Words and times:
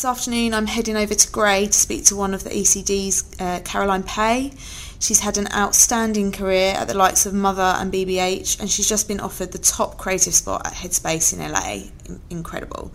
This 0.00 0.06
afternoon, 0.06 0.54
I'm 0.54 0.66
heading 0.66 0.96
over 0.96 1.12
to 1.12 1.30
Grey 1.30 1.66
to 1.66 1.72
speak 1.74 2.06
to 2.06 2.16
one 2.16 2.32
of 2.32 2.42
the 2.42 2.48
ECD's, 2.48 3.22
uh, 3.38 3.60
Caroline 3.66 4.02
Pay. 4.02 4.54
She's 4.98 5.20
had 5.20 5.36
an 5.36 5.46
outstanding 5.52 6.32
career 6.32 6.72
at 6.74 6.88
the 6.88 6.94
likes 6.94 7.26
of 7.26 7.34
Mother 7.34 7.74
and 7.76 7.92
BBH, 7.92 8.58
and 8.60 8.70
she's 8.70 8.88
just 8.88 9.08
been 9.08 9.20
offered 9.20 9.52
the 9.52 9.58
top 9.58 9.98
creative 9.98 10.32
spot 10.32 10.66
at 10.66 10.72
Headspace 10.72 11.34
in 11.34 11.40
LA. 11.40 11.90
In- 12.08 12.18
incredible. 12.30 12.94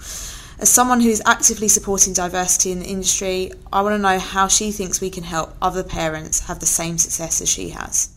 As 0.57 0.70
someone 0.70 0.99
who 0.99 1.09
is 1.09 1.21
actively 1.27 1.67
supporting 1.67 2.13
diversity 2.13 2.71
in 2.71 2.79
the 2.79 2.88
industry, 2.88 3.51
I 3.71 3.84
want 3.84 3.93
to 3.93 3.99
know 3.99 4.17
how 4.17 4.48
she 4.48 4.71
thinks 4.71 4.99
we 4.99 5.12
can 5.12 5.26
help 5.26 5.55
other 5.62 5.84
parents 5.84 6.40
have 6.48 6.59
the 6.59 6.65
same 6.65 6.98
success 6.98 7.40
as 7.40 7.48
she 7.48 7.70
has. 7.70 8.14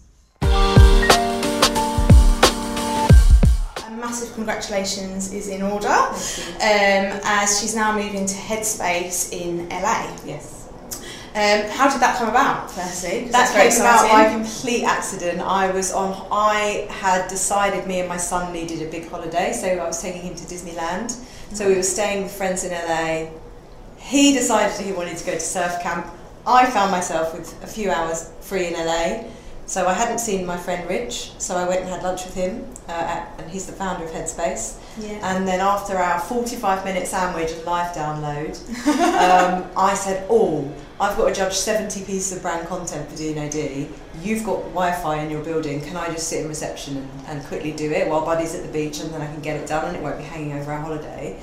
Massive 3.99 4.33
congratulations 4.35 5.33
is 5.33 5.49
in 5.49 5.63
order 5.63 5.89
um, 5.89 7.21
as 7.25 7.61
she's 7.61 7.75
now 7.75 7.95
moving 7.95 8.27
to 8.27 8.35
Headspace 8.35 9.33
in 9.33 9.69
LA. 9.69 10.17
Yes. 10.25 10.59
Um, 11.35 11.69
how 11.71 11.91
did 11.91 12.01
that 12.01 12.17
come 12.19 12.29
about, 12.29 12.71
firstly? 12.71 13.29
That 13.29 13.53
came 13.53 13.81
about 13.81 14.11
by 14.11 14.33
complete 14.33 14.85
accident. 14.85 15.41
I 15.41 15.71
was 15.71 15.93
on. 15.93 16.27
I 16.33 16.89
had 16.91 17.29
decided 17.29 17.87
me 17.87 18.01
and 18.01 18.09
my 18.09 18.17
son 18.17 18.53
needed 18.53 18.83
a 18.83 18.91
big 18.91 19.09
holiday, 19.09 19.53
so 19.53 19.69
I 19.69 19.87
was 19.87 20.01
taking 20.03 20.23
him 20.23 20.35
to 20.35 20.45
Disneyland. 20.45 21.13
Mm-hmm. 21.13 21.55
So 21.55 21.69
we 21.69 21.77
were 21.77 21.83
staying 21.83 22.25
with 22.25 22.33
friends 22.33 22.65
in 22.65 22.73
LA. 22.73 23.31
He 23.99 24.33
decided 24.33 24.85
he 24.85 24.93
wanted 24.93 25.17
to 25.19 25.27
go 25.27 25.35
to 25.35 25.41
surf 25.41 25.81
camp. 25.83 26.07
I 26.47 26.69
found 26.71 26.91
myself 26.91 27.35
with 27.35 27.63
a 27.63 27.67
few 27.67 27.91
hours 27.91 28.33
free 28.41 28.67
in 28.67 28.73
LA. 28.73 29.25
So 29.69 29.87
I 29.87 29.93
hadn't 29.93 30.19
seen 30.19 30.47
my 30.47 30.57
friend 30.57 30.89
Rich, 30.89 31.33
so 31.37 31.55
I 31.55 31.69
went 31.69 31.83
and 31.83 31.91
had 31.91 32.03
lunch 32.03 32.25
with 32.25 32.35
him, 32.35 32.65
uh, 32.89 32.93
at, 32.93 33.35
and 33.39 33.51
he's 33.51 33.67
the 33.67 33.73
founder 33.75 34.03
of 34.07 34.11
Headspace. 34.11 34.81
Yeah. 34.99 35.21
And 35.23 35.47
then 35.47 35.61
after 35.61 35.99
our 35.99 36.19
45 36.21 36.87
minute 36.87 37.07
sandwich 37.07 37.53
and 37.53 37.63
live 37.67 37.95
download, 37.95 38.57
um, 38.89 39.71
I 39.77 39.93
said, 39.93 40.27
Oh, 40.31 40.73
I've 40.99 41.19
got 41.19 41.29
to 41.29 41.35
judge 41.35 41.53
70 41.53 42.03
pieces 42.07 42.35
of 42.35 42.43
brand 42.43 42.67
content 42.67 43.11
for 43.11 43.17
D&AD. 43.19 43.89
You've 44.23 44.43
got 44.43 44.63
Wi 44.73 44.91
Fi 45.03 45.23
in 45.23 45.31
your 45.31 45.45
building. 45.45 45.83
Can 45.83 45.99
I 45.99 46.09
just 46.09 46.29
sit 46.29 46.41
in 46.41 46.49
reception 46.49 46.97
and, 46.97 47.11
and 47.27 47.47
quickly 47.47 47.73
do 47.73 47.93
it 47.93 48.09
while 48.09 48.25
Buddy's 48.25 48.55
at 48.55 48.63
the 48.63 48.73
beach 48.73 49.01
and 49.01 49.13
then 49.13 49.21
I 49.21 49.27
can 49.27 49.43
get 49.43 49.61
it 49.61 49.69
done 49.69 49.85
and 49.85 49.95
it 49.95 50.03
won't 50.03 50.17
be 50.17 50.25
hanging 50.25 50.55
over 50.55 50.73
our 50.73 50.81
holiday? 50.81 51.39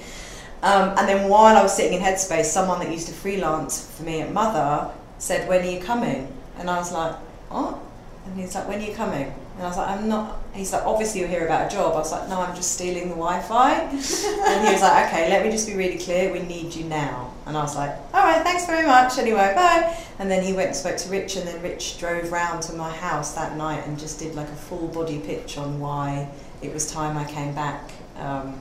Um, 0.63 0.97
and 0.97 1.07
then 1.07 1.29
while 1.29 1.55
I 1.55 1.61
was 1.61 1.75
sitting 1.75 1.93
in 1.93 2.01
Headspace, 2.03 2.45
someone 2.45 2.79
that 2.79 2.91
used 2.91 3.07
to 3.07 3.13
freelance 3.13 3.95
for 3.95 4.01
me 4.01 4.21
at 4.21 4.33
Mother 4.33 4.91
said, 5.19 5.47
When 5.47 5.61
are 5.61 5.69
you 5.69 5.79
coming? 5.79 6.35
And 6.57 6.71
I 6.71 6.79
was 6.79 6.91
like, 6.91 7.13
What? 7.51 7.77
And 8.25 8.39
he's 8.39 8.55
like, 8.55 8.67
when 8.67 8.79
are 8.79 8.85
you 8.85 8.93
coming? 8.93 9.33
And 9.55 9.63
I 9.63 9.67
was 9.67 9.77
like, 9.77 9.89
I'm 9.89 10.09
not. 10.09 10.41
He's 10.53 10.73
like, 10.73 10.83
obviously 10.85 11.21
you'll 11.21 11.29
hear 11.29 11.45
about 11.45 11.71
a 11.71 11.75
job. 11.75 11.93
I 11.93 11.97
was 11.97 12.11
like, 12.11 12.27
no, 12.27 12.41
I'm 12.41 12.55
just 12.55 12.73
stealing 12.73 13.03
the 13.03 13.15
Wi-Fi. 13.15 13.73
and 13.79 14.67
he 14.67 14.73
was 14.73 14.81
like, 14.81 15.07
okay, 15.07 15.29
let 15.29 15.45
me 15.45 15.51
just 15.51 15.67
be 15.67 15.75
really 15.75 15.97
clear. 15.97 16.33
We 16.33 16.39
need 16.39 16.75
you 16.75 16.85
now. 16.85 17.33
And 17.45 17.55
I 17.55 17.61
was 17.61 17.75
like, 17.75 17.91
all 18.13 18.23
right, 18.23 18.41
thanks 18.41 18.65
very 18.65 18.85
much. 18.85 19.17
Anyway, 19.17 19.53
bye. 19.55 19.97
And 20.19 20.29
then 20.29 20.43
he 20.43 20.53
went 20.53 20.67
and 20.67 20.75
spoke 20.75 20.97
to 20.97 21.09
Rich, 21.09 21.37
and 21.37 21.47
then 21.47 21.61
Rich 21.61 21.99
drove 21.99 22.31
round 22.31 22.63
to 22.63 22.73
my 22.73 22.91
house 22.91 23.33
that 23.35 23.55
night 23.55 23.85
and 23.85 23.97
just 23.97 24.19
did 24.19 24.35
like 24.35 24.49
a 24.49 24.55
full 24.55 24.87
body 24.87 25.19
pitch 25.19 25.57
on 25.57 25.79
why 25.79 26.29
it 26.61 26.73
was 26.73 26.91
time 26.91 27.17
I 27.17 27.25
came 27.25 27.53
back 27.53 27.91
um, 28.17 28.57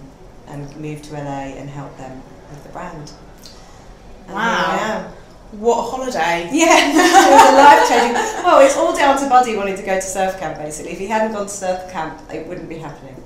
and 0.47 0.77
moved 0.77 1.05
to 1.05 1.15
LA 1.15 1.55
and 1.57 1.69
helped 1.71 1.99
them 1.99 2.23
with 2.51 2.63
the 2.63 2.69
brand. 2.69 3.13
And 4.27 4.35
wow 4.35 5.13
what 5.59 5.79
a 5.79 5.91
holiday. 5.91 6.49
Yeah, 6.53 6.91
it 6.91 7.31
was 7.31 7.51
a 7.51 7.57
life 7.57 7.89
changing. 7.89 8.15
Well, 8.45 8.61
it's 8.61 8.77
all 8.77 8.97
down 8.97 9.19
to 9.19 9.29
Buddy 9.29 9.57
wanting 9.57 9.77
to 9.77 9.83
go 9.83 9.95
to 9.95 10.03
surf 10.03 10.39
camp 10.39 10.59
basically. 10.59 10.93
If 10.93 10.99
he 10.99 11.07
hadn't 11.07 11.33
gone 11.33 11.47
to 11.47 11.53
surf 11.53 11.91
camp, 11.91 12.21
it 12.33 12.47
wouldn't 12.47 12.69
be 12.69 12.79
happening. 12.79 13.17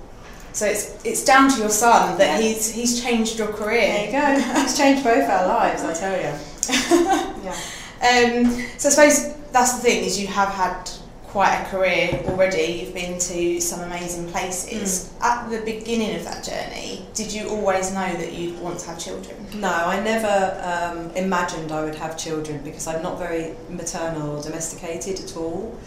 So 0.53 0.67
it's 0.67 1.05
it's 1.05 1.25
down 1.25 1.51
to 1.51 1.59
your 1.59 1.69
son 1.69 2.19
that 2.19 2.41
he's 2.41 2.73
he's 2.73 3.03
changed 3.03 3.39
your 3.39 3.49
career. 3.49 3.87
There 3.87 4.07
you 4.07 4.13
go. 4.13 4.61
he's 4.61 4.77
changed 4.77 5.05
both 5.05 5.29
our 5.29 5.47
lives, 5.47 5.83
I 5.83 5.95
tell 5.95 6.17
you. 6.17 6.35
yeah. 7.45 7.57
Um, 8.01 8.67
so 8.79 8.89
I 8.89 8.91
suppose 8.91 9.35
that's 9.53 9.75
the 9.75 9.83
thing 9.83 10.05
is 10.05 10.21
you 10.21 10.27
have 10.29 10.49
had 10.49 10.91
quite 11.29 11.55
a 11.55 11.65
career 11.67 12.23
already. 12.27 12.81
You've 12.81 12.95
been 12.95 13.19
to 13.19 13.61
some 13.61 13.81
amazing 13.81 14.31
places. 14.31 15.11
Mm. 15.19 15.25
At 15.25 15.51
the 15.51 15.61
beginning 15.61 16.17
of 16.17 16.25
that 16.25 16.45
journey, 16.45 17.07
did 17.15 17.33
you 17.33 17.49
always 17.49 17.93
know 17.93 18.13
that 18.15 18.33
you'd 18.33 18.59
want 18.61 18.81
to 18.81 18.87
have 18.87 18.99
children? 18.99 19.37
No, 19.55 19.69
I 19.69 20.01
never 20.01 20.37
um, 20.63 21.11
imagined 21.17 21.71
I 21.71 21.85
would 21.85 21.95
have 21.97 22.17
children 22.17 22.63
because 22.65 22.87
I'm 22.87 23.03
not 23.03 23.19
very 23.19 23.55
maternal 23.69 24.37
or 24.37 24.43
domesticated 24.43 25.21
at 25.21 25.37
all. 25.37 25.79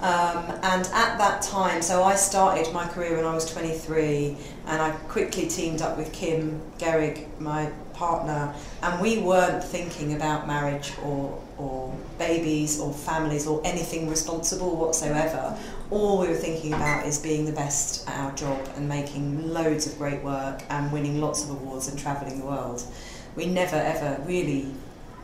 Um, 0.00 0.44
and 0.62 0.86
at 0.86 1.18
that 1.18 1.42
time, 1.42 1.82
so 1.82 2.02
I 2.02 2.14
started 2.14 2.72
my 2.72 2.88
career 2.88 3.16
when 3.16 3.26
I 3.26 3.34
was 3.34 3.50
23, 3.52 4.34
and 4.66 4.80
I 4.80 4.92
quickly 5.08 5.46
teamed 5.46 5.82
up 5.82 5.98
with 5.98 6.10
Kim 6.12 6.62
Gehrig, 6.78 7.26
my 7.38 7.70
partner, 7.92 8.54
and 8.82 8.98
we 8.98 9.18
weren't 9.18 9.62
thinking 9.62 10.14
about 10.14 10.46
marriage 10.46 10.92
or, 11.04 11.38
or 11.58 11.94
babies 12.18 12.80
or 12.80 12.94
families 12.94 13.46
or 13.46 13.60
anything 13.62 14.08
responsible 14.08 14.74
whatsoever. 14.74 15.54
All 15.90 16.18
we 16.18 16.28
were 16.28 16.34
thinking 16.34 16.72
about 16.72 17.04
is 17.04 17.18
being 17.18 17.44
the 17.44 17.52
best 17.52 18.08
at 18.08 18.18
our 18.18 18.32
job 18.32 18.70
and 18.76 18.88
making 18.88 19.52
loads 19.52 19.86
of 19.86 19.98
great 19.98 20.22
work 20.22 20.62
and 20.70 20.90
winning 20.90 21.20
lots 21.20 21.44
of 21.44 21.50
awards 21.50 21.88
and 21.88 21.98
travelling 21.98 22.40
the 22.40 22.46
world. 22.46 22.82
We 23.36 23.44
never 23.46 23.76
ever 23.76 24.22
really 24.24 24.72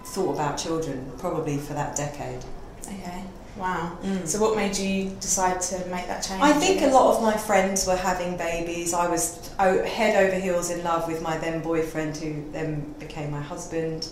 thought 0.05 0.35
about 0.35 0.59
children, 0.59 1.11
probably 1.19 1.57
for 1.57 1.73
that 1.73 1.97
decade. 1.97 2.45
Okay. 2.87 3.25
Wow. 3.57 3.97
Mm. 4.03 4.27
So, 4.27 4.41
what 4.41 4.55
made 4.55 4.77
you 4.77 5.11
decide 5.21 5.61
to 5.63 5.79
make 5.87 6.07
that 6.09 6.23
change? 6.23 6.43
I 6.43 6.53
think 6.53 6.83
a 6.83 6.89
lot 6.89 7.17
of 7.17 7.23
my 7.23 7.37
friends 7.37 7.87
were 7.87 7.97
having 7.97 8.37
babies. 8.37 8.93
I 8.93 9.09
was 9.09 9.51
head 9.59 10.23
over 10.23 10.39
heels 10.39 10.71
in 10.71 10.85
love 10.85 11.09
with 11.09 11.23
my 11.23 11.39
then 11.39 11.63
boyfriend, 11.63 12.17
who 12.19 12.45
then 12.53 12.95
became 12.99 13.31
my 13.31 13.41
husband. 13.41 14.09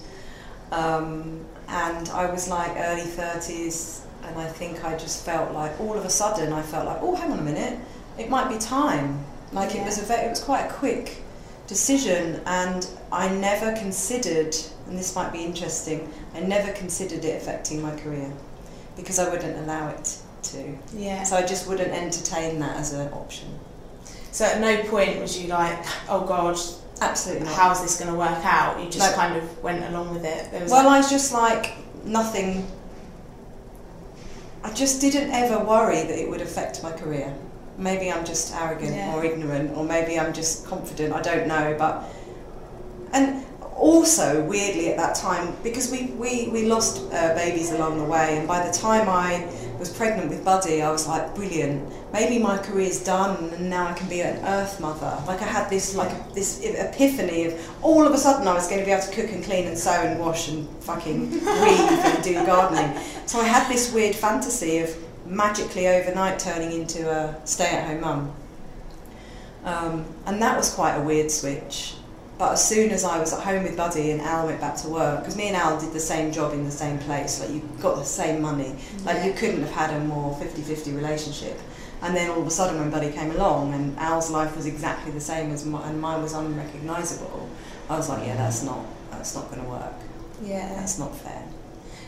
Um, 0.72 1.44
and 1.68 2.08
I 2.08 2.30
was 2.30 2.48
like 2.48 2.72
early 2.76 3.02
30s, 3.02 4.04
and 4.22 4.38
I 4.38 4.46
think 4.46 4.84
I 4.84 4.96
just 4.96 5.24
felt 5.24 5.52
like 5.52 5.78
all 5.78 5.96
of 5.96 6.04
a 6.04 6.10
sudden 6.10 6.52
I 6.52 6.62
felt 6.62 6.86
like, 6.86 6.98
oh, 7.00 7.14
hang 7.14 7.30
on 7.30 7.38
a 7.38 7.42
minute, 7.42 7.78
it 8.18 8.30
might 8.30 8.48
be 8.48 8.58
time. 8.58 9.24
Like 9.52 9.74
yeah. 9.74 9.82
it 9.82 9.84
was 9.84 9.98
a 9.98 10.02
very, 10.02 10.26
it 10.26 10.30
was 10.30 10.42
quite 10.42 10.66
a 10.70 10.72
quick 10.72 11.22
decision, 11.66 12.40
and 12.46 12.86
I 13.12 13.28
never 13.28 13.76
considered, 13.76 14.56
and 14.86 14.98
this 14.98 15.14
might 15.14 15.32
be 15.32 15.44
interesting, 15.44 16.10
I 16.34 16.40
never 16.40 16.72
considered 16.72 17.24
it 17.24 17.40
affecting 17.40 17.82
my 17.82 17.94
career 17.96 18.32
because 18.96 19.18
I 19.18 19.28
wouldn't 19.28 19.56
allow 19.58 19.88
it 19.90 20.18
to. 20.44 20.78
Yeah. 20.94 21.22
So 21.24 21.36
I 21.36 21.42
just 21.42 21.68
wouldn't 21.68 21.92
entertain 21.92 22.58
that 22.60 22.76
as 22.76 22.92
an 22.92 23.12
option. 23.12 23.48
So 24.30 24.44
at 24.44 24.60
no 24.60 24.82
point 24.90 25.20
was 25.20 25.40
you 25.40 25.48
like, 25.48 25.84
oh 26.08 26.26
God, 26.26 26.58
absolutely 27.00 27.46
not. 27.46 27.54
How's 27.54 27.82
this 27.82 27.98
going 27.98 28.12
to 28.12 28.18
work 28.18 28.44
out? 28.44 28.82
You 28.82 28.90
just 28.90 29.10
no. 29.10 29.16
kind 29.16 29.36
of 29.36 29.62
went 29.62 29.84
along 29.84 30.12
with 30.12 30.24
it. 30.24 30.50
well, 30.68 30.88
I 30.88 30.98
was 30.98 31.10
just 31.10 31.32
like 31.32 31.74
nothing. 32.04 32.66
I 34.62 34.72
just 34.72 35.00
didn't 35.00 35.30
ever 35.30 35.62
worry 35.62 36.02
that 36.02 36.18
it 36.18 36.28
would 36.28 36.40
affect 36.40 36.82
my 36.82 36.92
career. 36.92 37.34
Maybe 37.76 38.10
I'm 38.10 38.24
just 38.24 38.54
arrogant 38.54 38.94
yeah. 38.94 39.14
or 39.14 39.24
ignorant, 39.24 39.76
or 39.76 39.84
maybe 39.84 40.18
I'm 40.18 40.32
just 40.32 40.66
confident. 40.66 41.12
I 41.12 41.22
don't 41.22 41.46
know, 41.48 41.74
but 41.78 42.04
and 43.12 43.44
also 43.76 44.44
weirdly 44.44 44.88
at 44.88 44.96
that 44.96 45.14
time 45.14 45.54
because 45.62 45.90
we 45.90 46.06
we, 46.12 46.48
we 46.48 46.66
lost 46.66 47.02
uh, 47.12 47.34
babies 47.34 47.72
along 47.72 47.98
the 47.98 48.04
way 48.04 48.38
and 48.38 48.46
by 48.46 48.64
the 48.66 48.72
time 48.72 49.08
I 49.08 49.48
was 49.78 49.90
pregnant 49.90 50.30
with 50.30 50.44
Buddy 50.44 50.80
I 50.82 50.90
was 50.90 51.08
like 51.08 51.34
brilliant. 51.34 51.92
Maybe 52.12 52.38
my 52.38 52.58
career's 52.58 53.02
done 53.02 53.52
and 53.54 53.68
now 53.68 53.88
I 53.88 53.92
can 53.94 54.08
be 54.08 54.20
an 54.20 54.44
earth 54.44 54.80
mother. 54.80 55.20
Like 55.26 55.42
I 55.42 55.46
had 55.46 55.68
this 55.68 55.94
like 55.94 56.34
this 56.34 56.62
epiphany 56.64 57.46
of 57.46 57.74
all 57.82 58.06
of 58.06 58.12
a 58.12 58.18
sudden 58.18 58.46
I 58.46 58.54
was 58.54 58.68
going 58.68 58.80
to 58.80 58.86
be 58.86 58.92
able 58.92 59.04
to 59.04 59.12
cook 59.12 59.32
and 59.32 59.42
clean 59.42 59.66
and 59.66 59.76
sew 59.76 59.90
and 59.90 60.20
wash 60.20 60.48
and 60.48 60.68
fucking 60.82 61.30
weave 61.30 61.42
and 61.42 62.22
do 62.22 62.34
gardening. 62.46 63.00
So 63.26 63.40
I 63.40 63.44
had 63.44 63.68
this 63.70 63.92
weird 63.92 64.14
fantasy 64.14 64.78
of 64.78 64.96
magically 65.26 65.88
overnight 65.88 66.38
turning 66.38 66.72
into 66.72 67.10
a 67.10 67.40
stay-at-home 67.44 68.00
mum. 68.00 68.32
Um, 69.64 70.04
and 70.26 70.42
that 70.42 70.56
was 70.56 70.72
quite 70.74 70.94
a 70.96 71.00
weird 71.00 71.30
switch 71.30 71.94
but 72.44 72.52
as 72.52 72.68
soon 72.68 72.90
as 72.90 73.04
I 73.04 73.18
was 73.18 73.32
at 73.32 73.40
home 73.40 73.62
with 73.62 73.74
Buddy 73.74 74.10
and 74.10 74.20
Al 74.20 74.44
went 74.44 74.60
back 74.60 74.76
to 74.82 74.88
work, 74.90 75.20
because 75.20 75.34
me 75.34 75.48
and 75.48 75.56
Al 75.56 75.80
did 75.80 75.94
the 75.94 76.00
same 76.00 76.30
job 76.30 76.52
in 76.52 76.62
the 76.62 76.70
same 76.70 76.98
place, 76.98 77.40
like 77.40 77.48
you 77.48 77.62
got 77.80 77.96
the 77.96 78.04
same 78.04 78.42
money, 78.42 78.74
like 79.02 79.16
yeah. 79.16 79.26
you 79.28 79.32
couldn't 79.32 79.62
have 79.62 79.70
had 79.70 79.94
a 79.94 80.04
more 80.04 80.34
50-50 80.34 80.94
relationship. 80.94 81.58
And 82.02 82.14
then 82.14 82.28
all 82.30 82.42
of 82.42 82.46
a 82.46 82.50
sudden 82.50 82.78
when 82.78 82.90
Buddy 82.90 83.10
came 83.12 83.30
along 83.30 83.72
and 83.72 83.98
Al's 83.98 84.30
life 84.30 84.54
was 84.56 84.66
exactly 84.66 85.10
the 85.10 85.22
same 85.22 85.52
as 85.52 85.64
mine, 85.64 85.88
and 85.88 85.98
mine 85.98 86.20
was 86.20 86.34
unrecognisable, 86.34 87.48
I 87.88 87.96
was 87.96 88.10
like, 88.10 88.26
yeah, 88.26 88.36
that's 88.36 88.62
not, 88.62 88.84
that's 89.10 89.34
not 89.34 89.48
going 89.50 89.62
to 89.62 89.68
work. 89.70 89.94
Yeah. 90.42 90.68
That's 90.74 90.98
not 90.98 91.16
fair. 91.16 91.44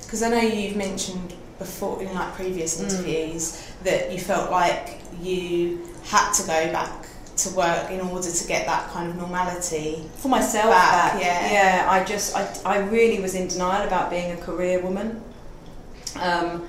Because 0.03 0.23
I 0.23 0.29
know 0.29 0.41
you've 0.43 0.77
mentioned 0.77 1.33
before 1.59 2.03
in 2.03 2.13
like 2.15 2.35
previous 2.35 2.79
mm. 2.79 2.85
interviews 2.85 3.53
mm. 3.53 3.85
that 3.85 4.13
you 4.13 4.19
felt 4.19 4.51
like 4.51 5.01
you 5.19 5.81
had 6.05 6.31
to 6.33 6.43
go 6.43 6.73
back 6.73 7.07
to 7.37 7.51
work 7.51 7.91
in 7.91 8.01
order 8.01 8.31
to 8.31 8.47
get 8.47 8.67
that 8.67 8.91
kind 8.91 9.11
of 9.11 9.17
normality 9.17 10.05
for 10.15 10.29
myself 10.29 10.71
back. 10.71 11.13
back. 11.13 11.23
Yeah, 11.23 11.53
yeah. 11.53 11.91
I 11.91 12.05
just 12.05 12.37
I, 12.37 12.49
I 12.65 12.79
really 12.79 13.21
was 13.21 13.35
in 13.35 13.49
denial 13.49 13.87
about 13.87 14.11
being 14.11 14.33
a 14.33 14.37
career 14.37 14.81
woman. 14.81 15.23
Um, 16.21 16.67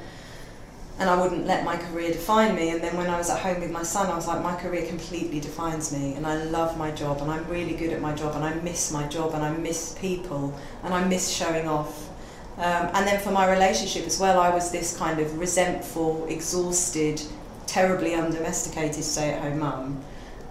and 0.99 1.09
I 1.09 1.21
wouldn't 1.21 1.45
let 1.45 1.63
my 1.63 1.77
career 1.77 2.11
define 2.11 2.55
me. 2.55 2.69
And 2.69 2.81
then 2.81 2.97
when 2.97 3.07
I 3.07 3.17
was 3.17 3.29
at 3.29 3.39
home 3.39 3.61
with 3.61 3.71
my 3.71 3.83
son, 3.83 4.09
I 4.09 4.15
was 4.15 4.27
like, 4.27 4.41
my 4.41 4.55
career 4.55 4.87
completely 4.87 5.39
defines 5.39 5.93
me, 5.95 6.15
and 6.15 6.25
I 6.25 6.43
love 6.45 6.77
my 6.77 6.91
job, 6.91 7.21
and 7.21 7.29
I'm 7.29 7.47
really 7.47 7.75
good 7.75 7.93
at 7.93 8.01
my 8.01 8.15
job, 8.15 8.35
and 8.35 8.43
I 8.43 8.55
miss 8.55 8.91
my 8.91 9.07
job, 9.07 9.33
and 9.33 9.43
I 9.43 9.51
miss 9.51 9.95
people, 9.99 10.57
and 10.83 10.93
I 10.93 11.07
miss 11.07 11.29
showing 11.29 11.67
off. 11.67 12.09
Um, 12.57 12.89
and 12.95 13.05
then 13.05 13.21
for 13.21 13.29
my 13.29 13.49
relationship 13.49 14.07
as 14.07 14.19
well, 14.19 14.39
I 14.39 14.49
was 14.49 14.71
this 14.71 14.97
kind 14.97 15.19
of 15.19 15.37
resentful, 15.37 16.25
exhausted, 16.27 17.21
terribly 17.67 18.15
undomesticated 18.15 19.03
stay-at-home 19.03 19.59
mum, 19.59 20.03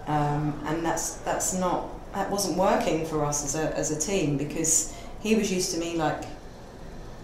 um, 0.07 0.59
and 0.65 0.85
that's 0.85 1.15
that's 1.17 1.53
not 1.53 1.89
that 2.13 2.29
wasn't 2.31 2.57
working 2.57 3.05
for 3.05 3.25
us 3.25 3.43
as 3.43 3.55
a 3.55 3.77
as 3.77 3.91
a 3.91 3.99
team 3.99 4.37
because 4.37 4.95
he 5.21 5.35
was 5.35 5.51
used 5.51 5.73
to 5.73 5.79
me 5.79 5.97
like 5.97 6.23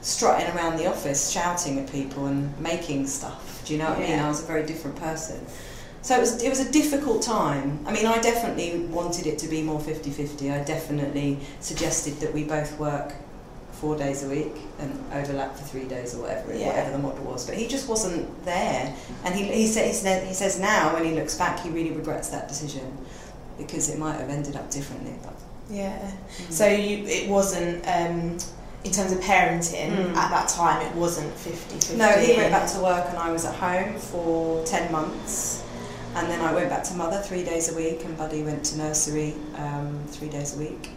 strutting 0.01 0.53
around 0.55 0.77
the 0.77 0.85
office, 0.85 1.29
shouting 1.31 1.79
at 1.79 1.89
people 1.91 2.25
and 2.25 2.59
making 2.59 3.07
stuff. 3.07 3.63
Do 3.65 3.73
you 3.73 3.79
know 3.79 3.89
what 3.89 3.99
yeah. 3.99 4.05
I 4.05 4.09
mean? 4.09 4.19
I 4.19 4.27
was 4.27 4.43
a 4.43 4.45
very 4.45 4.65
different 4.65 4.97
person. 4.97 5.45
So 6.01 6.17
it 6.17 6.19
was, 6.19 6.43
it 6.43 6.49
was 6.49 6.59
a 6.59 6.69
difficult 6.69 7.21
time. 7.21 7.79
I 7.87 7.93
mean, 7.93 8.05
I 8.05 8.19
definitely 8.19 8.87
wanted 8.87 9.25
it 9.25 9.39
to 9.39 9.47
be 9.47 9.61
more 9.61 9.79
50 9.79 10.09
50. 10.11 10.51
I 10.51 10.61
definitely 10.65 11.39
suggested 11.61 12.19
that 12.19 12.33
we 12.33 12.43
both 12.43 12.77
work 12.77 13.13
four 13.83 13.97
days 13.97 14.23
a 14.23 14.29
week 14.29 14.55
and 14.79 14.97
overlap 15.11 15.57
for 15.57 15.63
three 15.65 15.83
days 15.83 16.15
or 16.15 16.21
whatever, 16.21 16.55
yeah. 16.55 16.67
whatever 16.67 16.91
the 16.91 16.97
model 16.99 17.25
was. 17.25 17.45
But 17.45 17.57
he 17.57 17.67
just 17.67 17.89
wasn't 17.89 18.45
there. 18.45 18.95
And 19.25 19.35
he, 19.35 19.43
he, 19.43 19.67
say, 19.67 19.89
he, 19.89 20.33
says 20.33 20.57
now, 20.57 20.93
when 20.93 21.03
he 21.03 21.11
looks 21.11 21.37
back, 21.37 21.59
he 21.59 21.69
really 21.69 21.91
regrets 21.91 22.29
that 22.29 22.47
decision 22.47 22.97
because 23.57 23.89
it 23.89 23.99
might 23.99 24.13
have 24.13 24.29
ended 24.29 24.55
up 24.55 24.71
differently. 24.71 25.15
But 25.21 25.35
yeah. 25.69 25.99
Mm-hmm. 25.99 26.51
So 26.51 26.65
you, 26.65 27.05
it 27.05 27.29
wasn't. 27.29 27.85
Um, 27.85 28.37
in 28.85 28.91
terms 28.91 29.13
of 29.13 29.19
parenting, 29.19 29.91
mm. 29.91 30.15
at 30.15 30.29
that 30.29 30.49
time 30.49 30.85
it 30.85 30.93
wasn't 30.95 31.33
50 31.37 31.75
50. 31.75 31.95
No, 31.95 32.09
he 32.09 32.35
went 32.35 32.51
back 32.51 32.69
to 32.73 32.81
work 32.81 33.05
and 33.07 33.17
I 33.17 33.31
was 33.31 33.45
at 33.45 33.55
home 33.55 33.97
for 33.97 34.61
10 34.65 34.91
months. 34.91 35.63
And 36.15 36.29
then 36.29 36.41
I 36.41 36.53
went 36.53 36.69
back 36.69 36.83
to 36.85 36.93
mother 36.95 37.21
three 37.21 37.43
days 37.43 37.71
a 37.71 37.75
week, 37.75 38.03
and 38.05 38.15
Buddy 38.17 38.43
went 38.43 38.65
to 38.65 38.77
nursery 38.77 39.33
um, 39.55 40.03
three 40.09 40.29
days 40.29 40.55
a 40.55 40.59
week. 40.59 40.89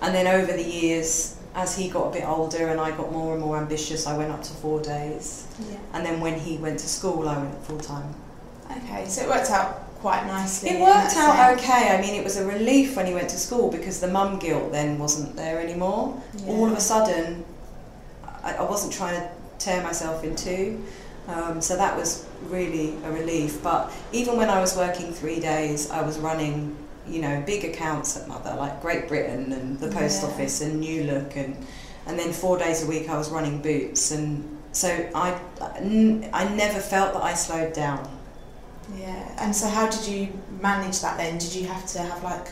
And 0.00 0.14
then 0.14 0.26
over 0.26 0.52
the 0.52 0.64
years, 0.64 1.37
as 1.58 1.76
he 1.76 1.88
got 1.88 2.06
a 2.06 2.12
bit 2.12 2.24
older 2.26 2.68
and 2.68 2.80
I 2.80 2.92
got 2.96 3.10
more 3.12 3.34
and 3.34 3.42
more 3.42 3.58
ambitious, 3.58 4.06
I 4.06 4.16
went 4.16 4.30
up 4.30 4.42
to 4.44 4.52
four 4.52 4.80
days. 4.80 5.46
Yeah. 5.68 5.76
And 5.92 6.06
then 6.06 6.20
when 6.20 6.38
he 6.38 6.56
went 6.56 6.78
to 6.78 6.88
school, 6.88 7.28
I 7.28 7.36
went 7.36 7.64
full 7.64 7.80
time. 7.80 8.14
Okay, 8.70 9.06
so 9.06 9.22
it 9.22 9.28
worked 9.28 9.50
out 9.50 9.88
quite 9.96 10.24
nicely. 10.26 10.70
It 10.70 10.80
worked 10.80 11.16
out 11.16 11.56
sense. 11.56 11.60
okay. 11.60 11.96
I 11.96 12.00
mean, 12.00 12.14
it 12.14 12.22
was 12.22 12.36
a 12.36 12.46
relief 12.46 12.96
when 12.96 13.06
he 13.06 13.12
went 13.12 13.28
to 13.30 13.36
school 13.36 13.72
because 13.72 14.00
the 14.00 14.06
mum 14.06 14.38
guilt 14.38 14.70
then 14.70 14.98
wasn't 14.98 15.34
there 15.34 15.58
anymore. 15.60 16.22
Yeah. 16.36 16.52
All 16.52 16.66
of 16.66 16.76
a 16.76 16.80
sudden, 16.80 17.44
I, 18.44 18.54
I, 18.54 18.62
wasn't 18.62 18.92
trying 18.92 19.20
to 19.20 19.28
tear 19.58 19.82
myself 19.82 20.22
in 20.22 20.36
two. 20.36 20.84
Um, 21.26 21.60
so 21.60 21.76
that 21.76 21.96
was 21.96 22.24
really 22.44 22.94
a 23.04 23.10
relief. 23.10 23.62
But 23.62 23.92
even 24.12 24.36
when 24.36 24.48
I 24.48 24.60
was 24.60 24.76
working 24.76 25.12
three 25.12 25.40
days, 25.40 25.90
I 25.90 26.02
was 26.02 26.18
running, 26.18 26.76
you 27.08 27.20
know, 27.20 27.42
big 27.46 27.64
accounts 27.64 28.16
at 28.16 28.28
Mother, 28.28 28.54
like 28.56 28.80
Great 28.80 29.08
Britain 29.08 29.52
and 29.52 29.78
the 29.78 29.88
Post 29.88 30.22
yeah. 30.22 30.28
Office 30.28 30.60
and 30.60 30.80
New 30.80 31.04
Look, 31.04 31.36
and 31.36 31.56
and 32.06 32.18
then 32.18 32.32
four 32.32 32.58
days 32.58 32.82
a 32.84 32.86
week 32.86 33.08
I 33.08 33.16
was 33.16 33.30
running 33.30 33.60
Boots, 33.60 34.10
and 34.10 34.58
so 34.72 34.88
I 35.14 35.38
I 35.60 36.48
never 36.54 36.80
felt 36.80 37.14
that 37.14 37.22
I 37.22 37.34
slowed 37.34 37.72
down. 37.72 38.08
Yeah, 38.96 39.36
and 39.38 39.54
so 39.54 39.68
how 39.68 39.88
did 39.88 40.06
you 40.06 40.28
manage 40.60 41.00
that 41.00 41.16
then? 41.18 41.38
Did 41.38 41.54
you 41.54 41.66
have 41.66 41.86
to 41.88 41.98
have 41.98 42.22
like 42.22 42.48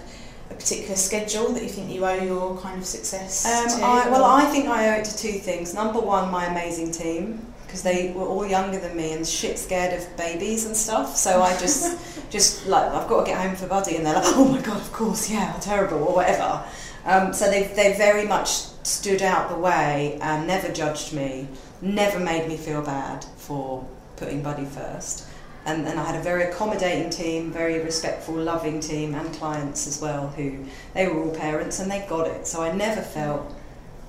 a 0.50 0.54
particular 0.54 0.96
schedule 0.96 1.52
that 1.52 1.62
you 1.62 1.68
think 1.68 1.90
you 1.90 2.04
owe 2.04 2.22
your 2.22 2.58
kind 2.58 2.78
of 2.78 2.86
success 2.86 3.46
um, 3.46 3.78
to? 3.78 3.84
I, 3.84 4.08
well, 4.10 4.24
I 4.24 4.44
think 4.46 4.68
I 4.68 4.96
owe 4.96 5.00
it 5.00 5.04
to 5.06 5.16
two 5.16 5.38
things. 5.38 5.74
Number 5.74 6.00
one, 6.00 6.30
my 6.30 6.46
amazing 6.46 6.92
team 6.92 7.54
because 7.76 7.82
they 7.82 8.10
were 8.12 8.24
all 8.24 8.46
younger 8.46 8.78
than 8.78 8.96
me 8.96 9.12
and 9.12 9.26
shit 9.26 9.58
scared 9.58 9.92
of 9.92 10.16
babies 10.16 10.64
and 10.64 10.74
stuff. 10.74 11.14
So 11.14 11.42
I 11.42 11.52
just, 11.58 12.30
just 12.30 12.66
like 12.66 12.90
I've 12.90 13.06
got 13.06 13.24
to 13.24 13.30
get 13.30 13.38
home 13.38 13.54
for 13.54 13.66
Buddy, 13.66 13.96
and 13.96 14.06
they're 14.06 14.14
like, 14.14 14.24
oh 14.28 14.46
my 14.46 14.62
god, 14.62 14.80
of 14.80 14.92
course, 14.92 15.30
yeah, 15.30 15.52
terrible 15.60 15.98
or 15.98 16.14
whatever. 16.14 16.64
Um, 17.04 17.34
so 17.34 17.50
they 17.50 17.64
they 17.64 17.94
very 17.96 18.26
much 18.26 18.48
stood 18.82 19.20
out 19.20 19.50
the 19.50 19.58
way 19.58 20.18
and 20.22 20.46
never 20.46 20.72
judged 20.72 21.12
me, 21.12 21.48
never 21.82 22.18
made 22.18 22.48
me 22.48 22.56
feel 22.56 22.82
bad 22.82 23.26
for 23.36 23.86
putting 24.16 24.42
Buddy 24.42 24.64
first 24.64 25.28
and, 25.66 25.86
and 25.88 25.98
I 25.98 26.04
had 26.04 26.14
a 26.14 26.22
very 26.22 26.44
accommodating 26.44 27.10
team, 27.10 27.50
very 27.50 27.80
respectful, 27.80 28.36
loving 28.36 28.78
team, 28.78 29.16
and 29.16 29.34
clients 29.34 29.88
as 29.88 30.00
well 30.00 30.28
who 30.28 30.64
they 30.94 31.08
were 31.08 31.24
all 31.24 31.34
parents 31.34 31.80
and 31.80 31.90
they 31.90 32.06
got 32.08 32.28
it. 32.28 32.46
So 32.46 32.62
I 32.62 32.70
never 32.72 33.02
felt 33.02 33.52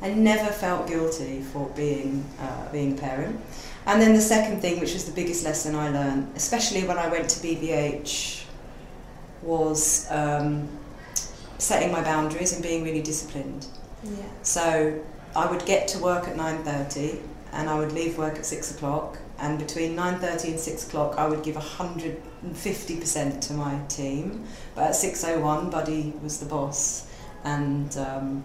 I 0.01 0.13
never 0.13 0.51
felt 0.51 0.87
guilty 0.87 1.41
for 1.41 1.69
being 1.75 2.23
uh, 2.39 2.71
being 2.71 2.97
a 2.97 3.01
parent. 3.01 3.39
And 3.85 4.01
then 4.01 4.13
the 4.13 4.21
second 4.21 4.61
thing, 4.61 4.79
which 4.79 4.93
was 4.93 5.05
the 5.05 5.13
biggest 5.13 5.43
lesson 5.43 5.75
I 5.75 5.89
learned, 5.89 6.33
especially 6.35 6.83
when 6.83 6.97
I 6.97 7.07
went 7.07 7.29
to 7.29 7.39
BBH, 7.39 8.43
was 9.41 10.05
um, 10.11 10.67
setting 11.57 11.91
my 11.91 12.03
boundaries 12.03 12.53
and 12.53 12.61
being 12.61 12.83
really 12.83 13.01
disciplined. 13.01 13.65
Yeah. 14.03 14.11
So 14.43 15.01
I 15.35 15.49
would 15.49 15.65
get 15.65 15.87
to 15.89 15.99
work 15.99 16.27
at 16.27 16.35
nine 16.35 16.63
thirty, 16.63 17.19
and 17.53 17.69
I 17.69 17.79
would 17.79 17.91
leave 17.91 18.17
work 18.17 18.35
at 18.35 18.45
six 18.45 18.71
o'clock 18.71 19.17
and 19.39 19.59
between 19.59 19.95
9.30 19.95 20.45
and 20.45 20.59
6 20.59 20.87
o'clock 20.87 21.15
I 21.17 21.27
would 21.27 21.43
give 21.43 21.55
150% 21.55 23.41
to 23.41 23.53
my 23.53 23.79
team 23.87 24.45
but 24.75 24.85
at 24.85 24.91
6.01 24.93 25.71
Buddy 25.71 26.13
was 26.23 26.39
the 26.39 26.45
boss 26.45 27.07
and 27.43 27.95
um, 27.97 28.43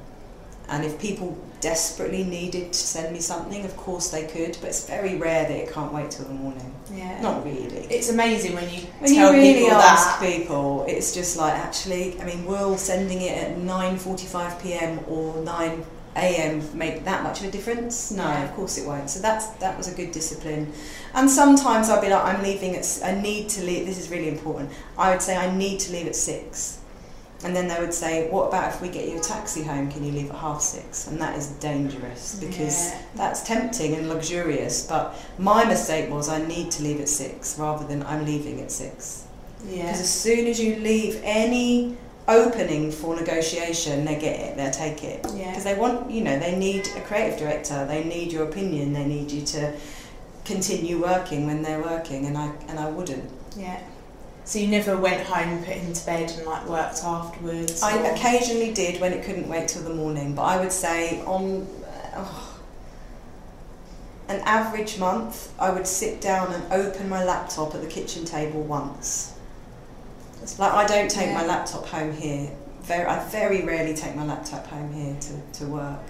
and 0.69 0.85
if 0.85 0.99
people 0.99 1.37
desperately 1.61 2.25
needed 2.25 2.73
to 2.73 2.79
send 2.79 3.13
me 3.13 3.21
something 3.21 3.65
of 3.65 3.77
course 3.77 4.11
they 4.11 4.27
could 4.27 4.57
but 4.61 4.69
it's 4.69 4.87
very 4.87 5.17
rare 5.17 5.45
that 5.47 5.57
it 5.57 5.73
can't 5.73 5.93
wait 5.93 6.11
till 6.11 6.25
the 6.25 6.35
morning 6.35 6.75
yeah 6.93 7.21
not 7.21 7.45
really 7.45 7.87
it's 7.89 8.11
amazing 8.11 8.55
when 8.55 8.69
you 8.69 8.81
when 8.99 9.15
you 9.15 9.31
really 9.31 9.67
ask 9.69 10.19
that. 10.19 10.37
people 10.37 10.85
it's 10.89 11.15
just 11.15 11.37
like 11.37 11.55
actually 11.55 12.21
I 12.21 12.25
mean 12.25 12.47
all 12.47 12.77
sending 12.77 13.23
it 13.23 13.37
at 13.39 13.57
9.45pm 13.59 15.09
or 15.09 15.43
9 15.43 15.85
AM 16.17 16.77
make 16.77 17.05
that 17.05 17.23
much 17.23 17.41
of 17.41 17.47
a 17.47 17.51
difference? 17.51 18.11
No, 18.11 18.25
yeah. 18.25 18.45
of 18.45 18.55
course 18.55 18.77
it 18.77 18.87
won't. 18.87 19.09
So 19.09 19.21
that's 19.21 19.47
that 19.61 19.77
was 19.77 19.89
a 19.91 19.95
good 19.95 20.13
discipline. 20.13 20.73
And 21.15 21.31
sometimes 21.31 21.89
I'll 21.89 22.03
be 22.03 22.09
like, 22.09 22.25
I'm 22.25 22.43
leaving 22.43 22.77
at. 22.77 23.01
I 23.03 23.19
need 23.19 23.49
to 23.51 23.63
leave. 23.63 23.87
This 23.87 23.99
is 23.99 24.11
really 24.11 24.29
important. 24.29 24.71
I 24.99 25.11
would 25.11 25.23
say 25.23 25.37
I 25.37 25.55
need 25.55 25.81
to 25.81 25.93
leave 25.93 26.07
at 26.07 26.17
six, 26.17 26.81
and 27.45 27.57
then 27.57 27.69
they 27.69 27.79
would 27.81 27.95
say, 27.95 28.29
What 28.31 28.49
about 28.49 28.75
if 28.75 28.81
we 28.81 28.89
get 28.89 29.09
you 29.09 29.19
a 29.19 29.21
taxi 29.21 29.63
home? 29.63 29.91
Can 29.91 30.05
you 30.05 30.13
leave 30.13 30.31
at 30.31 30.37
half 30.37 30.61
six? 30.61 31.09
And 31.09 31.21
that 31.21 31.37
is 31.37 31.49
dangerous 31.53 32.39
because 32.39 32.91
yeah. 32.91 33.03
that's 33.17 33.43
tempting 33.43 33.95
and 33.95 34.09
luxurious. 34.09 34.87
But 34.87 35.17
my 35.39 35.65
mistake 35.65 36.11
was 36.11 36.29
I 36.29 36.45
need 36.47 36.71
to 36.73 36.83
leave 36.83 37.01
at 37.01 37.09
six 37.09 37.59
rather 37.59 37.87
than 37.87 38.03
I'm 38.05 38.25
leaving 38.25 38.61
at 38.61 38.71
six. 38.71 39.27
Yeah. 39.67 39.87
Because 39.87 40.01
as 40.01 40.11
soon 40.11 40.47
as 40.47 40.61
you 40.61 40.77
leave 40.77 41.21
any 41.25 41.97
opening 42.29 42.93
for 42.93 43.17
negotiation, 43.17 44.05
they 44.05 44.15
get 44.15 44.39
it, 44.39 44.57
they'll 44.57 44.71
take 44.71 45.03
it. 45.03 45.23
Because 45.23 45.37
yeah. 45.39 45.59
they 45.59 45.75
want, 45.75 46.11
you 46.11 46.23
know, 46.23 46.39
they 46.39 46.57
need 46.57 46.87
a 46.97 47.01
creative 47.01 47.39
director, 47.39 47.85
they 47.87 48.05
need 48.05 48.33
your 48.33 48.49
opinion, 48.49 48.93
they 48.93 49.05
need 49.05 49.31
you 49.31 49.45
to 49.47 49.75
continue 50.45 51.01
working 51.01 51.47
when 51.47 51.63
they're 51.63 51.83
working, 51.83 52.27
and 52.27 52.37
I 52.37 52.53
and 52.69 52.79
I 52.79 52.91
wouldn't. 52.91 53.31
Yeah. 53.57 53.81
So 54.45 54.59
you 54.59 54.67
never 54.69 54.97
went 54.97 55.23
home, 55.23 55.63
put 55.65 55.77
into 55.77 56.05
bed, 56.05 56.31
and 56.31 56.47
like 56.47 56.69
worked 56.69 57.05
afterwards. 57.05 57.83
I 57.83 57.97
or? 57.97 58.13
occasionally 58.13 58.73
did 58.73 59.01
when 59.01 59.13
it 59.13 59.25
couldn't 59.25 59.49
wait 59.49 59.69
till 59.69 59.83
the 59.83 59.95
morning, 59.95 60.35
but 60.35 60.43
I 60.43 60.61
would 60.61 60.73
say 60.73 61.23
on. 61.23 61.67
Oh, 62.15 62.49
an 64.29 64.41
average 64.41 64.99
month, 64.99 65.53
I 65.59 65.71
would 65.71 65.87
sit 65.87 66.21
down 66.21 66.53
and 66.53 66.73
open 66.73 67.09
my 67.09 67.25
laptop 67.25 67.75
at 67.75 67.83
the 67.83 67.87
kitchen 67.87 68.25
table 68.25 68.63
once 68.63 69.33
like 70.59 70.73
I 70.73 70.87
don't 70.87 71.11
take 71.11 71.29
yeah. 71.29 71.35
my 71.35 71.47
laptop 71.47 71.87
home 71.87 72.13
here. 72.13 72.51
Very, 72.83 73.07
I 73.07 73.25
very 73.29 73.63
rarely 73.63 73.95
take 73.95 74.17
my 74.17 74.25
laptop 74.25 74.67
home 74.67 74.93
here 74.93 75.17
to, 75.21 75.61
to 75.61 75.67
work. 75.67 76.01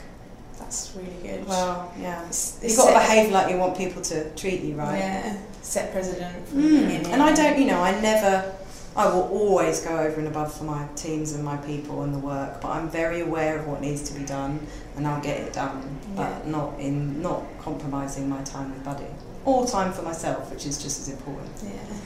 That's 0.72 0.96
really 0.96 1.36
good. 1.36 1.46
Well, 1.46 1.92
yeah, 1.98 2.26
it's, 2.26 2.58
you've 2.62 2.76
got 2.76 2.86
to 2.88 2.98
behave 2.98 3.30
like 3.30 3.50
you 3.50 3.58
want 3.58 3.76
people 3.76 4.00
to 4.02 4.30
treat 4.34 4.62
you, 4.62 4.74
right? 4.74 4.98
Yeah, 4.98 5.38
set 5.60 5.92
precedent. 5.92 6.46
Mm. 6.54 7.08
And 7.08 7.22
I 7.22 7.34
don't, 7.34 7.58
you 7.58 7.66
know, 7.66 7.80
I 7.80 8.00
never. 8.00 8.54
I 8.94 9.06
will 9.06 9.22
always 9.22 9.80
go 9.80 9.98
over 9.98 10.18
and 10.18 10.28
above 10.28 10.52
for 10.52 10.64
my 10.64 10.86
teams 10.96 11.32
and 11.32 11.42
my 11.42 11.56
people 11.56 12.02
and 12.02 12.12
the 12.12 12.18
work, 12.18 12.60
but 12.60 12.72
I'm 12.72 12.90
very 12.90 13.20
aware 13.20 13.58
of 13.58 13.66
what 13.66 13.80
needs 13.80 14.02
to 14.10 14.18
be 14.18 14.22
done, 14.26 14.66
and 14.96 15.06
I'll 15.06 15.22
get 15.22 15.40
it 15.40 15.54
done, 15.54 15.98
yeah. 16.10 16.16
but 16.16 16.46
not 16.46 16.78
in 16.78 17.22
not 17.22 17.42
compromising 17.58 18.28
my 18.28 18.42
time 18.42 18.70
with 18.70 18.84
Buddy 18.84 19.06
or 19.46 19.66
time 19.66 19.94
for 19.94 20.02
myself, 20.02 20.50
which 20.50 20.66
is 20.66 20.82
just 20.82 21.00
as 21.00 21.08
important. 21.08 21.50
Yeah 21.64 21.96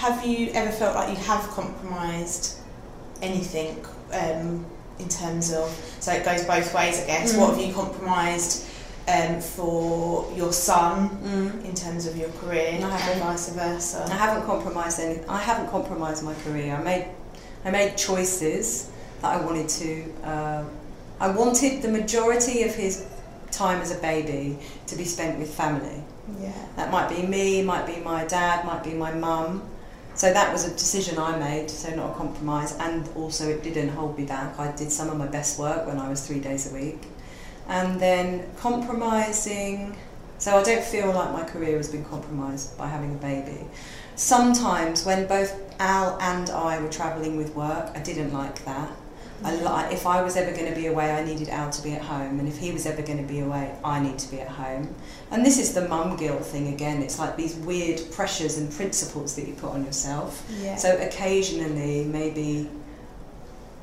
have 0.00 0.24
you 0.24 0.50
ever 0.54 0.70
felt 0.70 0.94
like 0.94 1.10
you 1.10 1.24
have 1.24 1.42
compromised 1.50 2.58
anything 3.20 3.84
um, 4.12 4.64
in 4.98 5.08
terms 5.08 5.52
of 5.52 5.68
so 6.00 6.12
it 6.12 6.24
goes 6.24 6.44
both 6.44 6.74
ways 6.74 7.00
I 7.02 7.06
guess 7.06 7.34
mm. 7.34 7.40
what 7.40 7.56
have 7.56 7.66
you 7.66 7.72
compromised 7.72 8.66
um, 9.08 9.40
for 9.40 10.30
your 10.36 10.52
son 10.52 11.10
mm. 11.10 11.64
in 11.64 11.74
terms 11.74 12.06
of 12.06 12.16
your 12.16 12.28
career 12.32 12.78
and 12.80 13.20
vice 13.20 13.48
versa 13.50 14.06
I 14.08 14.16
haven't 14.16 14.46
compromised 14.46 15.00
any 15.00 15.24
I 15.26 15.38
haven't 15.38 15.70
compromised 15.70 16.22
my 16.24 16.34
career 16.44 16.74
I 16.74 16.82
made 16.82 17.08
I 17.64 17.70
made 17.70 17.96
choices 17.96 18.90
that 19.22 19.40
I 19.40 19.44
wanted 19.44 19.68
to 19.68 20.12
uh, 20.24 20.64
I 21.18 21.30
wanted 21.30 21.82
the 21.82 21.88
majority 21.88 22.62
of 22.62 22.74
his 22.74 23.06
time 23.50 23.80
as 23.80 23.90
a 23.90 24.00
baby 24.00 24.58
to 24.86 24.96
be 24.96 25.04
spent 25.04 25.38
with 25.38 25.52
family 25.52 26.02
Yeah. 26.38 26.52
That 26.76 26.90
might 26.90 27.08
be 27.08 27.22
me, 27.26 27.62
might 27.62 27.86
be 27.86 27.96
my 27.96 28.24
dad, 28.24 28.64
might 28.64 28.84
be 28.84 28.92
my 28.92 29.12
mum. 29.12 29.62
So 30.20 30.30
that 30.30 30.52
was 30.52 30.66
a 30.66 30.70
decision 30.72 31.18
I 31.18 31.38
made, 31.38 31.70
so 31.70 31.94
not 31.94 32.10
a 32.10 32.12
compromise, 32.12 32.76
and 32.76 33.08
also 33.16 33.48
it 33.48 33.62
didn't 33.62 33.88
hold 33.88 34.18
me 34.18 34.26
back. 34.26 34.58
I 34.58 34.70
did 34.72 34.92
some 34.92 35.08
of 35.08 35.16
my 35.16 35.26
best 35.26 35.58
work 35.58 35.86
when 35.86 35.98
I 35.98 36.10
was 36.10 36.26
three 36.26 36.40
days 36.40 36.70
a 36.70 36.74
week. 36.74 37.04
And 37.68 37.98
then 37.98 38.44
compromising, 38.58 39.96
so 40.36 40.58
I 40.58 40.62
don't 40.62 40.84
feel 40.84 41.10
like 41.10 41.32
my 41.32 41.44
career 41.44 41.78
has 41.78 41.88
been 41.88 42.04
compromised 42.04 42.76
by 42.76 42.86
having 42.86 43.14
a 43.14 43.16
baby. 43.16 43.64
Sometimes 44.14 45.06
when 45.06 45.26
both 45.26 45.58
Al 45.80 46.18
and 46.20 46.50
I 46.50 46.82
were 46.82 46.90
travelling 46.90 47.38
with 47.38 47.56
work, 47.56 47.90
I 47.94 48.00
didn't 48.00 48.34
like 48.34 48.62
that. 48.66 48.90
I 49.42 49.54
li- 49.54 49.94
if 49.94 50.06
I 50.06 50.22
was 50.22 50.36
ever 50.36 50.52
going 50.52 50.68
to 50.68 50.74
be 50.78 50.86
away, 50.86 51.12
I 51.12 51.24
needed 51.24 51.48
Al 51.48 51.70
to 51.70 51.82
be 51.82 51.92
at 51.92 52.02
home, 52.02 52.38
and 52.40 52.48
if 52.48 52.58
he 52.58 52.72
was 52.72 52.84
ever 52.86 53.02
going 53.02 53.18
to 53.18 53.32
be 53.32 53.40
away, 53.40 53.74
I 53.84 54.00
need 54.00 54.18
to 54.18 54.30
be 54.30 54.40
at 54.40 54.48
home. 54.48 54.94
And 55.30 55.44
this 55.46 55.58
is 55.58 55.72
the 55.72 55.88
mum 55.88 56.16
guilt 56.16 56.44
thing 56.44 56.68
again. 56.74 57.02
It's 57.02 57.18
like 57.18 57.36
these 57.36 57.54
weird 57.56 58.00
pressures 58.12 58.58
and 58.58 58.70
principles 58.70 59.36
that 59.36 59.46
you 59.48 59.54
put 59.54 59.70
on 59.70 59.84
yourself. 59.84 60.46
Yeah. 60.60 60.76
So 60.76 60.96
occasionally, 60.98 62.04
maybe 62.04 62.68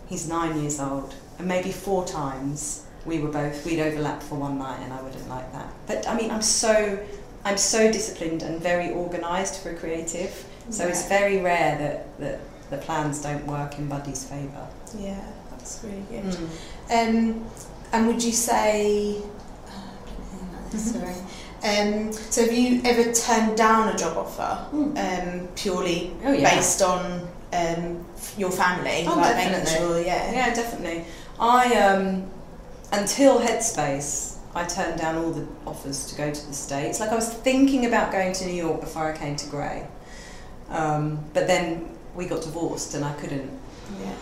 he's 0.07 0.27
nine 0.29 0.59
years 0.61 0.79
old, 0.79 1.15
and 1.39 1.47
maybe 1.47 1.71
four 1.71 2.05
times 2.05 2.85
we 3.05 3.19
were 3.19 3.29
both 3.31 3.65
we'd 3.65 3.79
overlap 3.79 4.21
for 4.21 4.35
one 4.35 4.57
night, 4.59 4.79
and 4.81 4.93
I 4.93 5.01
wouldn't 5.01 5.27
like 5.29 5.51
that. 5.53 5.73
But 5.87 6.07
I 6.07 6.15
mean, 6.15 6.29
I'm 6.29 6.41
so 6.41 6.99
I'm 7.45 7.57
so 7.57 7.91
disciplined 7.91 8.43
and 8.43 8.61
very 8.61 8.91
organised 8.91 9.63
for 9.63 9.71
a 9.71 9.75
creative. 9.75 10.45
So 10.69 10.85
it's 10.85 11.07
very 11.07 11.39
rare 11.39 11.77
that, 11.77 12.19
that 12.19 12.39
the 12.69 12.77
plans 12.77 13.21
don't 13.21 13.47
work 13.47 13.77
in 13.79 13.87
Buddy's 13.87 14.25
favour. 14.25 14.67
Yeah, 14.99 15.23
that's 15.67 15.83
really 15.83 16.03
good. 16.09 16.23
Mm. 16.89 17.09
Um, 17.35 17.45
and 17.93 18.07
would 18.07 18.23
you 18.23 18.31
say, 18.31 19.17
oh, 19.21 19.69
I 19.69 20.09
don't 20.09 20.25
think 20.25 20.41
about 20.51 20.71
this, 20.71 20.93
sorry. 20.93 21.15
Um, 21.63 22.13
so 22.13 22.43
have 22.43 22.53
you 22.53 22.81
ever 22.85 23.11
turned 23.11 23.57
down 23.57 23.89
a 23.93 23.97
job 23.97 24.17
offer 24.17 24.65
Mm. 24.73 25.41
um, 25.41 25.47
purely 25.55 26.13
Oh, 26.23 26.31
yeah. 26.31 26.55
based 26.55 26.81
on 26.81 27.27
um, 27.53 28.05
your 28.37 28.51
family? 28.51 29.05
Oh, 29.07 29.15
like 29.15 29.35
definitely. 29.35 29.75
sure, 29.75 30.01
yeah. 30.01 30.31
Yeah, 30.31 30.53
definitely. 30.53 31.05
I 31.39 31.73
um, 31.75 32.29
until 32.91 33.39
Headspace, 33.39 34.37
I 34.55 34.65
turned 34.65 34.99
down 34.99 35.17
all 35.17 35.31
the 35.31 35.45
offers 35.65 36.05
to 36.07 36.15
go 36.15 36.31
to 36.31 36.47
the 36.47 36.53
States. 36.53 36.99
Like 36.99 37.09
I 37.11 37.15
was 37.15 37.29
thinking 37.33 37.85
about 37.85 38.11
going 38.11 38.33
to 38.33 38.45
New 38.45 38.53
York 38.53 38.81
before 38.81 39.11
I 39.11 39.17
came 39.17 39.35
to 39.35 39.49
Grey, 39.49 39.85
um, 40.69 41.23
but 41.33 41.47
then 41.47 41.89
we 42.15 42.25
got 42.25 42.41
divorced 42.41 42.93
and 42.95 43.03
I 43.05 43.13
couldn't 43.13 43.49
Yeah. 43.99 44.13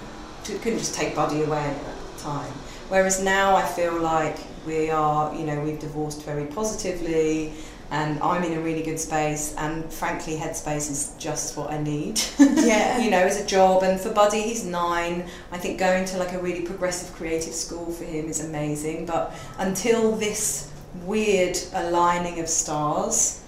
Couldn't 0.46 0.80
just 0.80 0.96
take 0.96 1.16
Buddy 1.16 1.44
away 1.44 1.64
at 1.64 1.80
the 2.18 2.22
time. 2.22 2.52
Whereas 2.90 3.22
now 3.22 3.56
I 3.56 3.66
feel 3.66 4.00
like 4.00 4.38
we 4.66 4.90
are, 4.90 5.34
you 5.36 5.46
know, 5.46 5.60
we've 5.62 5.80
divorced 5.80 6.24
very 6.24 6.46
positively, 6.46 7.54
and 7.92 8.20
I'm 8.22 8.44
in 8.44 8.54
a 8.58 8.62
really 8.62 8.82
good 8.84 9.00
space. 9.00 9.54
And 9.58 9.92
frankly, 9.92 10.38
Headspace 10.38 10.90
is 10.90 11.14
just 11.20 11.56
what 11.58 11.72
I 11.72 11.82
need. 11.82 12.22
Yeah. 12.66 12.98
you 12.98 13.12
know, 13.12 13.20
as 13.20 13.40
a 13.40 13.46
job. 13.46 13.84
And 13.84 14.02
for 14.02 14.12
Buddy, 14.12 14.42
he's 14.42 14.66
nine. 14.66 15.28
I 15.52 15.60
think 15.60 15.78
going 15.78 16.04
to 16.06 16.18
like 16.18 16.34
a 16.34 16.40
really 16.40 16.66
progressive 16.66 17.16
creative 17.16 17.54
school 17.54 17.92
for 17.92 18.06
him 18.06 18.28
is 18.28 18.44
amazing. 18.44 19.06
But 19.06 19.36
until 19.60 20.14
this 20.16 20.72
weird 21.04 21.60
aligning 21.74 22.40
of 22.40 22.50
stars, 22.50 23.44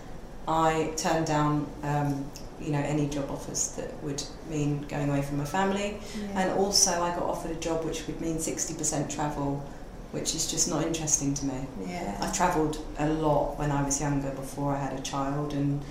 I 0.47 0.91
turned 0.97 1.25
down, 1.25 1.65
um, 1.81 2.29
you 2.61 2.71
know, 2.71 2.79
any 2.79 3.07
job 3.07 3.29
offers 3.29 3.69
that 3.75 3.91
would 4.03 4.23
mean 4.49 4.81
going 4.87 5.09
away 5.09 5.21
from 5.21 5.37
my 5.37 5.45
family. 5.45 5.97
Yeah. 6.19 6.41
And 6.41 6.51
also, 6.59 7.01
I 7.01 7.11
got 7.15 7.23
offered 7.23 7.51
a 7.51 7.59
job 7.59 7.85
which 7.85 8.07
would 8.07 8.19
mean 8.19 8.37
60% 8.37 9.13
travel, 9.13 9.63
which 10.11 10.33
is 10.35 10.49
just 10.49 10.69
not 10.69 10.85
interesting 10.85 11.33
to 11.35 11.45
me. 11.45 11.67
yeah. 11.85 12.17
I've 12.21 12.35
travelled 12.35 12.83
a 12.99 13.07
lot 13.07 13.57
when 13.59 13.71
I 13.71 13.83
was 13.83 13.99
younger 14.01 14.31
before 14.31 14.75
I 14.75 14.79
had 14.79 14.97
a 14.97 15.01
child, 15.01 15.53
and 15.53 15.81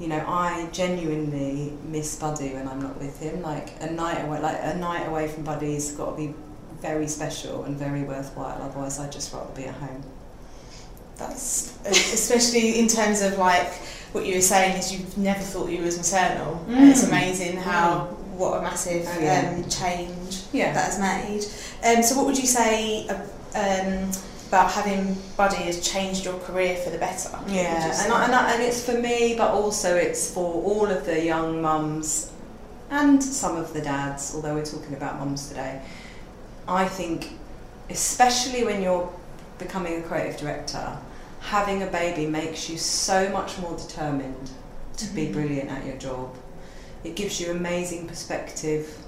you 0.00 0.08
know, 0.08 0.24
I 0.26 0.68
genuinely 0.72 1.76
miss 1.84 2.16
Buddy 2.16 2.54
when 2.54 2.68
I'm 2.68 2.80
not 2.80 2.98
with 2.98 3.18
him. 3.20 3.42
Like 3.42 3.74
a 3.80 3.90
night 3.90 4.24
away, 4.24 4.40
like 4.40 4.58
a 4.60 4.76
night 4.76 5.06
away 5.06 5.28
from 5.28 5.44
Buddy's 5.44 5.92
got 5.92 6.10
to 6.12 6.16
be 6.16 6.34
very 6.80 7.08
special 7.08 7.64
and 7.64 7.76
very 7.76 8.02
worthwhile. 8.02 8.62
Otherwise, 8.62 8.98
I'd 9.00 9.10
just 9.12 9.32
rather 9.32 9.52
be 9.54 9.64
at 9.64 9.74
home. 9.74 10.02
That's 11.18 11.72
especially 11.86 12.78
in 12.78 12.86
terms 12.88 13.22
of 13.22 13.38
like 13.38 13.72
what 14.12 14.24
you 14.24 14.36
were 14.36 14.40
saying 14.40 14.76
is 14.78 14.92
you've 14.92 15.18
never 15.18 15.40
thought 15.40 15.68
you 15.68 15.82
was 15.82 15.96
maternal. 15.98 16.64
And 16.68 16.76
Mm. 16.76 16.90
it's 16.90 17.02
amazing 17.04 17.56
how 17.58 18.04
what 18.36 18.58
a 18.58 18.62
massive 18.62 19.06
Oh, 19.12 19.20
yeah. 19.20 19.52
um, 19.54 19.68
change 19.68 20.42
Yeah. 20.52 20.72
that 20.72 20.84
has 20.92 20.98
made. 20.98 21.44
Um, 21.84 22.02
so 22.02 22.16
what 22.16 22.24
would 22.26 22.38
you 22.38 22.46
say 22.46 23.06
um, 23.08 24.10
about 24.48 24.70
having 24.70 25.16
Buddy 25.36 25.56
has 25.64 25.80
changed 25.86 26.24
your 26.24 26.38
career 26.38 26.76
for 26.76 26.90
the 26.90 26.98
better? 26.98 27.28
What 27.30 27.44
would 27.46 27.52
you 27.52 27.58
Yeah, 27.60 28.02
and, 28.04 28.12
I, 28.12 28.24
and, 28.26 28.34
I, 28.34 28.52
and 28.54 28.62
it's 28.62 28.82
for 28.84 28.92
me, 28.94 29.34
but 29.36 29.50
also 29.50 29.96
it's 29.96 30.30
for 30.30 30.54
all 30.62 30.86
of 30.86 31.04
the 31.04 31.22
young 31.24 31.60
mums 31.60 32.30
and 32.90 33.22
some 33.22 33.56
of 33.56 33.72
the 33.74 33.80
dads, 33.82 34.32
although 34.34 34.54
we're 34.54 34.64
talking 34.64 34.94
about 34.94 35.18
mums 35.18 35.48
today. 35.48 35.80
I 36.68 36.86
think, 36.86 37.32
especially 37.90 38.64
when 38.64 38.80
you're 38.82 39.10
becoming 39.58 39.98
a 39.98 40.02
creative 40.02 40.38
director, 40.40 40.96
having 41.40 41.82
a 41.82 41.86
baby 41.86 42.26
makes 42.26 42.68
you 42.68 42.76
so 42.78 43.28
much 43.30 43.58
more 43.58 43.76
determined 43.76 44.50
to 44.96 45.06
be 45.06 45.26
Mhm. 45.28 45.32
brilliant 45.32 45.70
at 45.70 45.86
your 45.86 45.96
job. 45.96 46.34
It 47.04 47.14
gives 47.14 47.40
you 47.40 47.50
amazing 47.50 48.06
perspective, 48.06 48.98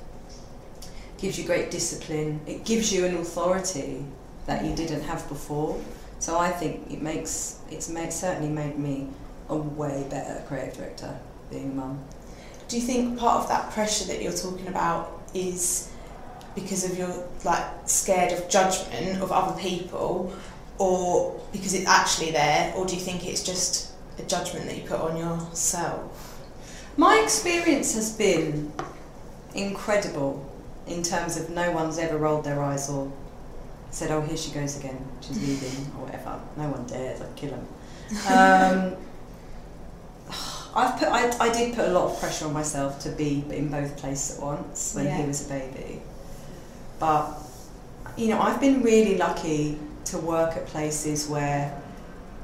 gives 1.19 1.39
you 1.39 1.45
great 1.45 1.71
discipline, 1.71 2.41
it 2.47 2.65
gives 2.65 2.93
you 2.93 3.05
an 3.05 3.17
authority 3.17 4.05
that 4.47 4.65
you 4.65 4.75
didn't 4.75 5.03
have 5.03 5.29
before. 5.29 5.77
So 6.19 6.39
I 6.39 6.51
think 6.51 6.91
it 6.91 7.03
makes 7.03 7.57
it's 7.71 7.89
made, 7.89 8.13
certainly 8.13 8.49
made 8.49 8.79
me 8.79 9.09
a 9.49 9.57
way 9.57 10.05
better 10.09 10.43
creative 10.49 10.77
director 10.77 11.15
being 11.51 11.71
a 11.73 11.75
mum. 11.75 11.99
Do 12.69 12.77
you 12.79 12.83
think 12.87 13.19
part 13.19 13.43
of 13.43 13.49
that 13.49 13.71
pressure 13.73 14.05
that 14.05 14.23
you're 14.23 14.33
talking 14.33 14.69
about 14.69 15.21
is 15.35 15.89
because 16.55 16.85
of 16.85 16.97
your 16.97 17.11
like 17.45 17.65
scared 17.87 18.33
of 18.33 18.49
judgment 18.49 19.21
of 19.23 19.33
other 19.33 19.59
people, 19.61 20.33
or 20.81 21.39
because 21.53 21.75
it's 21.75 21.87
actually 21.87 22.31
there, 22.33 22.73
or 22.75 22.87
do 22.87 22.95
you 22.95 23.01
think 23.01 23.27
it's 23.27 23.45
just 23.45 23.93
a 24.19 24.23
judgment 24.23 24.65
that 24.67 24.77
you 24.79 24.83
put 24.83 24.99
on 24.99 25.15
yourself? 25.17 26.41
My 26.97 27.21
experience 27.23 27.95
has 27.95 28.13
been 28.17 28.73
incredible 29.55 30.51
in 30.87 31.03
terms 31.03 31.37
of 31.37 31.51
no 31.51 31.71
one's 31.71 31.99
ever 31.99 32.17
rolled 32.17 32.45
their 32.45 32.63
eyes 32.63 32.89
or 32.89 33.13
said, 33.91 34.11
"Oh, 34.11 34.23
here 34.23 34.37
she 34.39 34.53
goes 34.53 34.79
again. 34.79 34.99
She's 35.21 35.39
leaving 35.47 35.93
or 35.97 36.07
whatever." 36.07 36.41
No 36.57 36.69
one 36.71 36.87
dares. 36.87 37.21
I'd 37.21 37.37
kill 37.37 37.51
them. 37.51 37.67
Um, 38.29 38.97
I've 40.75 40.99
put. 40.99 41.09
I, 41.09 41.31
I 41.41 41.53
did 41.53 41.75
put 41.75 41.89
a 41.89 41.93
lot 41.93 42.11
of 42.11 42.19
pressure 42.21 42.47
on 42.47 42.55
myself 42.55 43.01
to 43.01 43.11
be 43.11 43.45
in 43.51 43.69
both 43.69 43.97
places 43.99 44.39
at 44.39 44.43
once 44.43 44.95
when 44.95 45.05
Yeah. 45.05 45.19
he 45.19 45.27
was 45.27 45.45
a 45.45 45.49
baby, 45.51 46.01
but 46.99 47.35
you 48.17 48.29
know, 48.29 48.41
I've 48.41 48.61
been 48.61 48.83
really 48.83 49.17
lucky 49.19 49.79
to 50.07 50.19
work 50.19 50.57
at 50.57 50.67
places 50.67 51.29
where 51.29 51.81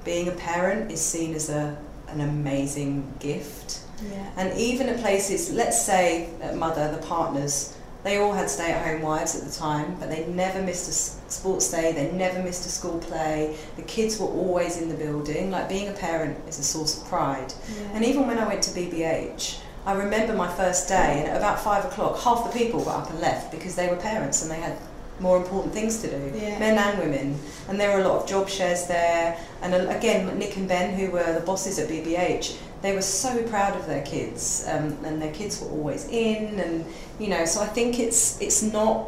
being 0.04 0.28
a 0.28 0.32
parent 0.32 0.90
is 0.92 1.00
seen 1.00 1.34
as 1.34 1.48
a 1.48 1.76
an 2.08 2.20
amazing 2.20 3.12
gift. 3.18 3.80
Yeah. 4.10 4.30
And 4.36 4.58
even 4.58 4.88
at 4.88 5.00
places, 5.00 5.52
let's 5.52 5.82
say 5.82 6.28
at 6.40 6.56
Mother, 6.56 6.90
the 6.92 7.04
partners, 7.06 7.76
they 8.04 8.18
all 8.18 8.32
had 8.32 8.48
stay 8.48 8.70
at 8.70 8.86
home 8.86 9.02
wives 9.02 9.34
at 9.34 9.44
the 9.44 9.52
time, 9.52 9.96
but 9.98 10.08
they 10.08 10.26
never 10.26 10.62
missed 10.62 10.88
a 10.88 11.30
sports 11.32 11.70
day, 11.70 11.92
they 11.92 12.12
never 12.12 12.40
missed 12.42 12.64
a 12.66 12.68
school 12.68 12.98
play. 12.98 13.56
The 13.76 13.82
kids 13.82 14.20
were 14.20 14.28
always 14.28 14.80
in 14.80 14.88
the 14.88 14.94
building. 14.94 15.50
Like 15.50 15.68
being 15.68 15.88
a 15.88 15.92
parent 15.92 16.38
is 16.48 16.58
a 16.58 16.62
source 16.62 17.00
of 17.00 17.08
pride. 17.08 17.52
And 17.94 18.04
even 18.04 18.26
when 18.26 18.38
I 18.38 18.46
went 18.46 18.62
to 18.64 18.70
BBH, 18.70 19.58
I 19.84 19.92
remember 19.94 20.34
my 20.34 20.52
first 20.52 20.88
day, 20.88 21.20
and 21.20 21.28
at 21.28 21.36
about 21.36 21.60
five 21.60 21.84
o'clock, 21.84 22.18
half 22.20 22.44
the 22.44 22.56
people 22.56 22.84
got 22.84 23.04
up 23.04 23.10
and 23.10 23.20
left 23.20 23.50
because 23.50 23.76
they 23.76 23.88
were 23.88 23.96
parents 23.96 24.42
and 24.42 24.50
they 24.50 24.60
had 24.60 24.76
more 25.20 25.36
important 25.38 25.72
things 25.72 26.02
to 26.02 26.08
do, 26.10 26.32
Yeah. 26.38 26.58
men 26.58 26.76
and 26.78 26.98
women. 26.98 27.38
And 27.68 27.80
there 27.80 27.92
were 27.96 28.02
a 28.04 28.08
lot 28.08 28.22
of 28.22 28.28
job 28.28 28.48
shares 28.48 28.86
there. 28.86 29.36
And 29.62 29.74
uh, 29.74 29.88
again, 29.88 30.38
Nick 30.38 30.56
and 30.56 30.68
Ben, 30.68 30.94
who 30.94 31.10
were 31.10 31.32
the 31.32 31.40
bosses 31.40 31.78
at 31.78 31.88
BBH, 31.88 32.56
they 32.82 32.94
were 32.94 33.02
so 33.02 33.42
proud 33.44 33.74
of 33.76 33.86
their 33.86 34.02
kids, 34.02 34.64
um, 34.68 34.96
and 35.04 35.20
their 35.20 35.32
kids 35.32 35.60
were 35.60 35.68
always 35.68 36.06
in. 36.08 36.60
And 36.60 36.84
you 37.18 37.28
know, 37.28 37.44
so 37.46 37.60
I 37.62 37.66
think 37.66 37.98
it's 37.98 38.40
it's 38.40 38.62
not. 38.62 39.06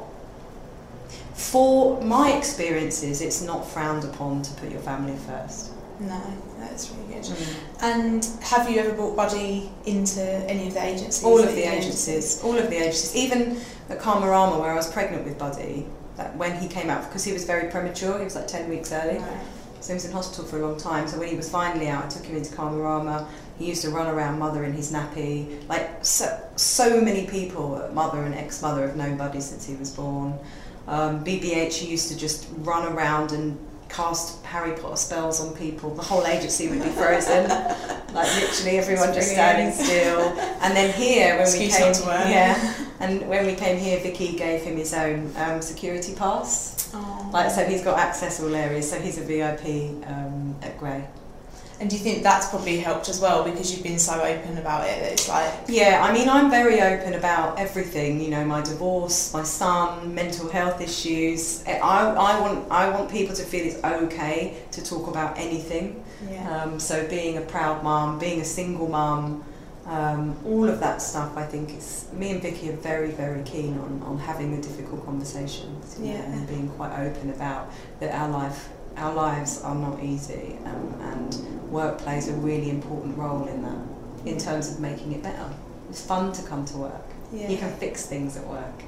For 1.35 2.01
my 2.03 2.33
experiences, 2.33 3.21
it's 3.21 3.43
not 3.43 3.69
frowned 3.69 4.03
upon 4.05 4.43
to 4.43 4.53
put 4.55 4.71
your 4.73 4.81
family 4.81 5.17
first. 5.27 5.71
No, 6.01 6.21
that's 6.59 6.91
really 6.91 7.15
good. 7.15 7.31
And 7.81 8.25
have 8.41 8.69
you 8.69 8.81
ever 8.81 8.93
brought 8.93 9.15
Buddy 9.17 9.71
into 9.87 10.21
any 10.23 10.67
of 10.69 10.75
the 10.75 10.83
agencies? 10.85 11.23
All 11.25 11.39
of 11.39 11.55
the 11.55 11.63
agencies, 11.63 12.43
all 12.43 12.57
of 12.59 12.69
the 12.71 12.77
agencies, 12.77 13.15
even 13.15 13.61
at 13.89 13.99
Karmarama 14.01 14.61
where 14.61 14.71
I 14.71 14.75
was 14.75 14.91
pregnant 14.91 15.25
with 15.25 15.39
Buddy, 15.39 15.87
that 16.19 16.37
when 16.37 16.55
he 16.61 16.69
came 16.69 16.91
out, 16.91 17.09
because 17.09 17.25
he 17.25 17.33
was 17.33 17.45
very 17.47 17.71
premature, 17.71 18.19
he 18.19 18.25
was 18.25 18.35
like 18.35 18.47
10 18.49 18.69
weeks 18.69 18.93
early, 18.93 19.19
Right. 19.19 19.41
so 19.81 19.89
he 19.93 19.95
was 19.95 20.05
in 20.05 20.13
hospital 20.13 20.45
for 20.45 20.59
a 20.59 20.67
long 20.69 20.77
time. 20.79 21.09
So 21.09 21.19
when 21.19 21.29
he 21.29 21.37
was 21.37 21.49
finally 21.49 21.89
out, 21.89 22.05
I 22.05 22.09
took 22.09 22.25
him 22.27 22.37
into 22.37 22.55
Karmarama. 22.55 23.27
He 23.59 23.67
used 23.67 23.83
to 23.83 23.91
run 23.91 24.07
around 24.07 24.39
Mother 24.39 24.65
in 24.65 24.73
his 24.73 24.93
nappy. 24.93 25.67
Like 25.69 26.05
so, 26.05 26.27
so 26.57 27.01
many 27.01 27.27
people 27.27 27.89
Mother 27.95 28.23
and 28.23 28.35
ex-Mother 28.35 28.87
have 28.87 28.97
known 28.97 29.17
Buddy 29.17 29.41
since 29.41 29.67
he 29.67 29.75
was 29.77 29.91
born. 29.91 30.39
Um, 30.87 31.25
BBH, 31.25 31.75
he 31.75 31.89
used 31.91 32.09
to 32.11 32.17
just 32.17 32.47
run 32.59 32.85
around 32.93 33.33
and 33.33 33.59
cast 33.89 34.45
Harry 34.45 34.73
Potter 34.79 34.97
spells 34.97 35.41
on 35.41 35.55
people, 35.57 35.95
the 35.95 36.03
whole 36.03 36.27
agency 36.27 36.69
would 36.69 36.83
be 36.83 36.91
frozen. 36.91 37.49
like 38.13 38.29
literally 38.37 38.79
everyone 38.79 39.13
just 39.15 39.31
standing 39.33 39.73
still. 39.73 40.21
And 40.63 40.77
then 40.77 40.93
here 40.93 41.33
when 41.37 41.43
Excuse 41.43 41.73
we 41.73 41.79
came, 41.79 41.87
not 41.93 41.95
to 41.97 42.07
wear. 42.07 42.29
yeah, 42.29 42.75
and 43.01 43.29
when 43.29 43.47
we 43.47 43.55
came 43.55 43.79
here, 43.79 44.01
Vicky 44.01 44.37
gave 44.37 44.63
him 44.63 44.77
his 44.77 44.93
own 44.93 45.33
um, 45.37 45.63
security 45.63 46.15
pass. 46.15 46.91
Oh. 46.95 47.31
Like 47.33 47.51
so, 47.51 47.65
he's 47.65 47.83
got 47.83 47.99
access 47.99 48.43
all 48.43 48.55
areas. 48.55 48.91
So 48.91 48.99
he's 48.99 49.19
a 49.19 49.23
VIP 49.23 50.05
um, 50.09 50.57
at 50.63 50.79
Grey. 50.79 51.07
And 51.81 51.89
do 51.89 51.97
you 51.97 52.03
think 52.03 52.25
that's 52.25 52.49
probably 52.49 52.79
helped 52.79 53.09
as 53.09 53.21
well 53.21 53.45
because 53.45 53.73
you've 53.73 53.85
been 53.85 54.01
so 54.01 54.21
open 54.21 54.59
about 54.59 54.89
it 54.89 55.13
it's 55.13 55.29
like 55.29 55.53
Yeah, 55.69 56.03
I 56.03 56.13
mean, 56.13 56.29
I'm 56.29 56.51
very 56.51 56.81
open 56.81 57.15
about 57.15 57.59
everything. 57.59 58.21
You 58.21 58.31
know, 58.31 58.45
my 58.45 58.63
divorce, 58.63 59.33
my 59.33 59.45
son, 59.45 60.13
mental 60.13 60.49
health 60.49 60.81
issues. 60.81 61.65
I, 61.69 61.79
I 61.79 62.41
want 62.41 62.71
I 62.71 62.91
want 62.91 63.11
people 63.11 63.35
to 63.37 63.45
feel 63.45 63.65
it's 63.65 63.83
okay 63.85 64.57
to 64.73 64.83
talk 64.83 65.07
about 65.07 65.39
anything. 65.39 66.03
yeah. 66.29 66.63
Um, 66.63 66.81
so 66.81 67.07
being 67.07 67.39
a 67.39 67.43
proud 67.43 67.85
mum, 67.85 68.19
being 68.19 68.41
a 68.41 68.45
single 68.45 68.89
mum, 68.89 69.45
um, 69.89 70.37
all 70.45 70.69
of 70.69 70.79
that 70.81 71.01
stuff. 71.03 71.37
I 71.37 71.45
think 71.45 71.77
is 71.77 72.07
me 72.13 72.31
and 72.33 72.43
Vicky 72.43 72.69
are 72.71 72.77
very 72.77 73.11
very 73.11 73.43
keen 73.43 73.79
on, 73.79 74.03
on 74.05 74.19
having 74.19 74.55
the 74.55 74.63
difficult 74.69 75.05
conversations. 75.05 75.99
know, 75.99 76.07
Yeah. 76.13 76.23
and 76.33 76.47
being 76.47 76.69
quite 76.71 76.93
open 77.07 77.31
about 77.31 77.71
that 78.01 78.15
our 78.15 78.29
life. 78.29 78.69
Our 78.97 79.15
lives 79.15 79.63
are 79.63 79.77
not 79.77 80.03
easy, 80.03 80.59
um, 80.65 80.93
and 81.01 81.71
work 81.71 81.99
plays 81.99 82.27
a 82.29 82.33
really 82.33 82.69
important 82.69 83.17
role 83.17 83.47
in 83.47 83.63
that, 83.63 83.79
in 84.27 84.39
terms 84.39 84.69
of 84.73 84.81
making 84.81 85.13
it 85.13 85.23
better. 85.23 85.49
It's 85.89 86.05
fun 86.05 86.33
to 86.33 86.43
come 86.43 86.65
to 86.65 86.77
work. 86.79 87.05
yeah. 87.33 87.49
You 87.49 87.59
can 87.59 87.71
fix 87.77 88.07
things 88.07 88.37
at 88.37 88.45
work. 88.49 88.83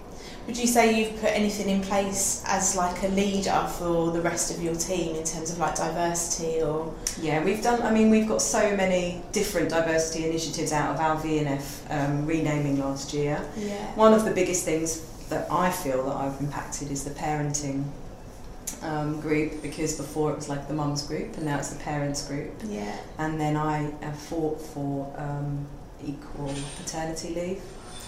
Would 0.47 0.57
you 0.57 0.67
say 0.67 0.99
you've 0.99 1.21
put 1.21 1.31
anything 1.31 1.69
in 1.69 1.81
place 1.83 2.43
as 2.47 2.75
like 2.77 3.03
a 3.05 3.09
leader 3.09 3.69
for 3.79 4.11
the 4.11 4.21
rest 4.21 4.51
of 4.51 4.63
your 4.63 4.75
team 4.75 5.15
in 5.15 5.23
terms 5.25 5.51
of 5.51 5.59
like 5.59 5.77
diversity 5.77 6.61
or 6.63 6.93
Yeah, 7.21 7.45
we've 7.45 7.63
done. 7.63 7.83
I 7.83 7.91
mean, 7.93 8.11
we've 8.11 8.27
got 8.27 8.43
so 8.43 8.75
many 8.77 9.23
different 9.33 9.69
diversity 9.71 10.25
initiatives 10.29 10.73
out 10.73 10.95
of 10.95 11.01
our 11.01 11.17
VNF 11.23 11.65
um, 11.91 12.27
renaming 12.27 12.81
last 12.81 13.13
year. 13.15 13.41
yeah 13.57 13.95
One 13.95 14.13
of 14.13 14.25
the 14.25 14.33
biggest 14.33 14.65
things 14.65 15.03
that 15.29 15.47
I 15.53 15.71
feel 15.71 16.05
that 16.07 16.17
I've 16.17 16.41
impacted 16.41 16.91
is 16.91 17.05
the 17.05 17.11
parenting 17.11 17.85
um, 18.83 19.21
group 19.21 19.63
because 19.63 19.97
before 19.97 20.33
it 20.33 20.37
was 20.37 20.49
like 20.49 20.67
the 20.69 20.75
mums 20.75 21.03
group 21.03 21.37
and 21.37 21.45
now 21.47 21.59
it's 21.59 21.71
the 21.71 21.79
parents 21.85 22.27
group. 22.27 22.53
yeah 22.67 22.97
And 23.19 23.39
then 23.41 23.57
I 23.57 23.93
have 24.01 24.17
fought 24.19 24.61
for 24.61 25.13
um, 25.17 25.67
equal 26.05 26.53
paternity 26.79 27.35
leave. 27.35 27.63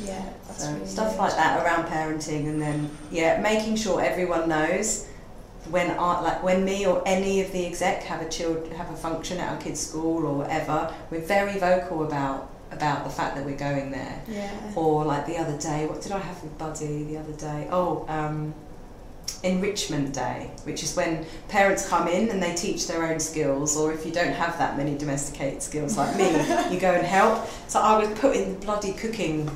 Yeah 0.05 0.25
that's 0.47 0.65
So 0.65 0.73
really 0.73 0.87
stuff 0.87 1.19
like 1.19 1.35
that 1.35 1.65
around 1.65 1.87
parenting, 1.87 2.47
and 2.49 2.61
then 2.61 2.91
yeah, 3.11 3.41
making 3.41 3.77
sure 3.77 4.03
everyone 4.03 4.49
knows 4.49 5.09
when 5.71 5.91
I, 5.91 6.21
like 6.21 6.43
when 6.43 6.65
me 6.65 6.87
or 6.87 7.03
any 7.07 7.41
of 7.41 7.53
the 7.53 7.67
exec 7.67 8.03
have 8.05 8.21
a 8.21 8.29
child 8.29 8.67
have 8.73 8.91
a 8.91 8.97
function 8.97 9.39
at 9.39 9.53
our 9.53 9.61
kids' 9.61 9.81
school 9.81 10.27
or 10.27 10.35
whatever, 10.35 10.93
we're 11.11 11.21
very 11.21 11.59
vocal 11.59 12.05
about 12.05 12.51
about 12.73 13.05
the 13.05 13.11
fact 13.11 13.37
that 13.37 13.45
we're 13.45 13.57
going 13.57 13.91
there. 13.91 14.23
yeah 14.29 14.51
Or 14.75 15.05
like 15.05 15.27
the 15.27 15.37
other 15.37 15.57
day, 15.59 15.87
what 15.87 16.01
did 16.01 16.13
I 16.13 16.19
have 16.19 16.43
with 16.43 16.57
Buddy 16.59 17.05
the 17.05 17.19
other 17.19 17.33
day? 17.33 17.69
Oh, 17.71 18.07
um, 18.09 18.55
enrichment 19.43 20.15
day, 20.15 20.51
which 20.65 20.83
is 20.83 20.97
when 20.97 21.27
parents 21.49 21.89
come 21.89 22.09
in 22.09 22.31
and 22.31 22.43
they 22.43 22.55
teach 22.55 22.87
their 22.87 23.05
own 23.05 23.21
skills, 23.21 23.77
or 23.77 23.93
if 23.93 24.07
you 24.07 24.13
don't 24.13 24.33
have 24.33 24.57
that 24.59 24.77
many 24.77 24.97
domesticated 24.97 25.63
skills 25.63 25.97
like 25.97 26.17
me, 26.17 26.31
you 26.73 26.81
go 26.81 26.93
and 26.93 27.07
help. 27.07 27.47
So 27.69 27.81
I 27.81 27.99
was 27.99 28.19
put 28.19 28.35
in 28.37 28.55
the 28.55 28.59
bloody 28.59 28.93
cooking 28.93 29.51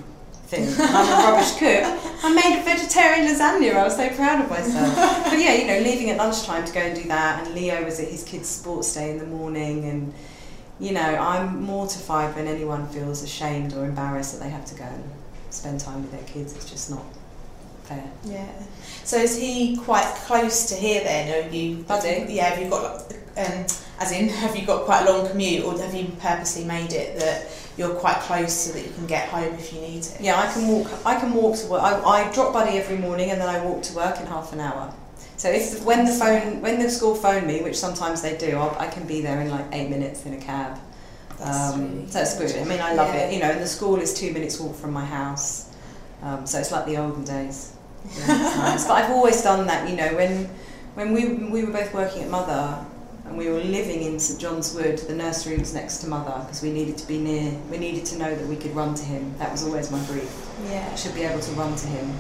thing. 0.47 0.69
I'm 0.79 1.07
a 1.07 1.31
rubbish 1.33 1.53
cook. 1.57 1.83
I 2.25 2.33
made 2.33 2.61
a 2.61 2.63
vegetarian 2.65 3.27
lasagna. 3.27 3.75
I 3.75 3.85
was 3.85 3.97
so 3.97 4.09
proud 4.11 4.43
of 4.45 4.51
myself. 4.51 4.95
But 5.25 5.39
yeah, 5.39 5.55
you 5.55 5.67
know, 5.67 5.79
leaving 5.81 6.11
at 6.11 6.17
lunchtime 6.19 6.65
to 6.65 6.73
go 6.73 6.81
and 6.81 6.97
do 7.01 7.09
that. 7.09 7.45
And 7.47 7.55
Leo 7.55 7.85
was 7.85 8.01
at 8.01 8.09
his 8.09 8.25
kids' 8.25 8.49
sports 8.49 8.95
day 8.95 9.11
in 9.11 9.19
the 9.19 9.27
morning, 9.27 9.85
and 9.85 10.15
you 10.79 10.93
know, 10.93 11.01
I'm 11.01 11.63
mortified 11.63 12.35
when 12.37 12.47
anyone 12.47 12.87
feels 12.89 13.23
ashamed 13.23 13.75
or 13.75 13.85
embarrassed 13.85 14.33
that 14.35 14.45
they 14.45 14.51
have 14.51 14.65
to 14.67 14.75
go 14.75 14.85
and 14.85 15.05
spend 15.51 15.81
time 15.81 16.03
with 16.03 16.13
their 16.13 16.25
kids. 16.25 16.55
It's 16.55 16.69
just 16.71 16.91
not 16.91 17.05
fair. 17.85 18.11
yeah 18.25 18.49
so 19.05 19.17
is 19.17 19.39
he 19.39 19.77
quite 19.77 20.05
close 20.27 20.69
to 20.71 20.75
here 20.75 21.05
then 21.05 21.45
or 21.45 21.49
you 21.53 21.77
Buddy? 21.85 22.27
yeah 22.29 22.49
have 22.49 22.61
you 22.61 22.69
got 22.69 23.13
um, 23.37 23.65
as 24.01 24.11
in 24.11 24.29
have 24.29 24.57
you 24.57 24.67
got 24.67 24.85
quite 24.85 25.07
a 25.07 25.13
long 25.13 25.29
commute 25.29 25.65
or 25.65 25.79
have 25.81 25.95
you 25.95 26.09
purposely 26.19 26.65
made 26.65 26.93
it 26.93 27.17
that 27.21 27.47
you're 27.77 27.95
quite 27.95 28.17
close 28.21 28.53
so 28.53 28.73
that 28.73 28.85
you 28.87 28.93
can 28.93 29.07
get 29.07 29.29
home 29.29 29.55
if 29.55 29.73
you 29.73 29.81
need 29.81 30.03
to 30.03 30.23
Yeah, 30.23 30.41
I 30.41 30.53
can 30.53 30.67
walk. 30.69 30.89
I 31.05 31.19
can 31.21 31.35
walk 31.35 31.57
to 31.59 31.67
work. 31.67 31.83
I, 31.83 32.01
I 32.01 32.33
drop 32.33 32.53
Buddy 32.53 32.79
every 32.79 32.97
morning, 32.97 33.31
and 33.31 33.41
then 33.41 33.49
I 33.49 33.63
walk 33.65 33.83
to 33.85 33.95
work 33.95 34.19
in 34.21 34.27
half 34.27 34.53
an 34.53 34.61
hour. 34.61 34.93
So 35.37 35.51
if 35.51 35.83
when 35.85 36.07
the 36.07 36.13
phone 36.13 36.63
when 36.63 36.81
the 36.83 36.89
school 36.89 37.15
phone 37.15 37.47
me, 37.47 37.63
which 37.63 37.77
sometimes 37.77 38.23
they 38.23 38.37
do, 38.39 38.57
I'll, 38.57 38.75
I 38.79 38.87
can 38.87 39.07
be 39.07 39.21
there 39.21 39.41
in 39.43 39.51
like 39.51 39.67
eight 39.73 39.91
minutes 39.91 40.25
in 40.25 40.33
a 40.35 40.41
cab. 40.41 40.79
That's 41.39 41.75
Um, 41.75 41.97
really 41.97 42.07
so 42.11 42.21
it's 42.21 42.39
good. 42.39 42.57
I 42.57 42.65
mean, 42.65 42.81
I 42.81 42.95
love 42.95 43.15
Yeah. 43.15 43.21
it. 43.27 43.35
You 43.35 43.41
know, 43.41 43.51
and 43.51 43.61
the 43.61 43.67
school 43.69 43.97
is 44.01 44.15
two 44.15 44.33
minutes 44.33 44.59
walk 44.59 44.75
from 44.75 44.93
my 44.93 45.05
house. 45.05 45.69
Um, 46.23 46.47
so 46.47 46.59
it's 46.59 46.73
like 46.73 46.87
the 46.87 46.97
olden 46.97 47.25
days. 47.25 47.73
Yeah, 48.19 48.27
nice. 48.57 48.87
But 48.87 48.95
I've 48.95 49.11
always 49.11 49.43
done 49.43 49.67
that. 49.67 49.87
You 49.91 49.97
know, 49.97 50.15
when 50.15 50.49
when 50.95 51.13
we 51.13 51.29
we 51.53 51.65
were 51.65 51.73
both 51.73 51.93
working 51.93 52.23
at 52.23 52.31
Mother 52.31 52.79
and 53.29 53.37
we 53.37 53.49
were 53.49 53.61
living 53.61 54.03
in 54.03 54.19
St 54.21 54.41
John's 54.41 54.75
Wood, 54.75 54.99
the 54.99 55.15
nursery 55.15 55.59
was 55.59 55.75
next 55.75 55.99
to 55.99 56.09
Mother 56.09 56.41
because 56.45 56.63
we 56.63 56.71
needed 56.71 56.97
to 56.99 57.07
be 57.09 57.19
near. 57.19 57.53
We 57.71 57.79
needed 57.79 58.05
to 58.07 58.19
know 58.19 58.35
that 58.35 58.47
we 58.47 58.57
could 58.57 58.75
run 58.75 58.95
to 58.95 59.05
him. 59.05 59.35
That 59.39 59.51
was 59.53 59.65
always 59.65 59.91
my 59.91 60.03
brief. 60.07 60.31
yeah 60.69 60.89
I 60.93 60.97
should 60.97 61.15
be 61.15 61.23
able 61.23 61.41
to 61.41 61.51
run 61.53 61.75
to 61.77 61.87
him. 61.89 62.11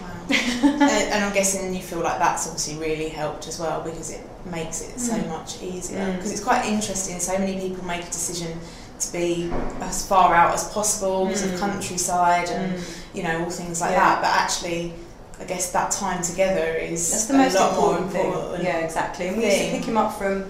Wow. 0.00 0.08
and, 0.30 0.82
and 0.82 1.24
I'm 1.24 1.32
guessing 1.34 1.74
you 1.74 1.80
feel 1.82 2.00
like 2.00 2.18
that's 2.18 2.46
obviously 2.46 2.76
really 2.76 3.08
helped 3.08 3.48
as 3.48 3.58
well 3.58 3.82
because 3.82 4.10
it 4.10 4.20
makes 4.46 4.80
it 4.80 4.98
so 4.98 5.14
Mm. 5.14 5.28
much 5.28 5.62
easier. 5.62 5.98
Mm. 6.00 6.16
Because 6.16 6.32
it's 6.32 6.42
quite 6.44 6.64
interesting. 6.66 7.18
So 7.18 7.36
many 7.38 7.58
people 7.60 7.84
make 7.84 8.02
a 8.02 8.06
decision 8.10 8.58
to 9.00 9.12
be 9.12 9.50
as 9.80 10.06
far 10.06 10.34
out 10.34 10.54
as 10.54 10.68
possible 10.72 11.26
Mm. 11.26 11.52
of 11.54 11.60
countryside 11.60 12.48
and 12.50 12.82
you 13.14 13.22
know 13.24 13.42
all 13.44 13.50
things 13.50 13.80
like 13.80 13.90
Yeah. 13.92 13.98
that. 14.00 14.22
But 14.22 14.30
actually, 14.30 14.94
I 15.42 15.44
guess 15.44 15.72
that 15.72 15.90
time 15.90 16.22
together 16.22 16.74
is 16.74 17.10
That's 17.10 17.26
the 17.26 17.34
a 17.34 17.38
most 17.38 17.58
more 17.58 17.98
important 17.98 18.12
thing. 18.12 18.64
Yeah, 18.64 18.78
exactly. 18.78 19.26
And 19.26 19.36
we 19.36 19.46
used 19.46 19.58
to 19.58 19.70
pick 19.70 19.84
him 19.84 19.96
up 19.96 20.16
from. 20.16 20.44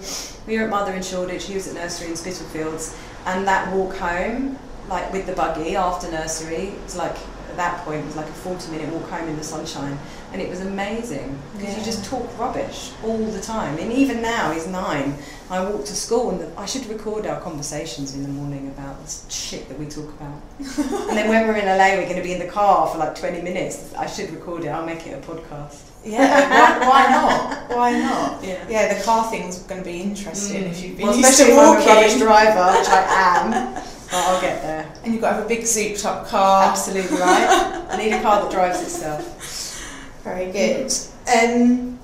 We 0.45 0.57
were 0.57 0.65
at 0.65 0.69
Mother 0.69 0.93
in 0.93 1.01
Shoreditch. 1.01 1.45
He 1.45 1.55
was 1.55 1.67
at 1.67 1.73
nursery 1.73 2.09
in 2.09 2.15
Spitalfields, 2.15 2.95
and 3.25 3.47
that 3.47 3.73
walk 3.73 3.95
home, 3.95 4.59
like 4.89 5.11
with 5.11 5.25
the 5.25 5.33
buggy 5.33 5.75
after 5.75 6.11
nursery, 6.11 6.67
it 6.67 6.83
was 6.83 6.95
like 6.95 7.17
at 7.53 7.57
that 7.57 7.85
point 7.85 8.01
it 8.01 8.05
was 8.05 8.15
like 8.15 8.25
a 8.27 8.33
forty-minute 8.47 8.89
walk 8.93 9.07
home 9.09 9.29
in 9.29 9.37
the 9.37 9.43
sunshine, 9.43 9.97
and 10.31 10.41
it 10.41 10.49
was 10.49 10.61
amazing 10.61 11.37
because 11.55 11.69
Yeah. 11.73 11.79
you 11.79 11.85
just 11.85 12.03
talk 12.05 12.27
rubbish 12.39 12.91
all 13.05 13.17
the 13.17 13.39
time. 13.41 13.77
And 13.77 13.91
even 13.93 14.21
now, 14.23 14.51
he's 14.51 14.65
nine. 14.67 15.15
I 15.51 15.63
walk 15.63 15.85
to 15.85 15.95
school, 15.95 16.31
and 16.31 16.39
the, 16.41 16.47
I 16.59 16.65
should 16.65 16.85
record 16.87 17.27
our 17.27 17.39
conversations 17.41 18.15
in 18.15 18.23
the 18.23 18.29
morning 18.29 18.67
about 18.75 18.95
the 19.05 19.11
shit 19.31 19.69
that 19.69 19.77
we 19.77 19.85
talk 19.85 20.09
about. 20.19 20.41
and 21.09 21.15
then 21.17 21.29
when 21.29 21.47
we're 21.47 21.57
in 21.57 21.65
LA, 21.65 21.89
we're 21.95 22.09
going 22.11 22.15
to 22.23 22.23
be 22.23 22.33
in 22.33 22.39
the 22.39 22.47
car 22.51 22.87
for 22.87 22.97
like 22.97 23.13
twenty 23.13 23.41
minutes. 23.41 23.93
I 23.93 24.07
should 24.07 24.31
record 24.31 24.63
it. 24.65 24.69
I'll 24.69 24.85
make 24.85 25.05
it 25.05 25.13
a 25.13 25.21
podcast. 25.31 25.77
Yeah, 26.05 26.49
why, 26.49 26.87
why 26.89 27.03
not? 27.11 27.69
Why 27.77 27.91
not? 27.99 28.43
Yeah. 28.49 28.65
Yeah, 28.67 28.93
the 28.97 29.03
car 29.05 29.29
thing's 29.31 29.59
going 29.59 29.81
to 29.81 29.89
be 29.89 30.01
interesting 30.01 30.63
Mm. 30.63 30.71
if 30.71 30.83
you've 30.83 30.97
been 30.97 31.07
Well, 31.07 31.17
especially 31.19 31.53
if 31.53 31.59
I'm 31.59 31.81
a 31.81 31.85
rubbish 31.85 32.17
driver, 32.17 32.77
which 32.77 32.89
I 32.89 33.03
am. 33.37 33.83
But 34.13 34.25
I'll 34.27 34.41
get 34.41 34.61
there. 34.61 34.93
And 35.03 35.11
you've 35.11 35.21
got 35.21 35.29
to 35.31 35.35
have 35.37 35.45
a 35.45 35.47
big 35.47 35.65
souped 35.65 36.05
up 36.05 36.27
car. 36.27 36.65
Absolutely 36.69 37.17
right. 37.17 37.85
I 37.89 37.97
need 37.97 38.13
a 38.13 38.21
car 38.21 38.43
that 38.43 38.51
drives 38.51 38.79
itself. 38.81 40.21
Very 40.23 40.51
good. 40.51 40.91
Um, 41.35 41.99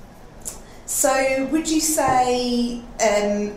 so, 0.86 1.48
would 1.52 1.70
you 1.70 1.80
say 1.80 2.78
um, 2.80 3.52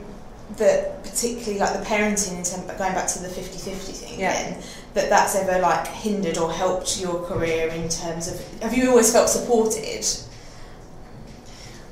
that 0.57 1.03
particularly 1.03 1.57
like 1.59 1.73
the 1.73 1.83
parenting, 1.83 2.37
in 2.37 2.43
terms, 2.43 2.65
going 2.77 2.93
back 2.93 3.07
to 3.07 3.19
the 3.23 3.27
50-50 3.27 3.95
thing 3.95 4.19
Yeah. 4.19 4.39
again, 4.39 4.63
that 4.93 5.09
that's 5.09 5.35
ever 5.35 5.59
like 5.59 5.87
hindered 5.87 6.37
or 6.37 6.51
helped 6.51 7.01
your 7.01 7.23
career 7.25 7.69
in 7.69 7.89
terms 7.89 8.27
of, 8.27 8.39
have 8.61 8.77
you 8.77 8.91
always 8.91 9.11
felt 9.11 9.29
supported? 9.29 10.05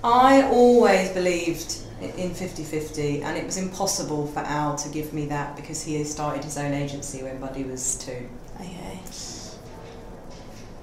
I 0.04 0.44
always 0.44 1.10
believed 1.10 1.78
in 2.02 2.32
50-50 2.32 3.22
and 3.22 3.38
it 3.38 3.46
was 3.46 3.58
impossible 3.58 4.28
for 4.28 4.40
Al 4.40 4.76
to 4.76 4.90
give 4.90 5.14
me 5.14 5.26
that 5.28 5.56
because 5.56 5.84
he 5.84 6.04
started 6.04 6.44
his 6.44 6.58
own 6.58 6.74
agency 6.74 7.24
when 7.24 7.40
Buddy 7.40 7.64
was 7.64 7.98
two. 7.98 8.28
Okay. 8.60 9.00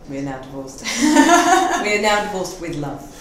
We 0.08 0.18
are 0.18 0.22
now 0.22 0.40
divorced. 0.40 0.82
we 1.02 1.98
are 1.98 2.02
now 2.02 2.24
divorced 2.24 2.60
with 2.60 2.76
love. 2.76 3.14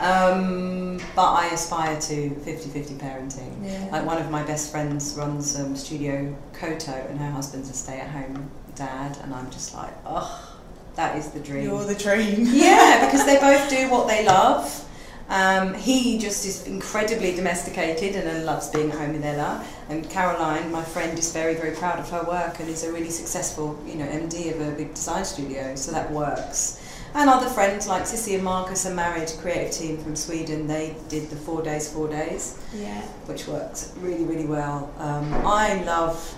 Um, 0.00 0.98
but 1.14 1.32
I 1.32 1.48
aspire 1.48 2.00
to 2.00 2.30
50-50 2.30 2.98
parenting. 2.98 3.64
Yeah. 3.64 3.88
Like 3.92 4.04
one 4.04 4.18
of 4.18 4.30
my 4.30 4.42
best 4.42 4.72
friends 4.72 5.14
runs 5.16 5.58
um, 5.60 5.76
Studio 5.76 6.34
Koto, 6.54 6.92
and 6.92 7.18
her 7.18 7.30
husband's 7.30 7.70
a 7.70 7.74
stay-at-home 7.74 8.50
dad, 8.74 9.16
and 9.22 9.32
I'm 9.32 9.48
just 9.50 9.74
like, 9.74 9.92
oh, 10.04 10.58
that 10.96 11.16
is 11.16 11.30
the 11.30 11.40
dream. 11.40 11.64
You're 11.64 11.84
the 11.84 11.94
dream. 11.94 12.46
yeah, 12.50 13.04
because 13.04 13.24
they 13.26 13.38
both 13.38 13.68
do 13.70 13.88
what 13.90 14.08
they 14.08 14.24
love. 14.24 14.88
Um, 15.28 15.74
he 15.74 16.18
just 16.18 16.44
is 16.44 16.66
incredibly 16.66 17.34
domesticated 17.34 18.16
and 18.16 18.44
loves 18.44 18.68
being 18.68 18.90
at 18.90 18.98
home 18.98 19.12
with 19.14 19.24
Ella. 19.24 19.64
And 19.88 20.08
Caroline, 20.10 20.70
my 20.70 20.82
friend, 20.84 21.18
is 21.18 21.32
very, 21.32 21.54
very 21.54 21.74
proud 21.74 21.98
of 21.98 22.10
her 22.10 22.22
work 22.24 22.60
and 22.60 22.68
is 22.68 22.84
a 22.84 22.92
really 22.92 23.10
successful, 23.10 23.78
you 23.86 23.94
know, 23.94 24.06
MD 24.06 24.54
of 24.54 24.60
a 24.60 24.72
big 24.72 24.94
design 24.94 25.24
studio. 25.24 25.74
So 25.74 25.92
that 25.92 26.10
works. 26.10 26.78
And 27.14 27.28
other 27.28 27.48
friends 27.48 27.86
like 27.88 28.04
Sissy 28.04 28.34
and 28.34 28.44
Marcus, 28.44 28.86
a 28.86 28.90
married 28.94 29.30
creative 29.40 29.70
team 29.72 29.98
from 29.98 30.16
Sweden, 30.16 30.66
they 30.66 30.96
did 31.08 31.28
the 31.30 31.36
four 31.36 31.62
days, 31.62 31.92
four 31.92 32.08
days, 32.08 32.58
Yeah. 32.74 33.02
which 33.26 33.46
works 33.46 33.92
really, 34.00 34.24
really 34.24 34.46
well. 34.46 34.90
Um, 34.98 35.32
I 35.46 35.82
love, 35.84 36.34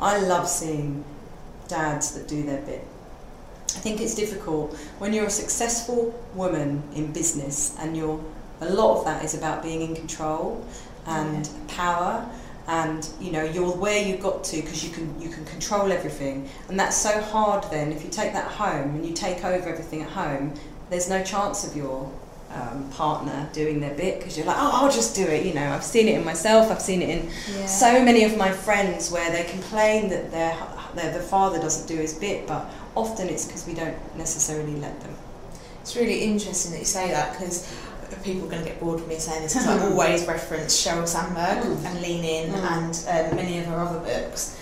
I 0.00 0.18
love 0.18 0.48
seeing 0.48 1.04
dads 1.68 2.12
that 2.14 2.26
do 2.28 2.42
their 2.42 2.60
bit. 2.62 2.84
I 3.76 3.78
think 3.78 4.00
it's 4.00 4.14
difficult. 4.14 4.74
When 4.98 5.12
you're 5.12 5.26
a 5.26 5.30
successful 5.30 6.14
woman 6.34 6.82
in 6.94 7.12
business 7.12 7.76
and 7.78 7.94
you're 7.96 8.18
a 8.62 8.70
lot 8.70 8.98
of 8.98 9.04
that 9.04 9.22
is 9.22 9.34
about 9.34 9.62
being 9.62 9.82
in 9.82 9.94
control 9.94 10.64
and 11.06 11.48
power 11.68 12.26
and 12.68 13.08
you 13.20 13.30
know 13.30 13.44
you're 13.44 13.70
where 13.70 14.02
you 14.02 14.16
got 14.16 14.42
to 14.42 14.56
because 14.56 14.82
you 14.82 14.90
can 14.90 15.20
you 15.20 15.28
can 15.28 15.44
control 15.44 15.92
everything. 15.92 16.48
And 16.68 16.80
that's 16.80 16.96
so 16.96 17.20
hard 17.20 17.64
then. 17.70 17.92
If 17.92 18.02
you 18.02 18.10
take 18.10 18.32
that 18.32 18.50
home 18.50 18.96
and 18.96 19.06
you 19.06 19.12
take 19.12 19.44
over 19.44 19.68
everything 19.68 20.00
at 20.02 20.08
home 20.10 20.54
there's 20.88 21.08
no 21.10 21.22
chance 21.22 21.66
of 21.68 21.76
your 21.76 22.10
um, 22.52 22.88
partner 22.92 23.48
doing 23.52 23.80
their 23.80 23.94
bit 23.94 24.18
because 24.20 24.36
you're 24.38 24.46
like 24.46 24.56
oh 24.58 24.70
I'll 24.72 24.90
just 24.90 25.14
do 25.14 25.24
it 25.26 25.44
you 25.44 25.52
know. 25.52 25.68
I've 25.70 25.84
seen 25.84 26.08
it 26.08 26.14
in 26.18 26.24
myself. 26.24 26.70
I've 26.72 26.80
seen 26.80 27.02
it 27.02 27.10
in 27.10 27.30
Yeah. 27.58 27.66
so 27.66 28.02
many 28.02 28.24
of 28.24 28.36
my 28.38 28.50
friends 28.50 29.10
where 29.12 29.30
they 29.30 29.44
complain 29.44 30.08
that 30.08 30.30
their, 30.30 30.56
their 30.94 31.12
the 31.12 31.20
father 31.22 31.58
doesn't 31.60 31.86
do 31.86 31.96
his 32.00 32.14
bit 32.14 32.46
but 32.46 32.64
often 32.96 33.28
it's 33.28 33.44
because 33.44 33.66
we 33.66 33.74
don't 33.74 33.96
necessarily 34.16 34.74
let 34.76 34.98
them 35.00 35.14
It's 35.82 35.94
really 35.96 36.22
interesting 36.24 36.72
that 36.72 36.78
you 36.80 36.84
say 36.86 37.10
that 37.10 37.32
because 37.38 37.72
people 38.24 38.46
are 38.46 38.50
going 38.50 38.62
to 38.64 38.68
get 38.68 38.80
bored 38.80 38.98
with 39.00 39.08
me 39.08 39.18
saying 39.18 39.42
this 39.42 39.52
because 39.54 39.68
I 39.68 39.78
always 39.88 40.26
reference 40.26 40.74
Sheryl 40.84 41.06
Sandberg 41.06 41.58
Mm. 41.64 41.84
and 41.86 42.00
Lean 42.02 42.24
In 42.24 42.50
Mm. 42.52 42.72
and 42.72 43.30
um, 43.30 43.36
many 43.36 43.58
of 43.60 43.66
her 43.66 43.78
other 43.80 43.98
books. 44.00 44.58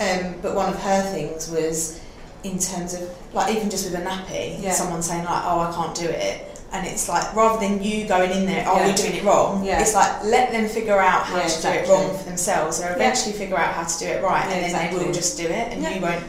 Um, 0.00 0.34
but 0.42 0.54
one 0.54 0.68
of 0.72 0.78
her 0.80 1.02
things 1.12 1.50
was 1.50 2.00
in 2.44 2.58
terms 2.58 2.94
of 2.94 3.02
like 3.34 3.54
even 3.54 3.68
just 3.70 3.84
with 3.90 3.94
a 4.00 4.04
nappy, 4.04 4.60
Yeah. 4.62 4.72
someone 4.72 5.02
saying 5.02 5.24
like, 5.24 5.42
"Oh, 5.44 5.60
I 5.60 5.70
can't 5.72 5.94
do 5.94 6.08
it." 6.08 6.48
And 6.72 6.86
it's 6.86 7.06
like 7.08 7.34
rather 7.36 7.60
than 7.60 7.82
you 7.82 8.06
going 8.08 8.30
in 8.30 8.46
there, 8.46 8.64
oh, 8.66 8.76
Yeah. 8.76 8.86
we're 8.86 8.94
doing 8.96 9.14
it 9.16 9.24
wrong. 9.24 9.62
Yeah. 9.64 9.80
It's 9.82 9.94
like 9.94 10.24
let 10.24 10.50
them 10.52 10.66
figure 10.68 10.98
out 10.98 11.22
how 11.24 11.40
to 11.46 11.62
do 11.62 11.68
it 11.68 11.88
wrong 11.88 12.16
for 12.16 12.24
themselves. 12.24 12.78
They'll 12.80 12.92
eventually 12.94 13.34
figure 13.34 13.58
out 13.58 13.74
how 13.74 13.84
to 13.84 13.98
do 13.98 14.06
it 14.06 14.22
right, 14.22 14.42
and 14.44 14.50
then 14.52 14.60
they 14.62 14.66
exactly. 14.68 15.04
will 15.04 15.12
just 15.12 15.36
do 15.36 15.44
it, 15.44 15.66
and 15.72 15.82
you 15.94 16.00
won't. 16.00 16.24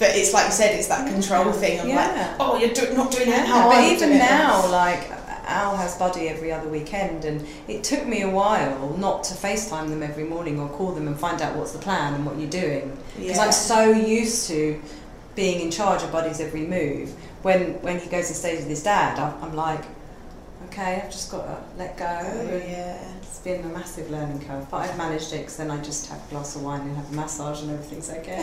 But 0.00 0.16
it's 0.16 0.32
like 0.32 0.46
you 0.46 0.52
said, 0.52 0.74
it's 0.74 0.88
that 0.88 1.06
control 1.12 1.52
thing 1.52 1.78
of 1.78 1.84
like, 1.84 1.94
Yeah. 1.94 2.34
oh, 2.40 2.56
you're 2.58 2.72
do- 2.74 2.92
not 2.96 3.12
doing 3.12 3.28
it 3.28 3.36
Yeah, 3.36 3.44
how 3.46 3.68
but 3.70 3.84
even 3.84 4.10
it. 4.12 4.18
now, 4.18 4.66
like 4.68 5.08
Al 5.46 5.76
has 5.76 5.94
Buddy 5.96 6.28
every 6.28 6.50
other 6.50 6.68
weekend, 6.68 7.24
and 7.26 7.46
it 7.68 7.84
took 7.84 8.06
me 8.06 8.22
a 8.22 8.28
while 8.30 8.96
not 8.98 9.24
to 9.24 9.34
FaceTime 9.34 9.88
them 9.90 10.02
every 10.02 10.24
morning 10.24 10.58
or 10.58 10.68
call 10.70 10.92
them 10.92 11.06
and 11.06 11.18
find 11.20 11.42
out 11.42 11.54
what's 11.54 11.72
the 11.72 11.78
plan 11.78 12.14
and 12.14 12.24
what 12.26 12.38
you're 12.38 12.48
doing 12.50 12.96
because 13.16 13.36
Yeah. 13.36 13.44
I'm 13.44 13.52
so 13.52 13.90
used 13.92 14.48
to 14.48 14.80
being 15.34 15.60
in 15.60 15.70
charge 15.70 16.02
of 16.02 16.10
Buddy's 16.10 16.40
every 16.40 16.62
move. 16.62 17.12
When 17.42 17.74
when 17.82 17.98
he 17.98 18.08
goes 18.08 18.28
and 18.28 18.36
stays 18.36 18.60
with 18.60 18.68
his 18.68 18.82
dad, 18.82 19.18
I'm, 19.18 19.34
I'm 19.42 19.54
like, 19.54 19.84
okay, 20.66 21.02
I've 21.02 21.10
just 21.10 21.30
got 21.30 21.44
to 21.44 21.58
let 21.78 21.96
go. 21.96 22.04
Oh, 22.06 22.62
yeah. 22.66 22.98
It's 23.18 23.38
been 23.40 23.64
a 23.64 23.68
massive 23.68 24.10
learning 24.10 24.40
curve, 24.40 24.70
but 24.70 24.78
I've 24.78 24.96
managed 24.98 25.32
it 25.32 25.38
because 25.38 25.56
then 25.56 25.70
I 25.70 25.80
just 25.82 26.08
have 26.10 26.24
a 26.26 26.30
glass 26.30 26.56
of 26.56 26.62
wine 26.62 26.82
and 26.82 26.96
have 26.96 27.10
a 27.10 27.14
massage 27.14 27.62
and 27.62 27.70
everything's 27.70 28.10
okay. 28.10 28.42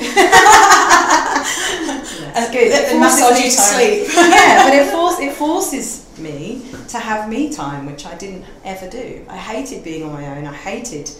That's 2.33 2.51
good. 2.51 2.71
Them 2.71 2.99
forces 2.99 2.99
massage 2.99 3.37
you 3.37 3.45
to 3.45 3.51
sleep. 3.51 4.07
yeah, 4.15 4.63
but 4.63 4.73
it, 4.73 4.91
force, 4.91 5.19
it 5.19 5.33
forces 5.33 6.17
me 6.17 6.65
to 6.89 6.97
have 6.97 7.29
me 7.29 7.53
time, 7.53 7.85
which 7.85 8.05
I 8.05 8.15
didn't 8.15 8.45
ever 8.63 8.89
do. 8.89 9.25
I 9.29 9.37
hated 9.37 9.83
being 9.83 10.03
on 10.03 10.13
my 10.13 10.37
own. 10.37 10.47
I 10.47 10.53
hated. 10.53 11.11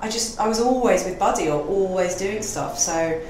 I 0.00 0.08
just 0.08 0.38
I 0.38 0.46
was 0.46 0.60
always 0.60 1.04
with 1.04 1.18
Buddy 1.18 1.48
or 1.48 1.64
always 1.64 2.16
doing 2.16 2.42
stuff. 2.42 2.78
So 2.78 3.20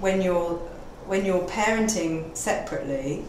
when 0.00 0.20
you're 0.20 0.58
when 1.06 1.24
you're 1.24 1.46
parenting 1.48 2.36
separately, 2.36 3.24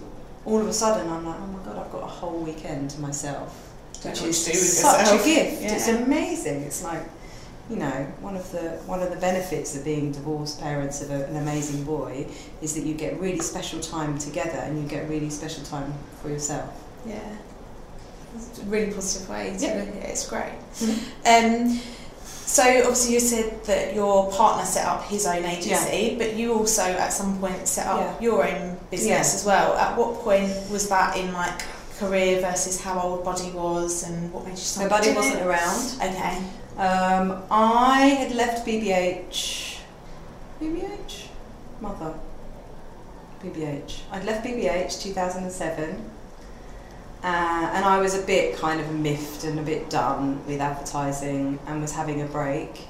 all 0.46 0.60
of 0.60 0.68
a 0.68 0.74
sudden 0.74 1.10
I'm 1.10 1.26
like, 1.26 1.38
oh 1.40 1.48
my 1.48 1.64
god, 1.64 1.78
I've 1.86 1.92
got 1.92 2.04
a 2.04 2.08
whole 2.08 2.40
weekend 2.40 2.90
to 2.92 3.00
myself, 3.02 3.74
Don't 4.04 4.12
which 4.14 4.22
is 4.24 4.44
to 4.46 4.52
do 4.52 4.58
with 4.58 4.68
such 4.68 5.00
yourself. 5.00 5.22
a 5.22 5.26
gift. 5.26 5.62
It's 5.62 5.88
amazing. 5.88 6.62
It's 6.64 6.84
like 6.84 7.04
you 7.70 7.78
know 7.78 8.06
one 8.20 8.36
of 8.36 8.52
the 8.52 8.72
one 8.88 9.02
of 9.02 9.10
the 9.10 9.16
benefits 9.16 9.74
of 9.78 9.86
being 9.86 10.12
divorced 10.12 10.60
parents 10.60 11.02
of 11.02 11.12
a, 11.12 11.26
an 11.28 11.38
amazing 11.38 11.84
boy 11.86 12.28
is 12.62 12.74
that 12.76 12.86
you 12.86 12.94
get 12.94 13.18
really 13.22 13.40
special 13.40 13.80
time 13.80 14.18
together 14.18 14.58
and 14.58 14.82
you 14.82 14.88
get 14.88 15.08
really 15.10 15.30
special 15.30 15.64
time 15.64 15.94
for 16.22 16.30
yourself. 16.30 16.70
Yeah. 17.08 17.20
It's 18.36 18.60
a 18.60 18.64
really 18.66 18.92
positive 18.92 19.30
way 19.30 19.56
to 19.58 19.66
Yeah. 19.66 19.74
look 19.76 19.88
at 19.90 19.96
it. 19.96 20.10
It's 20.10 20.28
great. 20.28 20.54
Mhm. 20.80 21.00
Um, 21.26 21.80
so 22.46 22.64
obviously 22.64 23.14
you 23.14 23.20
said 23.20 23.64
that 23.66 23.94
your 23.96 24.32
partner 24.32 24.66
set 24.66 24.86
up 24.86 25.04
his 25.06 25.26
own 25.26 25.44
agency, 25.46 26.16
but 26.18 26.36
you 26.36 26.54
also 26.54 26.84
at 26.84 27.12
some 27.14 27.40
point 27.40 27.68
set 27.68 27.88
up 27.88 28.00
Yeah. 28.00 28.26
your 28.30 28.48
own 28.48 28.78
business 28.92 29.08
Yeah. 29.10 29.20
as 29.40 29.46
well. 29.46 29.74
At 29.76 29.98
what 29.98 30.16
point 30.22 30.52
was 30.70 30.88
that 30.90 31.16
in 31.18 31.34
like 31.34 31.64
career 32.00 32.42
versus 32.42 32.82
how 32.82 33.00
old 33.00 33.24
Buddy 33.24 33.52
was 33.52 34.04
and 34.04 34.32
what 34.34 34.44
made 34.46 34.52
you 34.52 34.58
So 34.58 34.82
start 34.86 34.90
Buddy 34.90 35.04
doing 35.06 35.16
wasn't 35.18 35.40
it? 35.42 35.46
around. 35.48 35.96
Okay. 36.02 36.38
Um, 36.78 37.44
I 37.52 38.00
had 38.20 38.32
left 38.36 38.66
BBH. 38.66 39.78
BBH? 40.62 41.28
Mother. 41.82 42.14
BBH. 43.44 44.00
I'd 44.12 44.26
left 44.26 44.44
BBH 44.46 45.02
2007. 45.02 46.10
Uh, 47.24 47.72
and 47.74 47.86
I 47.86 48.00
was 48.00 48.16
a 48.16 48.22
bit 48.22 48.58
kind 48.58 48.82
of 48.82 48.92
miffed 48.92 49.46
and 49.46 49.58
a 49.58 49.64
bit 49.64 49.90
done 49.90 50.46
with 50.46 50.60
advertising 50.60 51.58
and 51.68 51.82
was 51.82 51.94
having 51.94 52.22
a 52.22 52.26
break. 52.26 52.82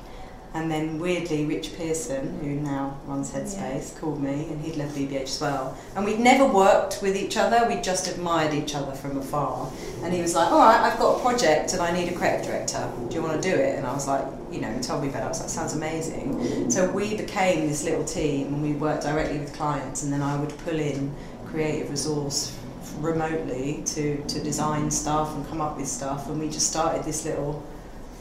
And 0.56 0.70
then 0.72 1.00
weirdly, 1.00 1.46
Rich 1.46 1.76
Pearson, 1.78 2.40
who 2.40 2.50
now 2.50 2.98
runs 3.06 3.32
Headspace, 3.32 4.00
called 4.00 4.22
me 4.22 4.48
and 4.50 4.62
he'd 4.62 4.76
left 4.76 4.96
BBH 4.96 5.24
as 5.24 5.42
well. 5.42 5.78
And 5.96 6.06
we'd 6.06 6.20
never 6.20 6.46
worked 6.46 7.00
with 7.02 7.16
each 7.16 7.38
other, 7.38 7.68
we 7.68 7.82
just 7.82 8.08
admired 8.08 8.54
each 8.54 8.74
other 8.76 8.92
from 8.92 9.18
afar. 9.18 9.72
And 10.04 10.14
he 10.14 10.22
was 10.22 10.36
like, 10.36 10.52
All 10.52 10.60
right, 10.60 10.80
I've 10.80 11.00
got 11.00 11.18
a 11.18 11.22
project 11.22 11.74
and 11.74 11.82
I 11.82 11.92
need 11.92 12.12
a 12.12 12.16
creative 12.16 12.46
director. 12.46 12.92
Do 13.10 13.16
you 13.16 13.22
want 13.22 13.42
to 13.42 13.50
do 13.52 13.56
it? 13.56 13.78
And 13.78 13.86
I 13.86 13.94
was 13.94 14.08
like, 14.08 14.26
You 14.52 14.62
know, 14.62 14.72
he 14.72 14.80
told 14.80 15.04
me 15.04 15.10
about 15.10 15.22
it. 15.22 15.26
I 15.26 15.30
was 15.30 15.42
like, 15.42 15.50
Sounds 15.50 15.74
amazing. 15.74 16.70
So 16.72 16.90
we 16.92 17.18
became 17.18 17.68
this 17.68 17.84
little 17.84 18.06
team 18.06 18.48
and 18.48 18.64
we 18.64 18.74
worked 18.74 19.04
directly 19.04 19.40
with 19.40 19.54
clients. 19.54 20.04
And 20.04 20.12
then 20.12 20.22
I 20.22 20.40
would 20.40 20.56
pull 20.60 20.80
in 20.80 21.14
creative 21.48 21.90
resource 21.90 22.56
remotely 23.00 23.84
to, 23.88 24.18
to 24.28 24.44
design 24.44 24.90
stuff 24.92 25.36
and 25.36 25.48
come 25.48 25.62
up 25.62 25.78
with 25.78 25.88
stuff. 25.88 26.28
And 26.30 26.40
we 26.40 26.50
just 26.50 26.70
started 26.70 27.04
this 27.04 27.26
little 27.26 27.64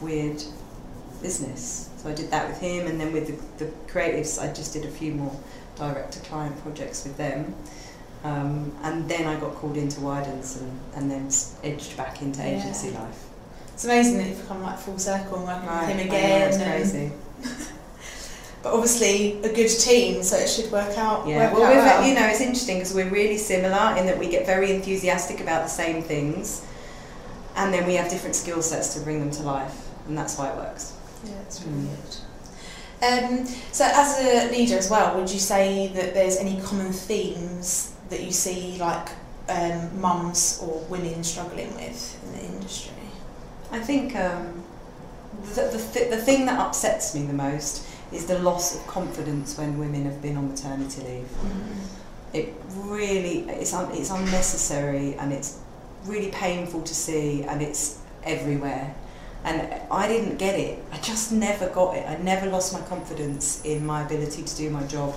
weird 0.01 0.43
business. 1.21 1.89
So 1.97 2.09
I 2.09 2.13
did 2.13 2.29
that 2.31 2.47
with 2.49 2.59
him, 2.59 2.87
and 2.87 2.99
then 2.99 3.13
with 3.13 3.27
the, 3.57 3.65
the 3.65 3.71
creatives, 3.91 4.41
I 4.41 4.53
just 4.53 4.73
did 4.73 4.83
a 4.85 4.89
few 4.91 5.13
more 5.13 5.35
direct 5.77 6.13
to 6.13 6.19
client 6.21 6.61
projects 6.61 7.03
with 7.05 7.15
them. 7.17 7.55
Um, 8.23 8.71
and 8.83 9.09
then 9.09 9.27
I 9.27 9.39
got 9.39 9.55
called 9.55 9.75
into 9.77 9.99
Wiedens 10.01 10.59
and, 10.61 10.79
and 10.95 11.11
then 11.11 11.29
edged 11.63 11.95
back 11.97 12.21
into 12.21 12.39
Yeah. 12.41 12.57
agency 12.59 12.91
life. 12.91 13.25
It's 13.73 13.85
amazing 13.85 14.17
that 14.19 14.27
you've 14.27 14.47
come 14.47 14.61
like 14.61 14.77
full 14.79 14.99
circle 14.99 15.37
and 15.39 15.47
working 15.47 15.67
with 15.67 15.89
him 15.89 15.99
I 15.99 16.03
know, 16.03 16.15
again. 16.15 16.47
it's 16.49 16.57
crazy. 16.57 17.11
but 18.63 18.73
obviously 18.73 19.33
a 19.43 19.53
good 19.53 19.67
team, 19.67 20.23
so 20.23 20.37
it 20.37 20.47
should 20.49 20.71
work 20.71 20.97
out. 20.97 21.27
Yeah, 21.27 21.51
work 21.51 21.59
well, 21.59 21.63
out 21.79 21.99
well. 21.99 22.07
you 22.07 22.15
know, 22.15 22.25
it's 22.27 22.39
interesting 22.41 22.77
because 22.77 22.93
we're 22.93 23.09
really 23.09 23.37
similar 23.37 23.95
in 23.97 24.05
that 24.05 24.17
we 24.17 24.29
get 24.29 24.45
very 24.45 24.71
enthusiastic 24.73 25.41
about 25.41 25.63
the 25.63 25.69
same 25.69 26.01
things, 26.01 26.65
and 27.57 27.73
then 27.73 27.85
we 27.85 27.95
have 27.95 28.09
different 28.09 28.35
skill 28.35 28.61
sets 28.61 28.93
to 28.95 29.01
bring 29.01 29.19
them 29.19 29.31
to 29.31 29.43
life, 29.43 29.89
and 30.07 30.17
that's 30.17 30.37
why 30.37 30.49
it 30.49 30.55
works. 30.55 30.93
Yeah, 31.25 31.33
it's 31.45 31.61
really 31.61 31.81
Mm. 31.83 31.87
good. 31.89 32.17
Um, 33.03 33.45
so, 33.73 33.83
as 33.85 34.17
a 34.19 34.49
leader 34.51 34.77
as 34.77 34.89
well, 34.89 35.17
would 35.17 35.29
you 35.29 35.39
say 35.39 35.87
that 35.93 36.13
there's 36.13 36.37
any 36.37 36.61
common 36.61 36.93
themes 36.93 37.91
that 38.09 38.21
you 38.23 38.31
see, 38.31 38.77
like 38.79 39.09
um, 39.49 39.99
mums 39.99 40.59
or 40.63 40.79
women 40.89 41.21
struggling 41.25 41.73
with 41.75 42.17
in 42.23 42.31
the 42.39 42.45
industry? 42.55 42.93
I 43.73 43.79
think 43.79 44.15
um, 44.15 44.63
the, 45.53 45.63
the, 45.63 45.85
th- 45.93 46.09
the 46.11 46.17
thing 46.17 46.45
that 46.45 46.57
upsets 46.57 47.13
me 47.13 47.23
the 47.25 47.33
most 47.33 47.85
is 48.13 48.25
the 48.25 48.39
loss 48.39 48.75
of 48.75 48.85
confidence 48.87 49.57
when 49.57 49.77
women 49.79 50.05
have 50.05 50.21
been 50.21 50.37
on 50.37 50.49
maternity 50.49 51.01
leave. 51.01 51.25
Mm-hmm. 51.25 52.35
It 52.37 52.53
really 52.75 53.39
it's 53.49 53.73
un, 53.73 53.89
it's 53.93 54.09
unnecessary 54.09 55.13
and 55.15 55.31
it's 55.31 55.59
really 56.05 56.31
painful 56.31 56.81
to 56.81 56.95
see 56.95 57.43
and 57.43 57.61
it's 57.61 57.99
everywhere. 58.23 58.95
And 59.45 59.81
I 59.91 60.07
didn't 60.07 60.37
get 60.37 60.57
it. 60.57 60.83
I 60.91 60.97
just 60.99 61.31
never 61.31 61.67
got 61.69 61.97
it. 61.97 62.07
I 62.07 62.15
never 62.17 62.49
lost 62.49 62.71
my 62.71 62.81
confidence 62.81 63.61
in 63.65 63.85
my 63.85 64.03
ability 64.05 64.43
to 64.43 64.55
do 64.55 64.69
my 64.69 64.83
job. 64.83 65.13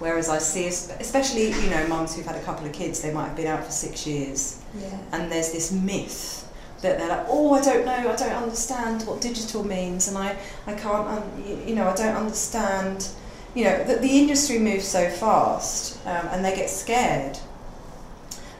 Whereas 0.00 0.28
I 0.28 0.38
see, 0.38 0.66
especially 0.66 1.48
you 1.50 1.70
know, 1.70 1.86
mums 1.86 2.16
who've 2.16 2.26
had 2.26 2.36
a 2.36 2.42
couple 2.42 2.66
of 2.66 2.72
kids, 2.72 3.02
they 3.02 3.12
might 3.12 3.26
have 3.28 3.36
been 3.36 3.46
out 3.46 3.64
for 3.64 3.70
six 3.70 4.06
years, 4.06 4.60
Yeah. 4.74 4.98
and 5.12 5.30
there's 5.30 5.52
this 5.52 5.70
myth 5.70 6.49
that 6.82 6.98
they're 6.98 7.08
like, 7.08 7.26
oh, 7.28 7.54
I 7.54 7.60
don't 7.60 7.84
know, 7.84 8.10
I 8.10 8.16
don't 8.16 8.42
understand 8.42 9.02
what 9.02 9.20
digital 9.20 9.64
means, 9.64 10.08
and 10.08 10.16
I, 10.16 10.36
I 10.66 10.72
can't, 10.74 11.06
un- 11.06 11.44
you, 11.46 11.62
you 11.68 11.74
know, 11.74 11.88
I 11.88 11.94
don't 11.94 12.16
understand, 12.16 13.08
you 13.54 13.64
know, 13.64 13.84
that 13.84 14.00
the 14.00 14.18
industry 14.18 14.58
moves 14.58 14.88
so 14.88 15.10
fast, 15.10 15.98
um, 16.06 16.26
and 16.28 16.44
they 16.44 16.54
get 16.56 16.70
scared. 16.70 17.38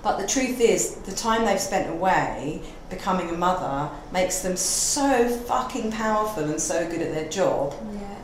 But 0.03 0.19
the 0.19 0.27
truth 0.27 0.61
is, 0.61 0.97
the 0.97 1.13
time 1.13 1.45
they've 1.45 1.61
spent 1.61 1.91
away 1.91 2.63
becoming 2.89 3.29
a 3.31 3.35
mother 3.37 3.91
makes 4.13 4.41
them 4.41 4.57
so 4.57 5.29
fucking 5.29 5.93
powerful 5.93 6.45
and 6.45 6.61
so 6.61 6.89
good 6.91 7.03
at 7.03 7.13
their 7.15 7.29
job. 7.29 7.75
Yeah. 7.93 8.17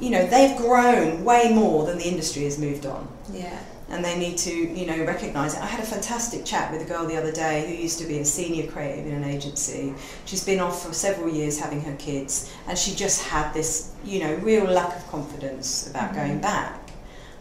You 0.00 0.10
know, 0.10 0.26
they've 0.26 0.56
grown 0.56 1.24
way 1.24 1.52
more 1.54 1.86
than 1.86 1.98
the 1.98 2.06
industry 2.08 2.44
has 2.44 2.58
moved 2.58 2.86
on. 2.86 3.08
Yeah. 3.32 3.58
And 3.88 4.04
they 4.04 4.18
need 4.18 4.36
to, 4.38 4.50
you 4.52 4.84
know, 4.86 5.04
recognise 5.04 5.54
it. 5.54 5.62
I 5.62 5.66
had 5.66 5.80
a 5.80 5.86
fantastic 5.86 6.44
chat 6.44 6.72
with 6.72 6.82
a 6.82 6.84
girl 6.84 7.06
the 7.06 7.16
other 7.16 7.30
day 7.30 7.66
who 7.68 7.82
used 7.82 7.98
to 8.00 8.04
be 8.06 8.18
a 8.18 8.24
senior 8.24 8.66
creative 8.66 9.06
in 9.06 9.14
an 9.14 9.24
agency. 9.24 9.94
She's 10.24 10.44
been 10.44 10.58
off 10.58 10.84
for 10.84 10.92
several 10.92 11.28
years 11.32 11.58
having 11.58 11.80
her 11.82 11.94
kids, 11.96 12.52
and 12.66 12.76
she 12.76 12.94
just 12.94 13.22
had 13.22 13.52
this, 13.54 13.92
you 14.04 14.20
know, 14.20 14.34
real 14.36 14.64
lack 14.64 14.96
of 14.96 15.06
confidence 15.08 15.86
about 15.86 16.12
Mhm. 16.12 16.16
going 16.16 16.38
back. 16.38 16.90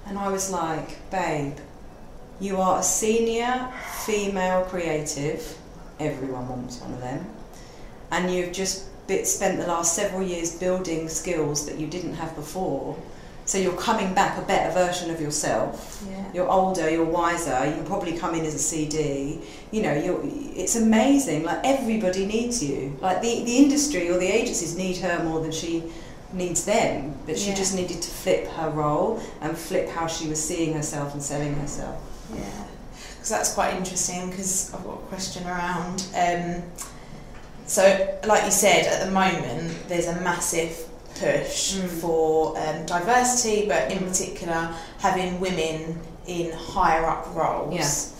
And 0.07 0.19
I 0.19 0.29
was 0.29 0.51
like, 0.51 1.09
babe, 1.09 1.57
you 2.39 2.61
are 2.61 2.79
a 2.79 2.83
senior 2.83 3.69
female 4.05 4.61
creative. 4.65 5.57
Everyone 5.99 6.47
wants 6.47 6.79
one 6.79 6.93
of 6.93 7.01
them, 7.01 7.25
and 8.11 8.31
you've 8.31 8.51
just 8.51 8.83
bit, 9.07 9.27
spent 9.27 9.59
the 9.59 9.67
last 9.67 9.93
several 9.93 10.21
years 10.23 10.51
building 10.51 11.07
skills 11.09 11.65
that 11.67 11.77
you 11.79 11.87
didn't 11.87 12.15
have 12.15 12.35
before. 12.35 12.97
So 13.45 13.57
you're 13.59 13.77
coming 13.77 14.13
back 14.15 14.37
a 14.37 14.41
better 14.41 14.73
version 14.73 15.11
of 15.11 15.21
yourself 15.21 16.03
Yeah. 16.09 16.23
you're 16.33 16.49
older, 16.49 16.89
you're 16.89 17.05
wiser, 17.05 17.65
you 17.67 17.73
can 17.75 17.85
probably 17.85 18.17
come 18.17 18.33
in 18.35 18.43
as 18.45 18.55
a 18.55 18.59
CD. 18.59 19.39
You 19.71 19.83
know, 19.83 19.93
you're, 19.93 20.19
it's 20.23 20.75
amazing. 20.75 21.43
Like 21.43 21.59
everybody 21.63 22.25
needs 22.25 22.63
you. 22.63 22.97
Like 23.01 23.21
the, 23.21 23.43
the 23.43 23.57
industry 23.57 24.09
or 24.09 24.17
the 24.17 24.27
agencies 24.27 24.75
need 24.75 24.97
her 24.97 25.23
more 25.23 25.41
than 25.41 25.51
she 25.51 25.83
needs 26.33 26.65
them. 26.65 27.13
But 27.27 27.37
she 27.37 27.49
Yeah. 27.49 27.55
just 27.55 27.75
needed 27.75 28.01
to 28.01 28.09
flip 28.09 28.47
her 28.53 28.69
role 28.71 29.21
and 29.41 29.55
flip 29.55 29.89
how 29.89 30.07
she 30.07 30.27
was 30.27 30.43
seeing 30.43 30.73
herself 30.73 31.13
and 31.13 31.21
selling 31.21 31.53
herself. 31.55 31.97
Yeah, 32.35 32.41
because 33.13 33.29
that's 33.29 33.53
quite 33.53 33.75
interesting. 33.75 34.31
Because 34.31 34.73
I've 34.73 34.83
got 34.83 34.93
a 34.95 35.05
question 35.13 35.45
around. 35.47 36.03
Um, 36.15 36.63
so, 37.67 37.83
like 38.27 38.43
you 38.45 38.51
said, 38.51 38.85
at 38.87 39.05
the 39.05 39.11
moment 39.11 39.87
there's 39.87 40.07
a 40.07 40.19
massive 40.21 40.87
push 41.15 41.75
Mm. 41.75 41.87
for 42.01 42.57
um, 42.57 42.85
diversity, 42.85 43.67
but 43.67 43.91
in 43.91 43.99
particular 43.99 44.73
having 44.99 45.39
women 45.39 45.99
in 46.27 46.51
higher 46.53 47.05
up 47.05 47.33
roles. 47.35 48.13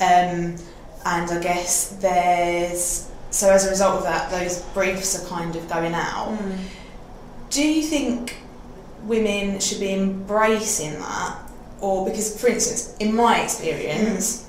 Um, 0.00 0.56
and 1.04 1.30
I 1.30 1.38
guess 1.40 1.96
there's 2.00 3.08
so 3.30 3.50
as 3.52 3.66
a 3.66 3.70
result 3.70 3.98
of 3.98 4.02
that, 4.04 4.30
those 4.30 4.62
briefs 4.74 5.22
are 5.22 5.26
kind 5.28 5.54
of 5.56 5.68
going 5.68 5.94
out. 5.94 6.36
Do 7.50 7.62
you 7.66 7.82
think 7.82 8.36
women 9.04 9.60
should 9.60 9.80
be 9.80 9.92
embracing 9.92 10.92
that? 10.98 11.38
Or 11.80 12.06
because, 12.08 12.40
for 12.40 12.48
instance, 12.48 12.96
in 12.98 13.14
my 13.14 13.40
experience, 13.42 14.46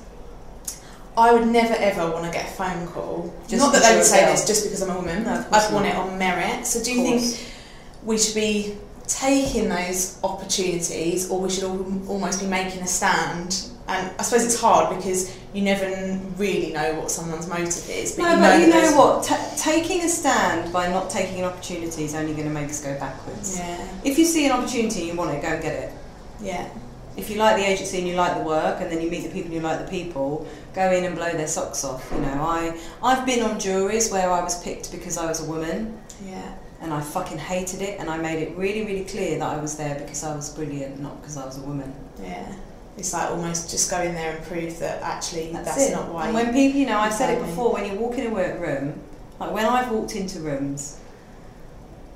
I 1.16 1.32
would 1.32 1.46
never 1.48 1.74
ever 1.74 2.10
want 2.10 2.24
to 2.24 2.30
get 2.30 2.46
a 2.48 2.52
phone 2.52 2.86
call. 2.88 3.32
Just 3.48 3.62
not 3.62 3.72
that 3.72 3.82
they 3.82 3.96
would 3.96 4.04
say 4.04 4.20
girl. 4.20 4.30
this 4.32 4.46
just 4.46 4.64
because 4.64 4.80
I'm 4.82 4.90
a 4.90 4.94
woman. 4.96 5.24
No, 5.24 5.44
I'd 5.52 5.72
want 5.72 5.86
it 5.86 5.94
on 5.94 6.16
merit. 6.18 6.66
So 6.66 6.82
do 6.82 6.92
you 6.92 7.02
think 7.04 7.52
we 8.08 8.16
should 8.18 8.34
be 8.34 8.74
taking 9.06 9.68
those 9.68 10.18
opportunities 10.24 11.30
or 11.30 11.40
we 11.40 11.50
should 11.50 11.64
al- 11.64 12.08
almost 12.08 12.40
be 12.40 12.46
making 12.46 12.80
a 12.82 12.86
stand? 12.86 13.50
And 13.86 14.10
I 14.18 14.22
suppose 14.22 14.44
it's 14.44 14.60
hard 14.60 14.94
because 14.96 15.20
you 15.54 15.62
never 15.62 15.86
really 16.36 16.72
know 16.72 16.88
what 16.98 17.10
someone's 17.10 17.46
motive 17.48 17.88
is. 17.88 18.16
But 18.16 18.22
No, 18.22 18.30
you 18.34 18.36
know 18.40 18.50
but 18.50 18.60
you 18.60 18.66
know 18.90 18.96
what? 19.00 19.24
Ta 19.24 19.36
taking 19.56 20.00
a 20.02 20.08
stand 20.08 20.72
by 20.72 20.88
not 20.96 21.08
taking 21.10 21.38
an 21.40 21.44
opportunity 21.44 22.04
is 22.04 22.14
only 22.14 22.32
going 22.32 22.48
to 22.48 22.54
make 22.60 22.68
us 22.68 22.80
go 22.82 22.98
backwards. 22.98 23.58
Yeah, 23.58 23.86
If 24.04 24.18
you 24.18 24.24
see 24.34 24.44
an 24.46 24.52
opportunity 24.52 24.98
and 25.00 25.08
you 25.10 25.14
want 25.14 25.30
it, 25.36 25.40
go 25.42 25.48
and 25.48 25.62
get 25.62 25.74
it. 25.84 25.90
yeah, 26.40 26.68
if 27.16 27.30
you 27.30 27.36
like 27.36 27.56
the 27.56 27.64
agency 27.72 27.98
and 27.98 28.06
you 28.06 28.14
like 28.14 28.34
the 28.38 28.44
work 28.44 28.80
and 28.80 28.90
then 28.92 29.00
you 29.02 29.10
meet 29.10 29.22
the 29.24 29.30
people 29.30 29.46
and 29.50 29.54
you 29.54 29.60
like 29.60 29.80
the 29.84 29.90
people 29.98 30.46
go 30.74 30.90
in 30.96 31.04
and 31.04 31.16
blow 31.16 31.32
their 31.32 31.48
socks 31.48 31.82
off 31.84 32.02
you 32.14 32.20
know 32.20 32.36
i 32.56 32.60
i've 33.02 33.26
been 33.26 33.42
on 33.42 33.58
juries 33.58 34.06
where 34.12 34.30
i 34.30 34.40
was 34.40 34.62
picked 34.62 34.92
because 34.92 35.18
i 35.18 35.26
was 35.26 35.40
a 35.44 35.48
woman 35.50 35.78
yeah. 36.24 36.54
And 36.80 36.92
i 36.92 37.00
fucking 37.00 37.38
hated 37.38 37.82
it 37.82 37.98
and 37.98 38.08
i 38.08 38.16
made 38.16 38.40
it 38.42 38.56
really 38.56 38.84
really 38.84 39.04
clear 39.04 39.38
that 39.38 39.48
i 39.56 39.60
was 39.60 39.76
there 39.76 39.98
because 39.98 40.22
i 40.24 40.34
was 40.34 40.54
brilliant 40.54 41.00
not 41.00 41.20
because 41.20 41.36
i 41.36 41.44
was 41.44 41.58
a 41.58 41.62
woman. 41.62 41.92
Yeah, 42.20 42.52
it's 42.96 43.12
like 43.12 43.30
almost 43.30 43.70
just 43.70 43.90
go 43.90 44.00
in 44.00 44.14
there 44.14 44.36
and 44.36 44.44
prove 44.46 44.78
that 44.80 45.02
actually 45.02 45.52
that's, 45.52 45.88
it. 45.88 45.92
not 45.92 46.12
why. 46.12 46.26
and 46.26 46.34
when 46.34 46.52
people 46.52 46.80
you 46.80 46.86
know 46.86 46.98
i've 46.98 47.14
said 47.14 47.38
it 47.38 47.44
before 47.44 47.72
when 47.72 47.90
you 47.90 47.98
walk 47.98 48.18
in 48.18 48.26
a 48.26 48.30
work 48.34 48.60
room 48.60 49.00
like 49.38 49.52
when 49.52 49.66
i've 49.66 49.90
walked 49.90 50.16
into 50.16 50.40
rooms 50.40 51.00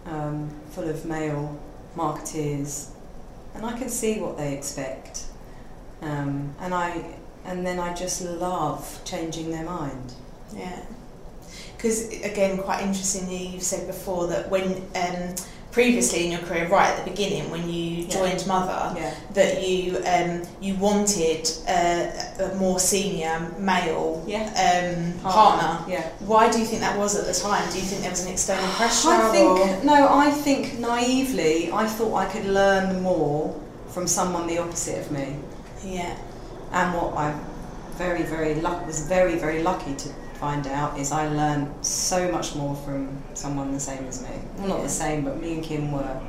um, 0.07 0.51
full 0.70 0.88
of 0.88 1.05
male 1.05 1.57
marketeers 1.96 2.88
and 3.55 3.64
i 3.64 3.77
can 3.79 3.88
see 3.88 4.18
what 4.18 4.37
they 4.37 4.55
expect 4.57 5.27
um, 6.01 6.55
and 6.61 6.75
i 6.75 7.14
and 7.44 7.64
then 7.66 7.79
i 7.79 7.92
just 7.94 8.22
love 8.22 9.01
changing 9.05 9.51
their 9.51 9.64
mind. 9.64 10.14
Yeah, 10.55 10.83
because 11.83 12.09
again, 12.23 12.59
quite 12.59 12.81
interestingly, 12.83 13.49
you've 13.49 13.62
said 13.62 13.88
before 13.88 14.29
that 14.29 14.49
when 14.49 14.87
um, 14.95 15.35
previously 15.73 16.25
in 16.27 16.31
your 16.31 16.40
career, 16.42 16.68
right 16.68 16.90
at 16.90 17.05
the 17.05 17.11
beginning, 17.11 17.51
when 17.51 17.68
you 17.68 18.05
Yeah. 18.05 18.09
joined 18.09 18.47
Mother, 18.47 18.95
yeah 19.01 19.14
that 19.35 19.66
you 19.66 19.99
um, 20.07 20.42
you 20.61 20.75
wanted 20.77 21.51
uh, 21.66 22.45
a 22.45 22.55
more 22.57 22.79
senior 22.79 23.51
male 23.59 24.23
yeah 24.27 24.47
um, 24.66 25.18
partner. 25.21 25.85
yeah 25.92 26.05
Why 26.21 26.49
do 26.53 26.59
you 26.61 26.66
think 26.66 26.83
that 26.83 26.97
was 26.97 27.16
at 27.16 27.27
the 27.27 27.35
time? 27.35 27.68
Do 27.73 27.79
you 27.79 27.85
think 27.85 28.03
there 28.03 28.11
was 28.11 28.25
an 28.27 28.31
external 28.33 28.68
pressure? 28.75 29.09
I 29.09 29.29
or? 29.29 29.33
think 29.33 29.85
no. 29.85 30.09
I 30.27 30.31
think 30.31 30.79
naively, 30.79 31.73
I 31.73 31.87
thought 31.87 32.14
I 32.14 32.27
could 32.27 32.45
learn 32.45 33.03
more 33.03 33.59
from 33.88 34.07
someone 34.07 34.47
the 34.47 34.59
opposite 34.59 34.99
of 35.05 35.11
me, 35.11 35.37
Yeah, 35.85 36.14
and 36.73 36.95
what 36.95 37.16
I 37.16 37.35
very 37.97 38.23
very 38.23 38.55
luck 38.66 38.87
was 38.87 39.01
very 39.09 39.37
very 39.38 39.62
lucky 39.62 39.95
to 39.97 40.09
find 40.42 40.66
out 40.66 40.98
is 40.98 41.12
I 41.12 41.28
learned 41.28 41.68
so 41.87 42.28
much 42.33 42.57
more 42.57 42.74
from 42.74 43.22
someone 43.33 43.70
the 43.70 43.78
same 43.78 44.05
as 44.07 44.22
me. 44.22 44.35
Well, 44.59 44.68
not 44.70 44.83
the 44.83 44.88
same, 44.88 45.24
but 45.24 45.40
me 45.40 45.55
and 45.55 45.62
Kim 45.62 45.92
were. 45.92 46.20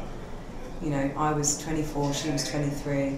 You 0.84 0.91
know, 0.91 1.12
I 1.17 1.32
was 1.34 1.58
24, 1.63 2.13
she 2.13 2.30
was 2.30 2.47
23, 2.47 3.17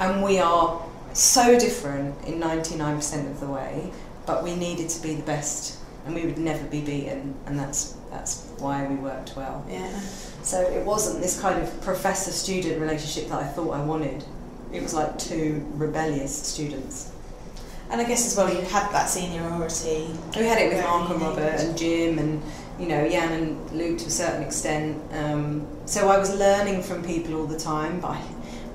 and 0.00 0.22
we 0.22 0.38
are 0.40 0.84
so 1.14 1.58
different 1.58 2.22
in 2.26 2.38
99% 2.38 3.30
of 3.30 3.40
the 3.40 3.46
way, 3.46 3.90
but 4.26 4.44
we 4.44 4.54
needed 4.56 4.90
to 4.90 5.00
be 5.02 5.14
the 5.14 5.22
best, 5.22 5.78
and 6.04 6.14
we 6.14 6.26
would 6.26 6.36
never 6.36 6.64
be 6.66 6.82
beaten, 6.82 7.34
and 7.46 7.58
that's 7.58 7.96
that's 8.10 8.50
why 8.58 8.86
we 8.86 8.96
worked 8.96 9.34
well. 9.36 9.64
yeah, 9.70 9.98
So 10.42 10.60
it 10.60 10.84
wasn't 10.84 11.22
this 11.22 11.40
kind 11.40 11.62
of 11.62 11.80
professor-student 11.80 12.78
relationship 12.78 13.30
that 13.30 13.40
I 13.40 13.46
thought 13.46 13.72
I 13.72 13.82
wanted. 13.82 14.22
It 14.70 14.82
was 14.82 14.92
like 14.92 15.18
two 15.18 15.66
rebellious 15.76 16.34
students. 16.34 17.11
And 17.92 18.00
I 18.00 18.04
guess 18.04 18.26
as 18.26 18.36
well 18.36 18.52
you 18.52 18.62
had 18.62 18.90
that 18.92 19.06
seniority. 19.10 20.06
We 20.34 20.46
had 20.46 20.58
it 20.58 20.72
with 20.72 20.82
Mark 20.82 21.10
and 21.10 21.20
Robert 21.20 21.60
and 21.60 21.76
Jim 21.76 22.18
and 22.18 22.42
you 22.80 22.88
know 22.88 23.06
Jan 23.06 23.32
and 23.34 23.70
Luke 23.70 23.98
to 23.98 24.06
a 24.06 24.10
certain 24.10 24.42
extent. 24.42 25.00
Um, 25.12 25.68
so 25.84 26.08
I 26.08 26.18
was 26.18 26.34
learning 26.34 26.82
from 26.82 27.04
people 27.04 27.34
all 27.34 27.46
the 27.46 27.58
time, 27.58 28.00
but 28.00 28.12
I, 28.12 28.22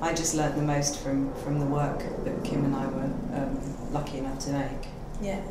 I 0.02 0.14
just 0.14 0.36
learnt 0.36 0.56
the 0.56 0.62
most 0.62 1.00
from, 1.00 1.34
from 1.36 1.60
the 1.60 1.66
work 1.66 2.00
that 2.26 2.44
Kim 2.44 2.64
and 2.64 2.76
I 2.76 2.86
were 2.86 3.04
um, 3.34 3.92
lucky 3.92 4.20
enough 4.20 4.38
to 4.42 4.52
make. 4.52 4.88
Yeah, 5.20 5.42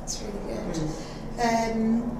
that's 0.00 0.20
really 0.20 0.54
good. 0.54 0.76
Mm. 1.36 2.16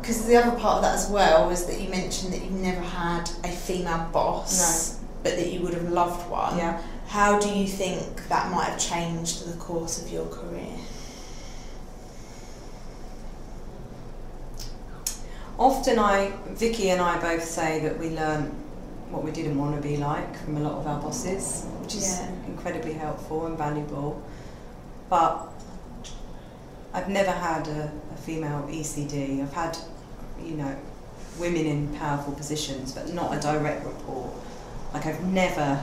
Because 0.00 0.26
the 0.26 0.36
other 0.36 0.56
part 0.58 0.76
of 0.76 0.82
that 0.82 0.94
as 0.94 1.10
well 1.10 1.48
was 1.48 1.66
that 1.66 1.80
you 1.80 1.90
mentioned 1.90 2.32
that 2.32 2.42
you 2.42 2.50
never 2.50 2.80
had 2.80 3.28
a 3.44 3.48
female 3.48 4.08
boss, 4.12 5.00
but 5.22 5.36
that 5.36 5.52
you 5.52 5.60
would 5.60 5.74
have 5.74 5.90
loved 5.90 6.30
one. 6.30 6.56
Yeah. 6.56 6.80
How 7.08 7.38
do 7.38 7.48
you 7.48 7.66
think 7.66 8.28
that 8.28 8.50
might 8.50 8.64
have 8.66 8.78
changed 8.78 9.50
the 9.50 9.56
course 9.58 10.02
of 10.02 10.10
your 10.10 10.26
career? 10.26 10.76
Often 15.58 15.98
I, 15.98 16.32
Vicky 16.50 16.90
and 16.90 17.00
I 17.00 17.18
both 17.18 17.42
say 17.44 17.80
that 17.80 17.98
we 17.98 18.10
learn 18.10 18.42
what 19.10 19.24
we 19.24 19.30
didn't 19.30 19.56
want 19.58 19.74
to 19.74 19.80
be 19.80 19.96
like 19.96 20.36
from 20.44 20.58
a 20.58 20.60
lot 20.60 20.74
of 20.74 20.86
our 20.86 21.00
bosses, 21.00 21.64
which 21.80 21.94
is 21.94 22.18
Yeah. 22.20 22.28
incredibly 22.46 22.92
helpful 22.92 23.46
and 23.46 23.56
valuable. 23.56 24.22
But 25.08 25.48
I've 26.92 27.08
never 27.08 27.30
had 27.30 27.66
a, 27.68 27.90
a 28.12 28.16
female 28.18 28.68
ECD. 28.70 29.42
I've 29.42 29.52
had, 29.54 29.78
you 30.44 30.56
know, 30.56 30.76
women 31.40 31.64
in 31.64 31.88
powerful 31.96 32.34
positions, 32.34 32.92
but 32.92 33.12
not 33.14 33.34
a 33.36 33.40
direct 33.40 33.84
report. 33.84 34.30
Like 34.92 35.06
I've 35.06 35.24
never 35.24 35.82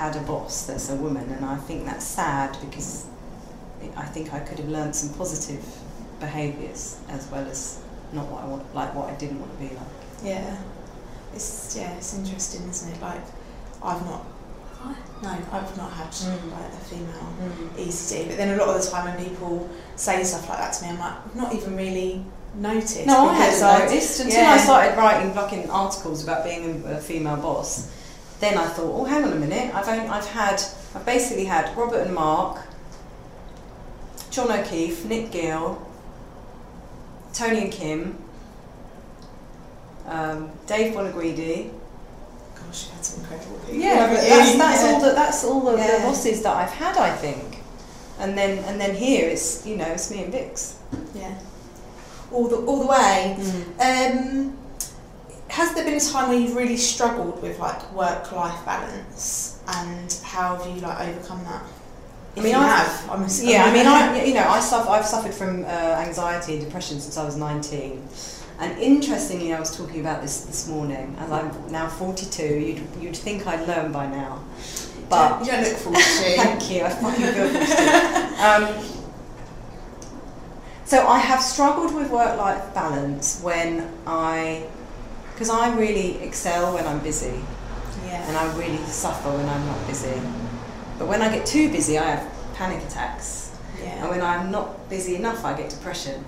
had 0.00 0.16
a 0.16 0.20
boss 0.20 0.66
that's 0.66 0.88
a 0.90 0.96
woman, 0.96 1.28
and 1.30 1.44
I 1.44 1.56
think 1.56 1.84
that's 1.84 2.06
sad 2.06 2.56
because 2.64 3.06
I 3.96 4.04
think 4.14 4.32
I 4.32 4.40
could 4.40 4.58
have 4.58 4.68
learned 4.68 4.96
some 4.96 5.10
positive 5.14 5.62
behaviours 6.18 6.98
as 7.10 7.28
well 7.30 7.46
as 7.46 7.80
not 8.12 8.26
what 8.30 8.42
I 8.44 8.46
want, 8.46 8.74
like 8.74 8.94
what 8.94 9.10
I 9.12 9.14
didn't 9.16 9.40
want 9.40 9.52
to 9.52 9.58
be 9.58 9.70
like. 9.74 9.94
Yeah, 10.24 10.56
it's 11.34 11.76
yeah, 11.78 11.92
it's 11.98 12.14
interesting, 12.16 12.68
isn't 12.68 12.92
it? 12.94 13.00
Like, 13.02 13.20
I've 13.82 14.04
not, 14.06 14.24
no, 15.22 15.28
I've 15.52 15.76
not 15.76 15.92
had 15.92 16.10
Mm. 16.10 16.50
like 16.56 16.72
a 16.72 16.84
female 16.90 17.28
ECD, 17.76 18.28
but 18.28 18.36
then 18.38 18.48
a 18.54 18.56
lot 18.64 18.74
of 18.74 18.82
the 18.82 18.90
time 18.90 19.04
when 19.14 19.22
people 19.28 19.68
say 19.96 20.24
stuff 20.24 20.48
like 20.48 20.58
that 20.58 20.72
to 20.74 20.84
me, 20.84 20.88
I'm 20.90 20.98
like, 20.98 21.12
I've 21.26 21.36
not 21.36 21.54
even 21.54 21.76
really 21.76 22.24
noticed. 22.54 23.06
No, 23.06 23.28
I 23.28 23.34
because 23.34 23.60
hadn't 23.60 23.86
noticed 23.90 24.20
until 24.20 24.46
I 24.46 24.56
started 24.58 24.96
writing 24.96 25.32
fucking 25.34 25.68
articles 25.70 26.24
about 26.24 26.44
being 26.44 26.62
a, 26.86 26.96
a 26.96 27.00
female 27.00 27.36
boss. 27.36 27.90
Then 28.40 28.56
I 28.58 28.66
thought, 28.66 28.92
oh, 29.00 29.04
hang 29.04 29.22
on 29.24 29.32
a 29.32 29.36
minute. 29.36 29.74
I've 29.74 29.86
only, 29.88 30.06
I've 30.08 30.26
had, 30.26 30.62
I've 30.94 31.04
basically 31.04 31.44
had 31.44 31.76
Robert 31.76 32.00
and 32.06 32.14
Mark, 32.14 32.58
John 34.30 34.50
O'Keefe, 34.50 35.04
Nick 35.04 35.30
Gill, 35.30 35.86
Tony 37.34 37.62
and 37.64 37.72
Kim, 37.72 38.18
um, 40.06 40.50
Dave 40.66 40.94
Buonaguidi, 40.94 41.70
Gosh, 42.66 42.86
you 42.86 42.92
had 42.92 43.04
some 43.04 43.20
incredible 43.20 43.58
people. 43.60 43.74
Yeah, 43.74 44.06
that's, 44.12 44.56
that's 44.56 44.82
Yeah. 44.82 44.92
all 44.92 45.00
the 45.00 45.10
that's 45.12 45.44
all 45.44 45.68
of 45.68 45.78
Yeah. 45.78 45.96
the 45.98 46.04
bosses 46.04 46.42
that 46.42 46.54
I've 46.56 46.70
had, 46.70 46.96
I 46.98 47.14
think. 47.16 47.58
And 48.18 48.36
then 48.36 48.58
and 48.64 48.78
then 48.80 48.94
here 48.94 49.28
it's 49.30 49.64
you 49.66 49.76
know 49.76 49.86
it's 49.86 50.10
me 50.10 50.24
and 50.24 50.32
Vix. 50.32 50.76
Yeah. 51.14 51.34
All 52.30 52.48
the 52.48 52.56
all 52.56 52.80
the 52.80 52.86
way. 52.86 53.36
Um, 53.80 54.56
has 55.60 55.74
there 55.74 55.84
been 55.84 55.94
a 55.94 56.00
time 56.00 56.28
where 56.30 56.38
you've 56.38 56.56
really 56.56 56.76
struggled 56.76 57.42
with 57.42 57.58
like 57.58 57.92
work 57.92 58.32
life 58.32 58.64
balance, 58.64 59.60
and 59.68 60.12
how 60.24 60.56
have 60.56 60.66
you 60.74 60.80
like 60.80 61.08
overcome 61.08 61.44
that? 61.44 61.62
I 62.36 62.40
mean, 62.40 62.54
I- 62.54 62.66
have. 62.66 63.10
I'm. 63.10 63.26
Yeah, 63.42 63.64
I 63.64 63.72
mean, 63.72 63.86
I 63.86 64.24
you 64.24 64.34
know 64.34 64.46
I 64.48 64.60
suffer, 64.60 64.88
I've 64.90 65.06
suffered 65.06 65.34
from 65.34 65.64
uh, 65.64 65.68
anxiety 66.06 66.54
and 66.54 66.64
depression 66.64 67.00
since 67.00 67.16
I 67.16 67.24
was 67.24 67.36
nineteen. 67.36 68.06
And 68.58 68.78
interestingly, 68.78 69.54
I 69.54 69.58
was 69.60 69.74
talking 69.76 70.00
about 70.00 70.20
this 70.20 70.42
this 70.44 70.68
morning, 70.68 71.16
as 71.18 71.30
I'm 71.32 71.50
now 71.72 71.88
42. 71.88 72.44
You'd, 72.44 72.82
you'd 73.00 73.16
think 73.16 73.46
I'd 73.46 73.66
learn 73.66 73.90
by 73.90 74.06
now, 74.06 74.44
but 75.08 75.40
you 75.40 75.50
don't 75.50 75.62
look 75.64 75.76
forty. 75.78 76.02
Thank 76.36 76.70
you. 76.70 76.84
I 76.84 76.90
fucking 76.90 77.24
feel 77.24 77.48
fortunate. 77.48 78.38
um, 78.40 78.96
so 80.84 81.06
I 81.06 81.18
have 81.20 81.40
struggled 81.40 81.94
with 81.94 82.10
work-life 82.10 82.74
balance 82.74 83.40
when 83.42 83.88
I, 84.06 84.64
because 85.40 85.48
I 85.48 85.74
really 85.74 86.18
excel 86.22 86.74
when 86.74 86.86
I'm 86.86 86.98
busy, 86.98 87.40
yeah. 88.04 88.28
and 88.28 88.36
I 88.36 88.54
really 88.58 88.76
suffer 88.84 89.30
when 89.30 89.48
I'm 89.48 89.64
not 89.64 89.86
busy. 89.86 90.20
But 90.98 91.08
when 91.08 91.22
I 91.22 91.34
get 91.34 91.46
too 91.46 91.72
busy, 91.72 91.96
I 91.96 92.10
have 92.10 92.54
panic 92.56 92.86
attacks, 92.86 93.50
and 93.82 94.10
when 94.10 94.20
I'm 94.20 94.50
not 94.50 94.90
busy 94.90 95.16
enough, 95.16 95.42
I 95.42 95.56
get 95.56 95.70
depression. 95.70 96.26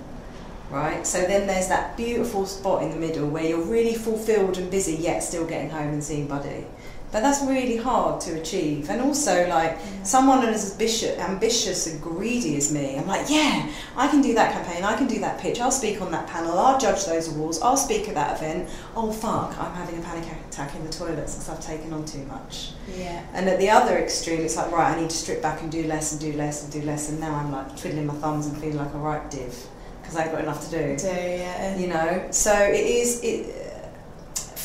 Right. 0.71 1.05
So 1.05 1.21
then 1.21 1.45
there's 1.45 1.67
that 1.67 1.95
beautiful 1.95 2.47
spot 2.47 2.81
in 2.81 2.89
the 2.89 2.95
middle 2.95 3.29
where 3.29 3.43
you're 3.43 3.61
really 3.61 3.93
fulfilled 3.93 4.57
and 4.57 4.71
busy, 4.71 4.95
yet 4.95 5.19
still 5.21 5.45
getting 5.45 5.69
home 5.69 5.89
and 5.89 6.03
seeing 6.03 6.25
Buddy. 6.27 6.65
But 7.13 7.21
that's 7.21 7.43
really 7.43 7.77
hard 7.77 8.19
to 8.21 8.41
achieve. 8.41 8.89
And 8.89 8.99
also, 8.99 9.47
like, 9.47 9.77
someone 10.01 10.43
as 10.47 10.71
ambitious, 10.71 11.15
ambitious 11.19 11.85
and 11.85 12.01
greedy 12.01 12.57
as 12.57 12.73
me, 12.73 12.97
I'm 12.97 13.05
like, 13.05 13.29
yeah, 13.29 13.71
I 13.95 14.07
can 14.07 14.23
do 14.23 14.33
that 14.33 14.51
campaign, 14.51 14.83
I 14.83 14.97
can 14.97 15.05
do 15.05 15.19
that 15.19 15.39
pitch, 15.39 15.59
I'll 15.59 15.69
speak 15.69 16.01
on 16.01 16.11
that 16.11 16.27
panel, 16.27 16.57
I'll 16.57 16.79
judge 16.79 17.05
those 17.05 17.31
awards, 17.31 17.61
I'll 17.61 17.77
speak 17.77 18.09
at 18.09 18.15
that 18.15 18.37
event. 18.37 18.67
Oh 18.95 19.11
fuck, 19.11 19.55
I'm 19.59 19.73
having 19.75 19.99
a 19.99 20.01
panic 20.01 20.25
attack 20.49 20.73
in 20.73 20.83
the 20.83 20.91
toilets 20.91 21.35
because 21.35 21.49
I've 21.49 21.63
taken 21.63 21.93
on 21.93 22.03
too 22.03 22.23
much. 22.25 22.71
Yeah. 22.97 23.23
And 23.33 23.47
at 23.47 23.59
the 23.59 23.69
other 23.69 23.99
extreme, 23.99 24.41
it's 24.41 24.57
like, 24.57 24.71
right, 24.71 24.97
I 24.97 24.99
need 24.99 25.11
to 25.11 25.15
strip 25.15 25.39
back 25.39 25.61
and 25.61 25.71
do 25.71 25.83
less 25.83 26.13
and 26.13 26.19
do 26.19 26.33
less 26.33 26.63
and 26.63 26.73
do 26.73 26.81
less. 26.81 27.09
And 27.09 27.19
now 27.19 27.35
I'm 27.35 27.51
like 27.51 27.77
twiddling 27.77 28.07
my 28.07 28.15
thumbs 28.15 28.47
and 28.47 28.57
feeling 28.57 28.77
like 28.77 28.93
a 28.95 28.97
right 28.97 29.29
div 29.29 29.55
because 30.01 30.17
I've 30.17 30.31
got 30.31 30.41
enough 30.41 30.67
to 30.67 30.71
do. 30.71 30.97
Do 30.97 31.05
yeah. 31.05 31.77
You 31.77 31.87
know, 31.89 32.27
so 32.31 32.53
it 32.53 32.83
is. 32.83 33.21
It, 33.23 33.62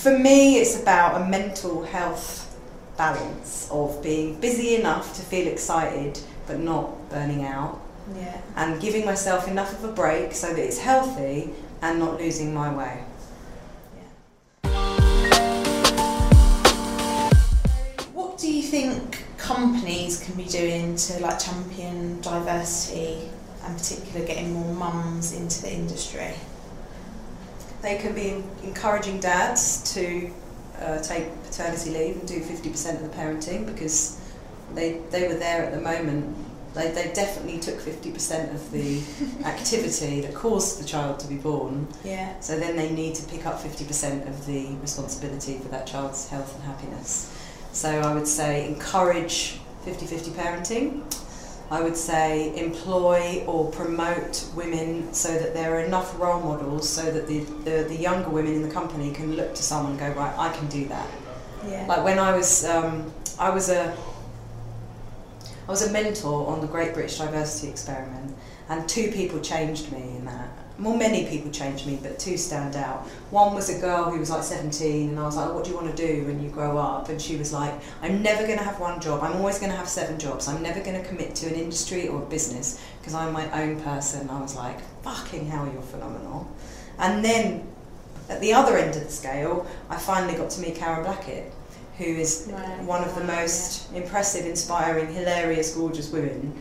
for 0.02 0.16
me, 0.16 0.58
it's 0.58 0.80
about 0.80 1.20
a 1.20 1.24
mental 1.26 1.82
health 1.84 2.44
balance 2.96 3.68
of 3.70 4.00
being 4.02 4.38
busy 4.40 4.76
enough 4.76 5.14
to 5.16 5.22
feel 5.22 5.46
excited 5.48 6.20
but 6.46 6.58
not 6.61 7.11
burning 7.11 7.44
out, 7.44 7.80
Yeah. 8.16 8.37
and 8.56 8.80
giving 8.80 9.04
myself 9.04 9.48
enough 9.48 9.72
of 9.72 9.84
a 9.90 9.92
break 9.92 10.34
so 10.34 10.48
that 10.48 10.58
it's 10.58 10.78
healthy 10.78 11.50
and 11.82 11.98
not 11.98 12.18
losing 12.20 12.54
my 12.54 12.72
way. 12.74 13.02
What 18.14 18.38
do 18.38 18.50
you 18.52 18.62
think 18.62 19.24
companies 19.37 20.22
can 20.24 20.34
be 20.34 20.44
doing 20.44 20.96
to 20.96 21.20
like 21.20 21.38
champion 21.38 22.20
diversity 22.20 23.28
and 23.64 23.76
particularly 23.76 24.26
getting 24.26 24.52
more 24.52 24.74
mums 24.74 25.32
into 25.32 25.62
the 25.62 25.72
industry? 25.72 26.34
They 27.82 27.98
can 27.98 28.14
be 28.14 28.42
encouraging 28.64 29.20
dads 29.20 29.92
to 29.94 30.30
uh, 30.80 31.00
take 31.00 31.26
paternity 31.44 31.90
leave 31.90 32.16
and 32.16 32.28
do 32.28 32.40
50% 32.40 32.94
of 32.96 33.02
the 33.02 33.16
parenting 33.16 33.66
because 33.66 34.20
they, 34.74 35.00
they 35.10 35.28
were 35.28 35.34
there 35.34 35.64
at 35.64 35.72
the 35.72 35.80
moment. 35.80 36.36
They, 36.74 36.90
they 36.90 37.12
definitely 37.14 37.58
took 37.60 37.76
50% 37.76 38.54
of 38.54 38.70
the 38.70 39.00
activity 39.44 40.20
that 40.20 40.34
caused 40.34 40.80
the 40.80 40.86
child 40.86 41.18
to 41.20 41.26
be 41.26 41.36
born. 41.36 41.88
Yeah. 42.04 42.38
So 42.40 42.58
then 42.58 42.76
they 42.76 42.90
need 42.90 43.14
to 43.16 43.26
pick 43.26 43.46
up 43.46 43.60
50% 43.60 44.28
of 44.28 44.46
the 44.46 44.74
responsibility 44.76 45.58
for 45.58 45.68
that 45.68 45.86
child's 45.86 46.28
health 46.28 46.54
and 46.54 46.64
happiness. 46.64 47.34
So 47.72 47.88
I 47.88 48.14
would 48.14 48.28
say 48.28 48.66
encourage 48.68 49.60
50 49.84 50.06
50 50.06 50.30
parenting. 50.32 51.27
I 51.70 51.83
would 51.83 51.96
say 51.96 52.57
employ 52.57 53.44
or 53.46 53.70
promote 53.70 54.48
women 54.54 55.12
so 55.12 55.28
that 55.38 55.52
there 55.52 55.74
are 55.74 55.81
enough 55.81 56.18
role 56.18 56.40
models 56.40 56.88
so 56.88 57.11
that 57.11 57.26
the, 57.26 57.40
the, 57.40 57.85
the 57.88 57.96
younger 57.96 58.31
women 58.31 58.54
in 58.54 58.62
the 58.62 58.70
company 58.70 59.12
can 59.12 59.37
look 59.37 59.54
to 59.54 59.62
someone 59.62 59.92
and 59.92 60.00
go, 60.00 60.11
right, 60.18 60.35
I 60.38 60.50
can 60.57 60.66
do 60.68 60.87
that. 60.88 61.07
Yeah. 61.66 61.87
Like 61.87 62.04
when 62.04 62.18
I 62.18 62.35
was, 62.35 62.64
um, 62.64 63.12
I 63.38 63.50
was 63.50 63.68
a, 63.68 63.94
I 65.66 65.70
was 65.70 65.87
a 65.87 65.92
mentor 65.92 66.46
on 66.46 66.62
the 66.62 66.66
Great 66.66 66.94
British 66.94 67.18
Diversity 67.18 67.68
Experiment, 67.68 68.35
and 68.70 68.88
two 68.88 69.12
people 69.12 69.38
changed 69.40 69.92
me 69.92 70.00
in 70.16 70.24
that. 70.24 70.48
Well, 70.80 70.96
many 70.96 71.26
people 71.26 71.50
changed 71.50 71.86
me, 71.88 71.98
but 72.00 72.20
two 72.20 72.36
stand 72.36 72.76
out. 72.76 73.00
One 73.30 73.54
was 73.54 73.68
a 73.68 73.80
girl 73.80 74.10
who 74.10 74.20
was 74.20 74.30
like 74.30 74.44
17, 74.44 75.08
and 75.10 75.18
I 75.18 75.24
was 75.24 75.36
like, 75.36 75.52
"What 75.52 75.64
do 75.64 75.70
you 75.70 75.76
want 75.76 75.94
to 75.94 76.06
do 76.06 76.24
when 76.24 76.40
you 76.42 76.50
grow 76.50 76.78
up?" 76.78 77.08
And 77.08 77.20
she 77.20 77.36
was 77.36 77.52
like, 77.52 77.74
"I'm 78.00 78.22
never 78.22 78.46
going 78.46 78.58
to 78.58 78.64
have 78.64 78.78
one 78.78 79.00
job. 79.00 79.22
I'm 79.24 79.36
always 79.36 79.58
going 79.58 79.72
to 79.72 79.76
have 79.76 79.88
seven 79.88 80.18
jobs. 80.20 80.46
I'm 80.46 80.62
never 80.62 80.80
going 80.80 81.00
to 81.00 81.08
commit 81.08 81.34
to 81.36 81.48
an 81.48 81.54
industry 81.54 82.06
or 82.06 82.22
a 82.22 82.26
business 82.26 82.80
because 83.00 83.14
I'm 83.14 83.32
my 83.32 83.50
own 83.60 83.80
person." 83.80 84.30
I 84.30 84.40
was 84.40 84.54
like, 84.54 84.78
"Fucking 85.02 85.46
hell, 85.46 85.68
you're 85.72 85.82
phenomenal." 85.82 86.46
And 86.98 87.24
then 87.24 87.66
at 88.28 88.40
the 88.40 88.52
other 88.52 88.76
end 88.76 88.94
of 88.94 89.04
the 89.04 89.10
scale, 89.10 89.66
I 89.90 89.96
finally 89.96 90.36
got 90.36 90.50
to 90.50 90.60
meet 90.60 90.76
Karen 90.76 91.02
Blackett, 91.02 91.52
who 91.96 92.04
is 92.04 92.48
Right. 92.52 92.82
one 92.84 93.02
of 93.02 93.14
the 93.14 93.22
oh, 93.22 93.26
Wow, 93.26 93.40
most 93.40 93.92
impressive, 93.94 94.46
inspiring, 94.46 95.12
hilarious, 95.12 95.74
gorgeous 95.74 96.10
women. 96.12 96.52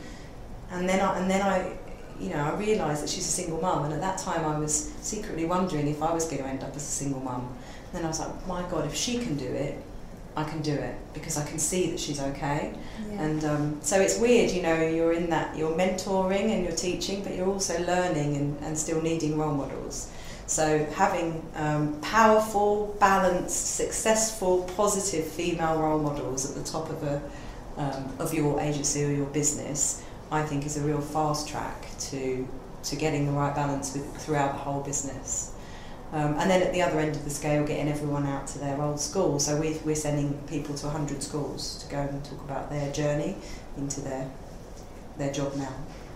And 0.71 0.87
then 0.87 1.01
I, 1.01 1.19
and 1.19 1.29
then 1.29 1.41
I, 1.41 1.76
you 2.19 2.29
know, 2.29 2.37
I 2.37 2.55
realised 2.55 3.03
that 3.03 3.09
she's 3.09 3.27
a 3.27 3.31
single 3.31 3.61
mum, 3.61 3.85
and 3.85 3.93
at 3.93 4.01
that 4.01 4.17
time 4.17 4.45
I 4.45 4.57
was 4.57 4.93
secretly 5.01 5.45
wondering 5.45 5.87
if 5.87 6.01
I 6.01 6.13
was 6.13 6.25
going 6.25 6.39
to 6.39 6.47
end 6.47 6.63
up 6.63 6.75
as 6.75 6.83
a 6.83 6.91
single 6.91 7.21
mum. 7.21 7.55
And 7.85 7.93
then 7.93 8.05
I 8.05 8.07
was 8.07 8.19
like, 8.19 8.47
my 8.47 8.63
God, 8.69 8.85
if 8.85 8.95
she 8.95 9.19
can 9.19 9.37
do 9.37 9.45
it, 9.45 9.77
I 10.35 10.43
can 10.43 10.61
do 10.61 10.73
it 10.73 10.95
because 11.13 11.35
I 11.35 11.45
can 11.45 11.57
see 11.57 11.89
that 11.89 11.99
she's 11.99 12.21
okay. 12.21 12.73
Yeah. 13.09 13.21
And 13.23 13.43
um, 13.43 13.79
so 13.81 13.99
it's 13.99 14.19
weird, 14.19 14.51
you 14.51 14.61
know, 14.61 14.79
you're 14.87 15.13
in 15.13 15.31
that, 15.31 15.57
you're 15.57 15.75
mentoring 15.75 16.51
and 16.51 16.63
you're 16.63 16.75
teaching, 16.75 17.23
but 17.23 17.33
you're 17.35 17.47
also 17.47 17.79
learning 17.85 18.35
and, 18.35 18.57
and 18.63 18.77
still 18.77 19.01
needing 19.01 19.37
role 19.37 19.55
models. 19.55 20.11
So 20.45 20.85
having 20.93 21.43
um, 21.55 21.99
powerful, 22.01 22.95
balanced, 22.99 23.75
successful, 23.75 24.63
positive 24.77 25.25
female 25.25 25.79
role 25.79 25.99
models 25.99 26.49
at 26.49 26.55
the 26.55 26.71
top 26.71 26.89
of 26.89 27.01
a 27.03 27.21
um, 27.77 28.11
of 28.19 28.33
your 28.33 28.59
agency 28.59 29.03
or 29.03 29.11
your 29.11 29.27
business, 29.27 30.03
I 30.31 30.43
think 30.43 30.65
is 30.65 30.77
a 30.77 30.81
real 30.81 31.01
fast 31.01 31.47
track 31.47 31.87
to 31.99 32.47
to 32.83 32.95
getting 32.95 33.25
the 33.25 33.31
right 33.31 33.53
balance 33.55 33.93
with 33.93 34.05
throughout 34.17 34.53
the 34.53 34.59
whole 34.59 34.81
business. 34.81 35.53
Um, 36.13 36.35
and 36.39 36.49
then 36.49 36.61
at 36.61 36.71
the 36.71 36.81
other 36.81 36.99
end 36.99 37.17
of 37.17 37.25
the 37.25 37.29
scale, 37.29 37.65
getting 37.65 37.89
everyone 37.89 38.25
out 38.25 38.47
to 38.47 38.59
their 38.59 38.81
old 38.81 38.97
school. 38.97 39.39
So 39.39 39.59
we, 39.59 39.77
we're 39.83 39.95
sending 39.95 40.33
people 40.47 40.73
to 40.75 40.85
100 40.85 41.21
schools 41.21 41.83
to 41.83 41.91
go 41.91 41.97
and 41.97 42.23
talk 42.23 42.39
about 42.45 42.69
their 42.69 42.89
journey 42.93 43.35
into 43.77 43.99
their 44.01 44.29
their 45.17 45.33
job 45.33 45.55
now. 45.55 45.73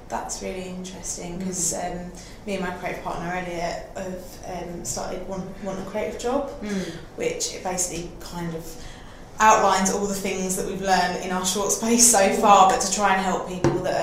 That's 0.07 0.41
really 0.43 0.67
interesting 0.67 1.39
because 1.39 1.73
um, 1.73 2.11
me 2.45 2.55
and 2.55 2.63
my 2.63 2.71
creative 2.71 3.03
partner 3.03 3.33
Elliot 3.33 3.89
have 3.95 4.69
um, 4.69 4.85
started 4.85 5.27
one 5.27 5.41
want 5.63 5.79
a 5.79 5.89
creative 5.89 6.19
job, 6.19 6.49
which 7.15 7.55
it 7.55 7.63
basically 7.63 8.11
kind 8.19 8.53
of 8.53 8.85
outlines 9.41 9.91
all 9.91 10.05
the 10.05 10.13
things 10.13 10.55
that 10.55 10.65
we've 10.67 10.81
learned 10.81 11.25
in 11.25 11.31
our 11.31 11.45
short 11.45 11.71
space 11.71 12.09
so 12.09 12.29
far, 12.35 12.69
but 12.69 12.79
to 12.79 12.93
try 12.93 13.15
and 13.15 13.21
help 13.21 13.49
people 13.49 13.71
that 13.83 13.97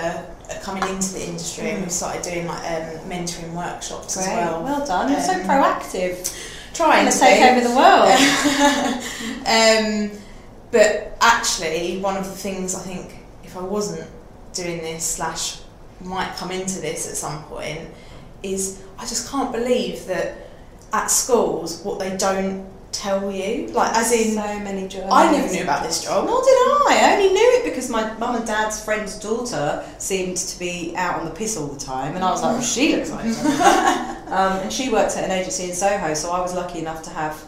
are, 0.50 0.54
are 0.56 0.60
coming 0.62 0.82
into 0.92 1.14
the 1.14 1.24
industry. 1.26 1.70
And 1.70 1.80
we've 1.82 1.92
started 1.92 2.22
doing 2.22 2.46
like 2.46 2.58
um, 2.64 3.08
mentoring 3.08 3.52
workshops 3.54 4.16
as 4.16 4.26
well. 4.26 4.62
Well 4.64 4.84
done. 4.84 5.10
You're 5.10 5.20
so 5.20 5.34
Um, 5.34 5.42
proactive. 5.42 6.44
Trying 6.74 7.10
to 7.10 7.18
take 7.18 7.40
over 7.42 7.60
the 7.60 7.74
world. 7.74 8.08
um, 10.12 10.18
but 10.70 11.16
actually, 11.20 11.98
one 12.00 12.16
of 12.16 12.24
the 12.24 12.30
things 12.36 12.74
I 12.74 12.80
think, 12.80 13.16
if 13.44 13.56
I 13.56 13.62
wasn't 13.62 14.08
doing 14.52 14.78
this, 14.78 15.04
slash, 15.04 15.60
might 16.00 16.34
come 16.36 16.50
into 16.50 16.80
this 16.80 17.08
at 17.08 17.16
some 17.16 17.42
point, 17.44 17.80
is 18.42 18.82
I 18.98 19.02
just 19.02 19.30
can't 19.30 19.50
believe 19.52 20.06
that 20.06 20.50
at 20.92 21.10
schools, 21.10 21.82
what 21.82 21.98
they 21.98 22.16
don't 22.16 22.66
tell 22.92 23.30
you, 23.30 23.68
like, 23.68 23.94
as 23.94 24.12
in, 24.12 24.34
so 24.34 24.60
many 24.60 24.88
jobs. 24.88 25.08
I 25.10 25.30
never 25.30 25.52
knew 25.52 25.62
about 25.62 25.82
this 25.82 26.02
job. 26.02 26.26
Nor 26.26 26.42
did 26.42 26.50
I. 26.50 26.98
I 27.00 27.14
only 27.14 27.32
knew 27.32 27.50
it 27.58 27.64
because 27.64 27.90
my 27.90 28.12
mum 28.14 28.36
and 28.36 28.46
dad's 28.46 28.82
friend's 28.82 29.18
daughter 29.18 29.84
seemed 29.98 30.36
to 30.36 30.58
be 30.58 30.94
out 30.96 31.20
on 31.20 31.24
the 31.24 31.30
piss 31.30 31.56
all 31.56 31.66
the 31.66 31.78
time, 31.78 32.14
and 32.14 32.24
I 32.24 32.30
was 32.30 32.42
like, 32.42 32.52
well, 32.52 32.62
she 32.62 32.96
looks 32.96 33.10
like 33.10 33.24
um, 34.28 34.58
and 34.60 34.72
she 34.72 34.88
worked 34.88 35.16
at 35.16 35.24
an 35.24 35.30
agency 35.30 35.64
in 35.64 35.74
Soho, 35.74 36.14
so 36.14 36.30
I 36.30 36.40
was 36.40 36.54
lucky 36.54 36.78
enough 36.78 37.02
to 37.04 37.10
have 37.10 37.46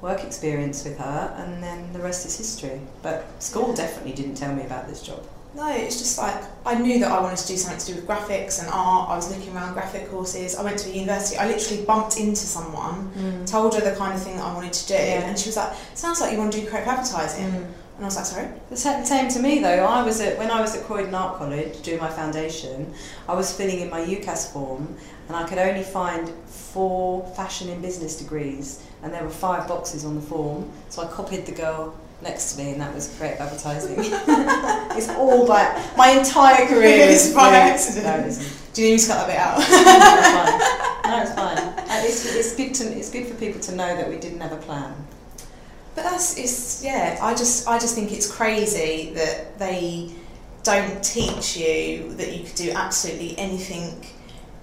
work 0.00 0.24
experience 0.24 0.84
with 0.84 0.98
her, 0.98 1.34
and 1.38 1.62
then 1.62 1.92
the 1.92 2.00
rest 2.00 2.26
is 2.26 2.36
history. 2.36 2.80
But 3.02 3.24
school 3.42 3.72
definitely 3.72 4.12
didn't 4.12 4.34
tell 4.34 4.54
me 4.54 4.62
about 4.64 4.88
this 4.88 5.02
job. 5.02 5.24
No, 5.54 5.68
it's 5.70 5.98
just 5.98 6.16
like 6.16 6.34
I 6.64 6.74
knew 6.76 6.98
that 7.00 7.10
I 7.12 7.20
wanted 7.20 7.36
to 7.38 7.46
do 7.48 7.56
something 7.58 7.78
to 7.80 7.86
do 7.86 7.94
with 7.96 8.06
graphics 8.08 8.58
and 8.60 8.68
art. 8.72 9.10
I 9.10 9.16
was 9.16 9.30
looking 9.36 9.54
around 9.54 9.74
graphic 9.74 10.10
courses. 10.10 10.56
I 10.56 10.62
went 10.62 10.78
to 10.78 10.90
a 10.90 10.92
university. 10.94 11.36
I 11.36 11.46
literally 11.46 11.84
bumped 11.84 12.16
into 12.18 12.40
someone, 12.56 13.10
Mm. 13.16 13.46
told 13.46 13.74
her 13.74 13.80
the 13.80 13.94
kind 13.96 14.14
of 14.14 14.22
thing 14.22 14.36
that 14.36 14.44
I 14.46 14.54
wanted 14.54 14.72
to 14.72 14.86
do, 14.88 14.94
Yeah. 14.94 15.24
and 15.28 15.38
she 15.38 15.48
was 15.50 15.56
like, 15.56 15.72
"Sounds 15.94 16.20
like 16.22 16.32
you 16.32 16.38
want 16.38 16.52
to 16.52 16.60
do 16.60 16.66
creative 16.66 16.88
advertising." 16.88 17.44
Mm. 17.50 17.66
And 17.96 18.00
I 18.00 18.04
was 18.06 18.16
like, 18.16 18.24
"Sorry." 18.24 18.48
The 18.70 18.76
sa- 18.78 19.02
same 19.04 19.28
to 19.28 19.40
me 19.40 19.58
though. 19.58 19.84
I 19.84 20.02
was 20.02 20.20
at 20.22 20.38
when 20.38 20.50
I 20.50 20.60
was 20.62 20.74
at 20.74 20.86
Croydon 20.86 21.14
Art 21.14 21.36
College 21.36 21.82
doing 21.82 22.00
my 22.00 22.08
foundation. 22.10 22.94
I 23.28 23.34
was 23.34 23.52
filling 23.52 23.80
in 23.80 23.90
my 23.90 24.00
UCAS 24.00 24.46
form, 24.46 24.96
and 25.28 25.36
I 25.36 25.42
could 25.44 25.58
only 25.58 25.82
find 25.84 26.32
four 26.72 27.26
fashion 27.36 27.68
and 27.68 27.82
business 27.82 28.16
degrees, 28.16 28.78
and 29.02 29.12
there 29.12 29.22
were 29.22 29.28
five 29.48 29.68
boxes 29.68 30.04
on 30.06 30.14
the 30.14 30.22
form. 30.22 30.70
So 30.88 31.02
I 31.02 31.06
copied 31.06 31.44
the 31.44 31.52
girl 31.52 31.92
next 32.22 32.52
to 32.52 32.62
me, 32.62 32.72
and 32.72 32.80
that 32.80 32.94
was 32.94 33.14
creative 33.18 33.40
advertising. 33.40 33.94
it's 33.98 35.08
all 35.10 35.46
by 35.46 35.90
my 35.96 36.10
entire 36.10 36.66
career 36.66 37.08
is 37.08 37.34
by 37.34 37.48
accident. 37.48 38.38
No. 38.38 38.46
Do 38.72 38.82
you 38.82 38.92
need 38.92 39.00
to 39.00 39.08
cut 39.08 39.26
that 39.26 39.28
bit 39.28 39.36
out? 39.36 39.58
No, 39.58 40.18
it's 40.18 40.28
fine. 40.38 40.82
No, 41.10 41.22
it's 41.22 41.34
fine. 41.34 42.04
It's, 42.04 42.36
it's 42.36 42.56
good 42.56 42.74
to 42.74 42.98
it's 42.98 43.10
good 43.10 43.26
for 43.26 43.34
people 43.34 43.60
to 43.60 43.74
know 43.74 43.96
that 43.96 44.08
we 44.08 44.16
didn't 44.18 44.40
have 44.40 44.52
a 44.52 44.56
plan. 44.56 44.94
But 45.94 46.04
that's 46.04 46.38
it's 46.38 46.82
yeah. 46.82 47.18
I 47.20 47.34
just 47.34 47.68
I 47.68 47.78
just 47.78 47.94
think 47.94 48.12
it's 48.12 48.30
crazy 48.30 49.12
that 49.14 49.58
they 49.58 50.10
don't 50.62 51.02
teach 51.02 51.56
you 51.56 52.14
that 52.14 52.36
you 52.36 52.44
could 52.44 52.54
do 52.54 52.70
absolutely 52.70 53.36
anything 53.36 54.04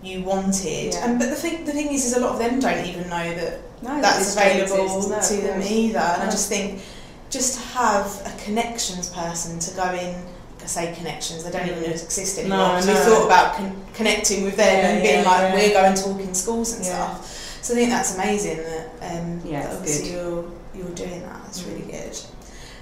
you 0.02 0.24
wanted. 0.24 0.94
Yeah. 0.94 1.06
And 1.06 1.20
but 1.20 1.30
the 1.30 1.36
thing 1.36 1.66
the 1.66 1.72
thing 1.72 1.94
is, 1.94 2.06
is 2.06 2.18
a 2.18 2.20
lot 2.20 2.32
of 2.34 2.40
them 2.40 2.60
don't 2.60 2.86
even 2.86 3.10
know 3.10 3.36
that 3.36 3.60
No, 3.84 4.02
that's 4.02 4.36
available. 4.36 5.10
No, 5.10 5.20
to 5.22 5.38
them 5.38 5.62
either. 5.62 6.00
And 6.00 6.24
I 6.24 6.26
just 6.26 6.50
think 6.50 6.82
just 7.30 7.56
to 7.56 7.60
have 7.78 8.06
a 8.26 8.44
connections 8.44 9.10
person 9.10 9.60
to 9.60 9.76
go 9.76 9.92
in. 9.94 10.16
I 10.62 10.66
say 10.66 10.94
connections; 10.96 11.44
they 11.44 11.52
don't 11.52 11.68
even 11.70 11.84
exist 11.86 12.38
anymore. 12.38 12.58
No, 12.58 12.80
no. 12.82 12.86
we 12.88 12.94
thought 12.94 13.26
about 13.26 13.56
con- 13.56 13.82
connecting 13.94 14.44
with 14.44 14.58
them 14.58 14.68
Yeah, 14.68 14.90
and 14.90 15.02
being 15.04 15.24
yeah, 15.24 15.30
like, 15.30 15.42
yeah. 15.42 15.56
we're 15.56 15.74
going 15.74 15.96
to 15.96 16.04
talk 16.04 16.20
in 16.20 16.34
schools 16.34 16.76
and 16.76 16.86
stuff. 16.86 17.26
So 17.62 17.74
I 17.74 17.78
think 17.78 17.90
that's 17.90 18.16
amazing 18.16 18.58
that, 18.58 18.90
um, 19.02 19.42
Yeah, 19.46 19.64
that 19.64 19.76
obviously 19.78 20.10
good. 20.10 20.14
you're 20.16 20.46
you're 20.76 20.96
doing 20.96 21.22
that. 21.22 21.44
That's 21.44 21.64
really 21.64 21.82
Mm. 21.82 21.92
good. 21.92 22.18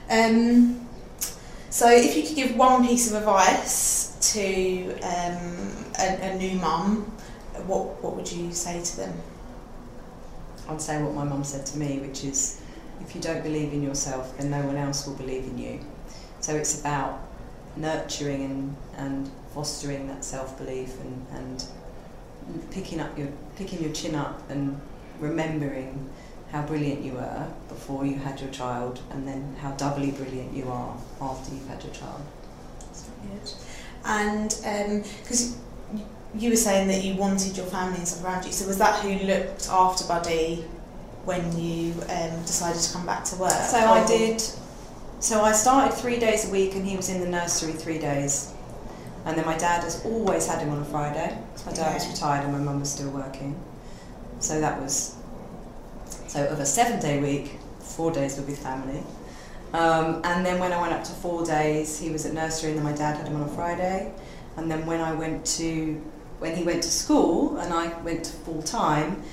Um, 0.09 0.87
so 1.69 1.89
if 1.91 2.15
you 2.17 2.23
could 2.23 2.35
give 2.35 2.55
one 2.57 2.85
piece 2.87 3.09
of 3.11 3.17
advice 3.17 4.15
to 4.33 4.93
um, 5.01 5.85
a, 5.99 6.31
a 6.31 6.35
new 6.37 6.57
mum, 6.59 7.03
what 7.67 8.01
what 8.03 8.15
would 8.15 8.31
you 8.31 8.51
say 8.53 8.81
to 8.83 8.97
them? 8.97 9.13
I'd 10.67 10.81
say 10.81 11.01
what 11.01 11.13
my 11.13 11.23
mum 11.23 11.43
said 11.43 11.65
to 11.67 11.77
me, 11.77 11.99
which 11.99 12.23
is 12.23 12.59
if 13.01 13.15
you 13.15 13.21
don't 13.21 13.43
believe 13.43 13.73
in 13.73 13.83
yourself, 13.83 14.37
then 14.37 14.49
no 14.49 14.61
one 14.61 14.75
else 14.75 15.07
will 15.07 15.15
believe 15.15 15.43
in 15.43 15.57
you. 15.57 15.79
So 16.39 16.55
it's 16.55 16.79
about 16.79 17.21
nurturing 17.75 18.43
and, 18.43 18.75
and 18.97 19.31
fostering 19.53 20.07
that 20.07 20.23
self 20.23 20.57
belief 20.57 20.93
and, 21.01 21.25
and 21.33 21.65
picking 22.71 22.99
up 22.99 23.17
your 23.17 23.27
picking 23.55 23.81
your 23.81 23.91
chin 23.91 24.15
up 24.15 24.49
and 24.49 24.79
remembering 25.19 26.09
how 26.51 26.61
brilliant 26.61 27.03
you 27.03 27.13
were 27.13 27.47
before 27.67 28.05
you 28.05 28.15
had 28.15 28.39
your 28.39 28.49
child 28.51 29.01
and 29.11 29.27
then 29.27 29.55
how 29.59 29.71
doubly 29.71 30.11
brilliant 30.11 30.53
you 30.53 30.69
are 30.69 30.95
after 31.21 31.53
you've 31.53 31.67
had 31.67 31.83
your 31.83 31.93
child. 31.93 32.21
And 34.05 34.55
um, 34.65 35.03
because 35.21 35.57
you 36.33 36.49
were 36.49 36.55
saying 36.55 36.87
that 36.87 37.03
you 37.03 37.15
wanted 37.15 37.57
your 37.57 37.65
family 37.65 37.97
and 37.97 38.07
stuff 38.07 38.23
around 38.23 38.45
you, 38.45 38.51
so 38.51 38.65
was 38.67 38.77
that 38.77 39.01
who 39.01 39.13
looked 39.25 39.67
after 39.69 40.07
Buddy 40.07 40.63
when 41.27 41.59
you 41.59 41.91
um, 42.03 42.41
decided 42.43 42.81
to 42.81 42.93
come 42.93 43.05
back 43.05 43.25
to 43.25 43.35
work? 43.35 43.51
So 43.51 43.77
I 43.77 44.07
did. 44.07 44.41
So 45.19 45.41
I 45.41 45.51
started 45.51 45.93
three 45.93 46.19
days 46.19 46.47
a 46.47 46.51
week, 46.51 46.73
and 46.73 46.87
he 46.87 46.95
was 46.95 47.09
in 47.09 47.19
the 47.19 47.27
nursery 47.27 47.73
three 47.73 47.99
days. 47.99 48.53
And 49.25 49.37
then 49.37 49.45
my 49.45 49.57
dad 49.57 49.83
has 49.83 50.05
always 50.05 50.47
had 50.47 50.59
him 50.59 50.69
on 50.69 50.81
a 50.81 50.85
Friday. 50.85 51.37
my 51.65 51.73
dad 51.73 51.93
was 51.95 52.07
retired, 52.07 52.45
and 52.45 52.53
my 52.53 52.59
mum 52.59 52.79
was 52.79 52.89
still 52.89 53.09
working. 53.09 53.59
So 54.39 54.61
that 54.61 54.81
was. 54.81 55.17
So 56.27 56.47
of 56.47 56.59
a 56.59 56.65
seven-day 56.65 57.19
week, 57.19 57.59
four 57.79 58.11
days 58.11 58.37
would 58.37 58.47
be 58.47 58.55
family. 58.55 59.03
Um, 59.73 60.21
and 60.23 60.45
then 60.45 60.59
when 60.59 60.71
I 60.71 60.79
went 60.79 60.93
up 60.93 61.03
to 61.03 61.11
four 61.11 61.45
days, 61.45 61.99
he 61.99 62.09
was 62.09 62.25
at 62.25 62.33
nursery, 62.33 62.69
and 62.69 62.77
then 62.79 62.85
my 62.85 62.93
dad 62.95 63.17
had 63.17 63.27
him 63.27 63.35
on 63.35 63.41
a 63.41 63.51
Friday. 63.51 64.13
And 64.55 64.71
then 64.71 64.85
when 64.85 65.01
I 65.01 65.13
went 65.13 65.45
to, 65.57 66.01
when 66.39 66.55
he 66.55 66.63
went 66.63 66.83
to 66.83 66.89
school, 66.89 67.57
and 67.57 67.73
I 67.73 67.99
went 68.01 68.23
to 68.25 68.31
full 68.31 68.61
time, 68.61 69.23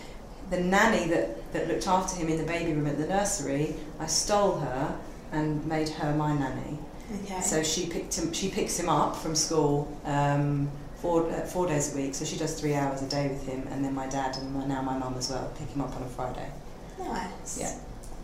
the 0.51 0.59
nanny 0.59 1.07
that, 1.09 1.39
that 1.55 1.69
looked 1.69 1.87
after 1.87 2.17
him 2.17 2.29
in 2.29 2.37
the 2.37 2.45
baby 2.45 2.73
room 2.75 2.87
at 2.87 2.99
the 2.99 3.07
nursery, 3.07 3.75
I 3.99 4.07
stole 4.07 4.59
her 4.59 4.99
and 5.33 5.65
made 5.67 5.89
her 5.89 6.15
my 6.15 6.37
nanny. 6.37 6.79
Okay. 7.25 7.41
So 7.41 7.63
she 7.63 7.87
picked 7.87 8.19
him. 8.19 8.33
She 8.33 8.51
picks 8.51 8.79
him 8.79 8.89
up 8.89 9.17
from 9.17 9.35
school 9.35 9.89
um, 10.05 10.69
four 10.97 11.31
uh, 11.31 11.41
four 11.43 11.67
days 11.67 11.95
a 11.95 11.97
week. 11.97 12.15
So 12.15 12.25
she 12.25 12.37
does 12.37 12.59
three 12.61 12.75
hours 12.75 13.03
a 13.03 13.09
day 13.09 13.29
with 13.29 13.47
him, 13.47 13.67
and 13.71 13.85
then 13.85 13.95
my 13.95 14.07
dad 14.09 14.37
and 14.37 14.53
my, 14.53 14.67
now 14.67 14.83
my 14.83 14.99
mum 14.99 15.15
as 15.17 15.31
well 15.31 15.51
pick 15.59 15.69
him 15.69 15.81
up 15.81 15.95
on 15.97 16.03
a 16.03 16.09
Friday. 16.09 16.51
nice. 16.99 17.59
Yeah. 17.61 17.75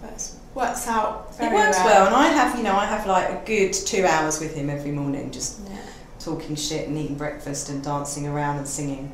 Works, 0.02 0.36
works 0.54 0.88
out 0.88 1.36
very 1.36 1.54
it 1.54 1.58
works 1.58 1.76
well. 1.76 2.06
and 2.06 2.14
I 2.16 2.28
have 2.28 2.56
you 2.56 2.62
know 2.62 2.74
I 2.74 2.86
have 2.86 3.06
like 3.06 3.28
a 3.28 3.42
good 3.44 3.74
two 3.74 4.06
hours 4.06 4.40
with 4.40 4.54
him 4.56 4.70
every 4.70 4.92
morning, 4.92 5.30
just 5.30 5.60
Yeah. 5.68 5.76
talking 6.18 6.56
shit 6.56 6.88
and 6.88 6.96
eating 6.96 7.16
breakfast 7.16 7.68
and 7.68 7.84
dancing 7.84 8.26
around 8.26 8.56
and 8.56 8.66
singing 8.66 9.12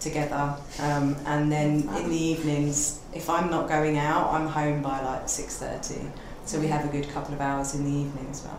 together. 0.00 0.54
Um, 0.80 1.16
and 1.26 1.50
then 1.50 1.88
in 1.96 2.08
the 2.10 2.16
evenings, 2.16 3.00
if 3.14 3.28
I'm 3.28 3.50
not 3.50 3.68
going 3.68 3.98
out, 3.98 4.32
I'm 4.32 4.46
home 4.46 4.82
by 4.82 5.00
like 5.02 5.28
six 5.28 5.56
thirty. 5.56 6.00
So 6.46 6.58
we 6.60 6.68
have 6.68 6.84
a 6.84 6.88
good 6.88 7.08
couple 7.10 7.34
of 7.34 7.40
hours 7.40 7.74
in 7.74 7.84
the 7.84 7.90
evening 7.90 8.26
as 8.30 8.42
well. 8.42 8.58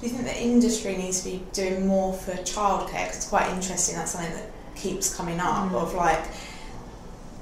Do 0.00 0.06
you 0.06 0.12
think 0.12 0.24
the 0.26 0.40
industry 0.40 0.96
needs 0.96 1.22
to 1.22 1.30
be 1.30 1.42
doing 1.52 1.86
more 1.86 2.12
for 2.12 2.32
childcare? 2.32 3.06
'Cause 3.06 3.16
it's 3.16 3.28
quite 3.28 3.48
interesting. 3.50 3.96
That's 3.96 4.12
something 4.12 4.32
that 4.32 4.50
keeps 4.76 5.14
coming 5.14 5.40
up. 5.40 5.70
Mm. 5.70 5.74
Of 5.74 5.94
like, 5.94 6.20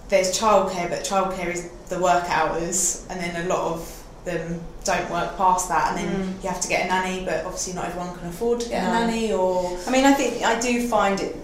there's 0.09 0.39
childcare, 0.39 0.89
but 0.89 1.05
childcare 1.05 1.53
is 1.53 1.69
the 1.89 1.99
work 1.99 2.25
hours, 2.31 3.03
and 3.11 3.21
then 3.21 3.45
a 3.45 3.49
lot 3.49 3.73
of 3.75 4.03
them 4.25 4.61
don't 4.85 5.11
work 5.11 5.37
past 5.37 5.69
that, 5.69 5.91
and 5.97 5.99
then 5.99 6.23
Mm. 6.39 6.43
you 6.43 6.49
have 6.49 6.61
to 6.61 6.69
get 6.69 6.85
a 6.87 6.89
nanny. 6.89 7.25
But 7.25 7.45
obviously, 7.45 7.75
not 7.75 7.87
everyone 7.87 8.17
can 8.17 8.29
afford 8.29 8.61
to 8.61 8.69
get 8.69 8.83
No. 8.83 8.91
a 8.91 8.93
nanny. 9.07 9.33
Or 9.33 9.77
I 9.87 9.91
mean, 9.91 10.05
I 10.05 10.15
think 10.15 10.43
I 10.45 10.59
do 10.61 10.89
find 10.89 11.21
it. 11.21 11.37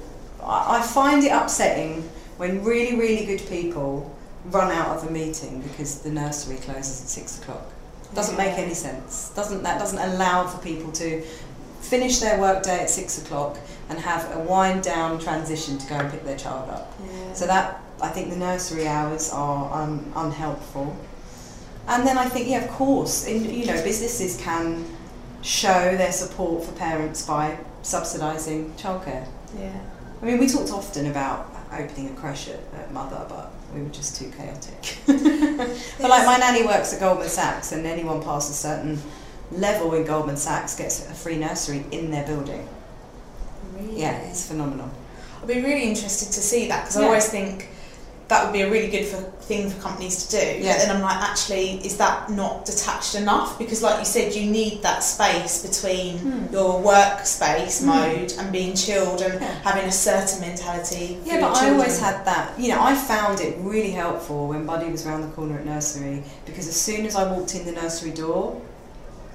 I 0.45 0.79
I 0.79 0.83
find 0.83 1.25
it 1.25 1.31
upsetting 1.31 2.09
when 2.37 2.65
really, 2.65 2.97
really 2.99 3.25
good 3.27 3.47
people 3.49 4.15
run 4.47 4.73
out 4.73 4.97
of 4.97 5.09
a 5.09 5.11
meeting 5.11 5.61
because 5.61 6.01
the 6.01 6.11
nursery 6.11 6.57
closes 6.57 7.03
at 7.03 7.09
six 7.09 7.39
o'clock. 7.41 7.67
Doesn't 8.15 8.37
make 8.37 8.59
any 8.59 8.75
sense. 8.75 9.31
Doesn't 9.35 9.63
that 9.63 9.79
doesn't 9.79 9.99
allow 9.99 10.47
for 10.47 10.63
people 10.63 10.93
to 10.93 11.23
finish 11.81 12.21
their 12.21 12.41
work 12.41 12.63
day 12.63 12.81
at 12.81 12.91
six 12.91 13.23
o'clock 13.23 13.59
and 13.89 13.99
have 13.99 14.37
a 14.37 14.41
wind 14.41 14.83
down 14.83 15.19
transition 15.19 15.79
to 15.79 15.87
go 15.89 15.97
and 15.97 16.11
pick 16.11 16.25
their 16.25 16.37
child 16.37 16.71
up. 16.71 16.93
Yeah. 17.05 17.33
So 17.33 17.47
that 17.47 17.81
I 18.01 18.09
think 18.09 18.31
the 18.31 18.37
nursery 18.37 18.87
hours 18.87 19.31
are 19.31 19.83
um, 19.83 20.13
unhelpful. 20.17 20.97
And 21.89 22.07
then 22.07 22.17
I 22.17 22.27
think, 22.29 22.49
yeah, 22.49 22.65
of 22.65 22.71
course, 22.71 23.27
in, 23.27 23.53
you 23.53 23.67
know, 23.67 23.83
businesses 23.83 24.41
can 24.41 24.85
show 25.43 25.97
their 25.97 26.13
support 26.13 26.65
for 26.65 26.73
parents 26.73 27.27
by 27.27 27.59
subsidising 27.83 28.71
childcare. 28.77 29.27
yeah. 29.59 29.81
I 30.23 30.25
mean, 30.25 30.39
we 30.39 30.47
talked 30.47 30.71
often 30.71 31.07
about 31.07 31.53
opening 31.73 32.11
a 32.11 32.15
creche 32.15 32.49
at, 32.49 32.61
at 32.79 32.93
Mother, 32.93 33.27
but 33.29 33.53
we 33.75 33.83
were 33.83 33.89
just 33.89 34.17
too 34.17 34.31
chaotic. 34.31 34.99
but 35.07 36.09
like 36.09 36.25
my 36.25 36.37
nanny 36.37 36.65
works 36.65 36.95
at 36.95 37.01
Goldman 37.01 37.29
Sachs, 37.29 37.73
and 37.73 37.85
anyone 37.85 38.23
past 38.23 38.49
a 38.49 38.55
certain 38.55 39.01
level 39.51 39.93
in 39.95 40.05
Goldman 40.05 40.37
Sachs 40.37 40.77
gets 40.77 41.09
a 41.09 41.13
free 41.13 41.37
nursery 41.37 41.85
in 41.91 42.13
their 42.13 42.25
building. 42.25 42.69
Really? 43.75 44.01
Yeah, 44.01 44.17
it's 44.29 44.47
phenomenal. 44.47 44.91
I'd 45.41 45.49
be 45.49 45.61
really 45.61 45.89
interested 45.89 46.27
to 46.27 46.41
see 46.41 46.69
that 46.69 46.83
because 46.83 46.97
I 46.97 47.05
always 47.05 47.29
think 47.29 47.69
that 48.29 48.45
would 48.45 48.53
be 48.53 48.63
a 48.63 48.71
really 48.71 48.89
good 48.91 49.05
for, 49.07 49.17
thing 49.43 49.69
for 49.71 49.81
companies 49.83 50.27
to 50.27 50.39
do. 50.41 50.47
Yeah. 50.63 50.73
But 50.73 50.79
then 50.87 50.97
I'm 50.97 51.03
like, 51.03 51.17
actually, 51.19 51.85
is 51.85 51.97
that 51.99 52.31
not 52.31 52.65
detached 52.65 53.15
enough? 53.15 53.59
Because, 53.59 53.83
like 53.83 53.99
you 53.99 54.05
said, 54.05 54.35
you 54.35 54.51
need 54.51 54.83
that 54.83 55.01
space 55.05 55.63
between 55.67 56.19
Hmm. 56.19 56.53
your 56.53 56.81
workspace 56.83 57.81
Hmm. 57.81 57.87
mode 57.89 58.33
and 58.39 58.51
being 58.53 58.75
chilled 58.75 59.21
and 59.21 59.41
Yeah. 59.41 59.49
having 59.63 59.85
a 59.85 59.93
certain 59.93 60.41
mentality. 60.41 61.19
Yeah, 61.25 61.41
but 61.41 61.57
I 61.57 61.71
always 61.71 61.99
had 61.99 62.25
that. 62.25 62.53
You 62.59 62.69
know, 62.73 62.83
I 62.83 62.95
found 62.95 63.41
it 63.41 63.57
really 63.61 63.91
helpful 63.91 64.49
when 64.49 64.65
Buddy 64.67 64.91
was 64.91 65.07
around 65.07 65.23
the 65.23 65.29
corner 65.37 65.59
at 65.59 65.67
nursery 65.67 66.23
because 66.47 66.69
as 66.69 66.77
soon 66.77 67.05
as 67.07 67.15
I 67.17 67.25
walked 67.31 67.55
in 67.55 67.65
the 67.67 67.73
nursery 67.73 68.11
door, 68.13 68.57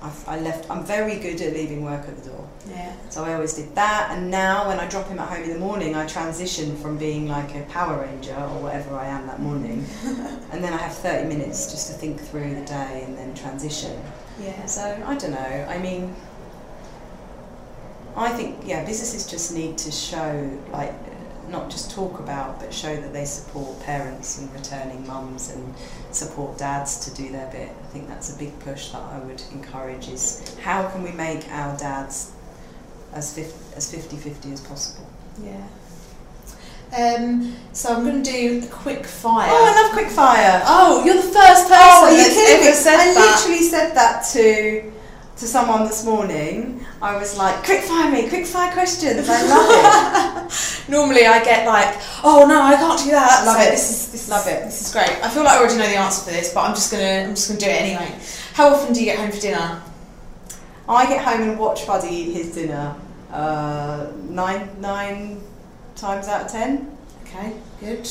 I, 0.02 0.12
I 0.28 0.40
left. 0.40 0.70
I'm 0.70 0.84
very 0.84 1.18
good 1.18 1.42
at 1.42 1.54
leaving 1.54 1.84
work 1.84 2.08
at 2.08 2.22
the 2.22 2.30
door. 2.30 2.50
Yeah. 2.70 2.96
So 3.10 3.24
I 3.24 3.34
always 3.34 3.54
did 3.54 3.74
that, 3.76 4.10
and 4.12 4.30
now 4.30 4.68
when 4.68 4.80
I 4.80 4.88
drop 4.88 5.08
him 5.08 5.20
at 5.20 5.28
home 5.30 5.44
in 5.44 5.54
the 5.54 5.60
morning, 5.60 5.96
I 5.96 6.06
transition 6.06 6.76
from 6.78 6.98
being 6.98 7.28
like 7.28 7.56
a 7.56 7.62
Power 7.64 8.02
Ranger 8.02 8.36
or 8.36 8.62
whatever 8.62 8.96
I 8.96 9.08
am 9.08 9.26
that 9.28 9.40
morning, 9.40 9.86
and 10.52 10.64
then 10.64 10.74
I 10.74 10.78
have 10.78 10.94
30 10.94 11.28
minutes 11.28 11.72
just 11.72 11.88
to 11.88 11.94
think 11.94 12.20
through 12.20 12.56
the 12.56 12.66
day 12.66 13.04
and 13.06 13.18
then 13.18 13.34
transition. 13.34 14.00
Yeah. 14.40 14.66
So 14.66 14.82
I 15.06 15.16
don't 15.18 15.32
know. 15.32 15.66
I 15.70 15.78
mean, 15.80 16.16
I 18.16 18.30
think 18.30 18.58
yeah, 18.66 18.84
businesses 18.84 19.26
just 19.26 19.54
need 19.54 19.78
to 19.80 19.92
show 19.92 20.60
like 20.72 20.94
not 21.50 21.70
just 21.70 21.92
talk 21.92 22.20
about, 22.20 22.60
but 22.60 22.74
show 22.74 22.96
that 22.96 23.14
they 23.14 23.26
support 23.26 23.82
parents 23.84 24.40
and 24.40 24.52
returning 24.54 25.06
mums 25.08 25.50
and 25.52 25.74
support 26.12 26.58
dads 26.58 27.06
to 27.06 27.14
do 27.16 27.32
their 27.32 27.50
bit. 27.52 27.70
I 27.70 27.88
think 27.88 28.08
that's 28.08 28.36
a 28.36 28.38
big 28.40 28.58
push 28.60 28.90
that 28.92 29.02
I 29.02 29.20
would 29.20 29.42
encourage. 29.54 30.10
Is 30.10 30.58
how 30.62 30.88
can 30.90 31.04
we 31.04 31.12
make 31.12 31.48
our 31.52 31.78
dads 31.78 32.32
as 33.14 33.34
50, 33.34 33.76
as 33.76 33.94
50-50 33.94 34.54
as 34.54 34.62
possible. 34.62 35.08
Yeah. 35.44 35.68
Um, 36.98 37.56
so 37.74 37.94
I'm 37.94 38.04
going 38.06 38.24
to 38.24 38.32
do 38.32 38.62
a 38.64 38.68
quick 38.70 39.06
fire. 39.06 39.50
Oh, 39.52 39.66
I 39.66 39.82
love 39.82 39.92
quick 39.92 40.08
fire. 40.08 40.62
Oh, 40.66 41.04
you're 41.04 41.16
the 41.16 41.22
first 41.22 41.68
person 41.68 41.74
Oh, 41.74 42.16
that's 42.16 42.38
ever 42.38 42.74
said 42.74 42.96
I 43.00 43.14
that. 43.14 43.40
literally 43.44 43.64
said 43.68 43.94
that 43.96 44.24
to 44.34 44.92
to 45.38 45.46
someone 45.46 45.86
this 45.86 46.04
morning. 46.06 46.84
I 47.02 47.16
was 47.18 47.38
like, 47.38 47.64
quick 47.64 47.82
fire 47.82 48.12
me, 48.12 48.28
quick 48.28 48.48
fire 48.48 48.72
questions. 48.74 49.30
I 49.30 49.44
love 49.48 50.48
it. 50.48 50.90
Normally 50.90 51.26
I 51.28 51.44
get 51.44 51.68
like, 51.68 51.96
oh 52.24 52.46
no, 52.48 52.62
I 52.62 52.76
can't 52.76 53.00
do 53.00 53.12
that. 53.12 53.46
Love 53.46 53.58
So 53.58 53.62
it. 53.62 53.72
This 53.72 53.90
is 53.92 54.12
this 54.12 54.30
Love 54.30 54.48
is, 54.48 54.54
it. 54.54 54.64
This 54.66 54.88
is 54.88 54.94
great. 54.94 55.24
I 55.24 55.30
feel 55.30 55.44
like 55.44 55.54
I 55.54 55.60
already 55.60 55.78
know 55.78 55.88
the 55.88 55.98
answer 55.98 56.24
for 56.24 56.32
this, 56.32 56.54
but 56.54 56.62
I'm 56.62 56.74
just 56.74 56.92
gonna 56.92 57.26
I'm 57.28 57.36
just 57.36 57.50
gonna 57.50 57.60
do 57.60 57.68
it 57.68 57.82
anyway. 57.82 58.20
How 58.54 58.74
often 58.74 58.94
do 58.94 59.00
you 59.00 59.06
get 59.06 59.20
home 59.20 59.32
for 59.32 59.40
dinner? 59.40 59.82
I 60.90 61.06
get 61.06 61.24
home 61.24 61.50
and 61.50 61.60
watch 61.60 61.86
Buddy 61.86 62.08
eat 62.08 62.34
his 62.34 62.56
dinner 62.56 62.96
uh, 63.32 64.12
nine 64.30 64.70
nine 64.80 65.42
times 65.96 66.28
out 66.28 66.46
of 66.46 66.52
ten. 66.52 66.98
Okay, 67.24 67.54
good. 67.80 68.08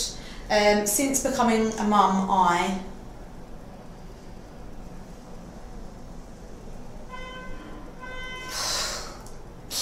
Um, 0.49 0.87
since 0.87 1.25
becoming 1.25 1.73
a 1.79 1.85
mum, 1.85 2.29
I 2.31 2.79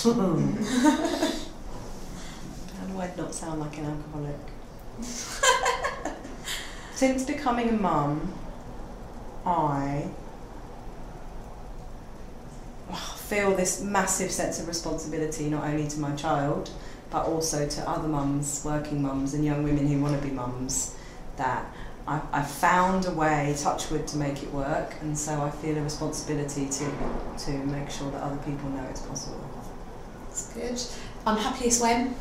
How 0.03 0.13
do 2.87 3.01
I 3.01 3.11
not 3.17 3.35
sound 3.35 3.61
like 3.61 3.79
an 3.79 3.87
alcoholic? 3.87 4.37
Since 6.95 7.25
becoming 7.25 7.71
a 7.71 7.73
mum, 7.73 8.33
I 9.47 10.09
feel 13.17 13.57
this 13.57 13.81
massive 13.83 14.31
sense 14.31 14.61
of 14.61 14.69
responsibility 14.69 15.49
not 15.49 15.65
only 15.65 15.89
to 15.89 15.99
my 15.99 16.15
child 16.15 16.71
but 17.11 17.27
also 17.27 17.67
to 17.69 17.89
other 17.89 18.09
mums, 18.09 18.63
working 18.65 19.01
mums, 19.01 19.35
and 19.35 19.45
young 19.45 19.63
women 19.63 19.87
who 19.87 20.01
want 20.01 20.21
to 20.21 20.27
be 20.27 20.35
mums. 20.35 20.97
That 21.37 21.65
I, 22.09 22.21
I've 22.33 22.51
found 22.51 23.07
a 23.07 23.13
way, 23.13 23.55
touch 23.57 23.89
wood, 23.91 24.09
to 24.09 24.17
make 24.17 24.43
it 24.43 24.53
work, 24.53 24.95
and 25.01 25.17
so 25.17 25.41
I 25.41 25.51
feel 25.51 25.79
a 25.79 25.83
responsibility 25.83 26.67
to 26.67 26.91
to 27.45 27.51
make 27.53 27.89
sure 27.89 28.11
that 28.11 28.21
other 28.21 28.39
people 28.39 28.69
know 28.71 28.85
it's 28.91 29.01
possible. 29.01 29.49
That's 30.35 30.53
good. 30.53 30.99
I'm 31.27 31.37
happiest 31.37 31.81
when 31.81 32.15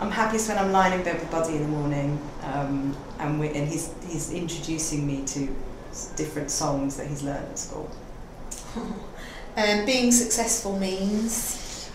I'm 0.00 0.10
happiest 0.10 0.48
when 0.48 0.58
I'm 0.58 0.72
lying 0.72 0.98
in 0.98 1.04
bed 1.04 1.20
with 1.20 1.30
Buddy 1.30 1.56
in 1.56 1.62
the 1.62 1.68
morning, 1.68 2.20
um, 2.42 2.96
and, 3.18 3.40
we, 3.40 3.48
and 3.48 3.68
he's 3.68 3.92
he's 4.06 4.32
introducing 4.32 5.06
me 5.06 5.24
to 5.26 5.48
different 6.16 6.50
songs 6.50 6.96
that 6.96 7.06
he's 7.06 7.22
learned 7.22 7.46
at 7.46 7.58
school. 7.58 7.90
um, 8.76 9.86
being 9.86 10.12
successful 10.12 10.78
means 10.78 11.90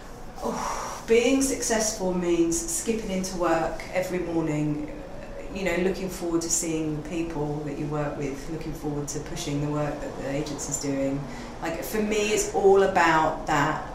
Being 1.08 1.42
successful 1.42 2.14
means 2.14 2.58
skipping 2.58 3.12
into 3.12 3.36
work 3.38 3.84
every 3.94 4.20
morning, 4.20 4.90
uh, 4.90 5.56
you 5.58 5.66
know, 5.66 5.76
looking 5.84 6.10
forward 6.10 6.42
to 6.42 6.50
seeing 6.50 7.02
the 7.02 7.10
people 7.10 7.56
that 7.66 7.78
you 7.78 7.86
work 7.88 8.18
with, 8.18 8.50
looking 8.50 8.74
forward 8.74 9.10
to 9.10 9.20
pushing 9.20 9.60
the 9.60 9.68
work 9.68 10.00
that 10.00 10.18
the 10.20 10.30
agency's 10.30 10.82
doing. 10.82 11.20
Like 11.62 11.84
for 11.84 12.02
me, 12.02 12.32
it's 12.32 12.54
all 12.56 12.84
about 12.84 13.48
that. 13.48 13.93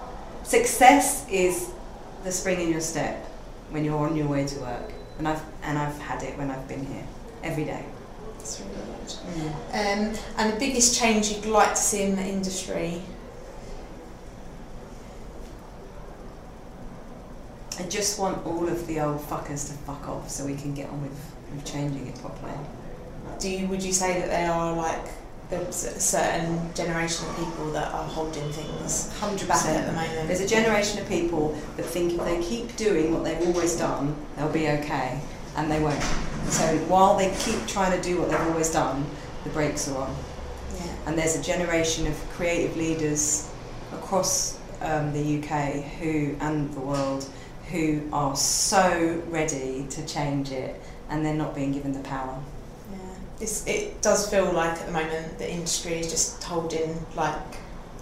Success 0.48 1.28
is 1.28 1.68
the 2.24 2.32
spring 2.32 2.58
in 2.58 2.70
your 2.70 2.80
step 2.80 3.22
when 3.68 3.84
you're 3.84 3.98
on 3.98 4.16
your 4.16 4.26
way 4.26 4.46
to 4.46 4.60
work, 4.60 4.94
and 5.18 5.28
I've 5.28 5.42
and 5.62 5.76
I've 5.76 5.98
had 5.98 6.22
it 6.22 6.38
when 6.38 6.50
I've 6.50 6.66
been 6.66 6.86
here 6.86 7.04
every 7.42 7.66
day. 7.66 7.84
that's 8.38 8.62
really 8.62 8.80
good. 9.04 9.14
Um, 9.74 10.18
and 10.38 10.54
the 10.54 10.58
biggest 10.58 10.98
change 10.98 11.30
you'd 11.30 11.44
like 11.44 11.74
to 11.74 11.76
see 11.76 12.02
in 12.04 12.16
the 12.16 12.22
industry. 12.22 13.02
I 17.78 17.82
just 17.82 18.18
want 18.18 18.46
all 18.46 18.66
of 18.66 18.86
the 18.86 19.00
old 19.00 19.20
fuckers 19.20 19.68
to 19.68 19.74
fuck 19.84 20.08
off 20.08 20.30
so 20.30 20.46
we 20.46 20.56
can 20.56 20.72
get 20.72 20.88
on 20.88 21.02
with, 21.02 21.34
with 21.52 21.66
changing 21.66 22.06
it 22.06 22.18
properly. 22.20 22.54
Do 23.38 23.50
you 23.50 23.68
would 23.68 23.82
you 23.82 23.92
say 23.92 24.18
that 24.18 24.30
they 24.30 24.46
are 24.46 24.72
like 24.74 25.08
a 25.50 25.72
c- 25.72 25.98
certain 25.98 26.72
generation 26.74 27.26
of 27.28 27.36
people 27.36 27.70
that 27.72 27.92
are 27.92 28.04
holding 28.04 28.50
things 28.52 29.12
Hundred 29.18 29.48
back 29.48 29.64
at 29.66 29.86
the 29.86 29.92
moment? 29.92 30.28
There's 30.28 30.40
a 30.40 30.46
generation 30.48 31.00
of 31.00 31.08
people 31.08 31.52
that 31.76 31.84
think 31.86 32.12
if 32.14 32.20
they 32.24 32.42
keep 32.42 32.76
doing 32.76 33.12
what 33.14 33.24
they've 33.24 33.40
always 33.46 33.76
done, 33.76 34.14
they'll 34.36 34.52
be 34.52 34.68
okay, 34.68 35.20
and 35.56 35.70
they 35.70 35.80
won't. 35.80 36.02
So 36.48 36.76
while 36.88 37.16
they 37.16 37.34
keep 37.38 37.66
trying 37.66 37.96
to 38.00 38.02
do 38.02 38.20
what 38.20 38.30
they've 38.30 38.40
always 38.48 38.70
done, 38.72 39.04
the 39.44 39.50
brakes 39.50 39.88
are 39.88 39.98
on. 40.02 40.16
yeah. 40.76 40.94
And 41.06 41.18
there's 41.18 41.36
a 41.36 41.42
generation 41.42 42.06
of 42.06 42.14
creative 42.30 42.76
leaders 42.76 43.50
across 43.92 44.58
um, 44.82 45.12
the 45.12 45.38
UK 45.42 45.82
who 45.98 46.36
and 46.40 46.72
the 46.74 46.80
world 46.80 47.26
who 47.70 48.02
are 48.12 48.34
so 48.36 49.22
ready 49.28 49.86
to 49.90 50.06
change 50.06 50.50
it, 50.52 50.80
and 51.10 51.24
they're 51.24 51.34
not 51.34 51.54
being 51.54 51.72
given 51.72 51.92
the 51.92 52.00
power. 52.00 52.38
It's, 53.40 53.66
it 53.66 54.02
does 54.02 54.28
feel 54.28 54.52
like 54.52 54.78
at 54.78 54.86
the 54.86 54.92
moment 54.92 55.38
the 55.38 55.50
industry 55.50 56.00
is 56.00 56.10
just 56.10 56.42
holding 56.42 57.06
like 57.14 57.38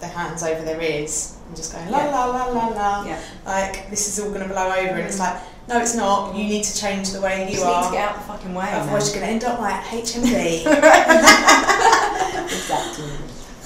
their 0.01 0.11
hands 0.11 0.43
over 0.43 0.63
their 0.65 0.81
ears 0.81 1.37
and 1.47 1.57
just 1.57 1.73
going 1.73 1.91
la 1.91 1.99
Yeah. 1.99 2.11
la 2.11 2.27
la 2.27 2.47
la 2.47 2.67
la. 2.69 3.05
Yeah. 3.05 3.21
Like 3.45 3.91
this 3.91 4.09
is 4.09 4.19
all 4.19 4.31
going 4.31 4.43
to 4.43 4.49
blow 4.49 4.67
over, 4.71 4.95
and 4.95 5.01
it's 5.01 5.17
mm. 5.17 5.21
like 5.21 5.43
no, 5.69 5.81
it's 5.81 5.97
not. 5.97 6.35
You 6.37 6.45
need 6.45 6.63
to 6.65 6.79
change 6.79 7.11
the 7.11 7.21
way 7.21 7.51
You 7.51 7.59
you 7.59 7.65
are. 7.65 7.81
need 7.81 7.89
to 7.89 7.93
get 7.93 8.09
out 8.09 8.15
the 8.17 8.23
fucking 8.23 8.55
way. 8.55 8.71
Otherwise, 8.71 9.13
you're 9.13 9.21
going 9.21 9.39
to 9.41 9.47
end 9.47 9.53
up 9.53 9.59
like 9.59 9.83
HMV. 9.85 10.65
exactly. 12.45 13.11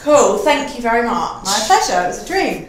cool. 0.01 0.39
Thank 0.39 0.77
you 0.77 0.83
very 0.83 1.07
much. 1.07 1.45
My 1.45 1.61
pleasure. 1.67 2.05
It 2.05 2.09
was 2.09 2.23
a 2.25 2.27
dream. 2.27 2.69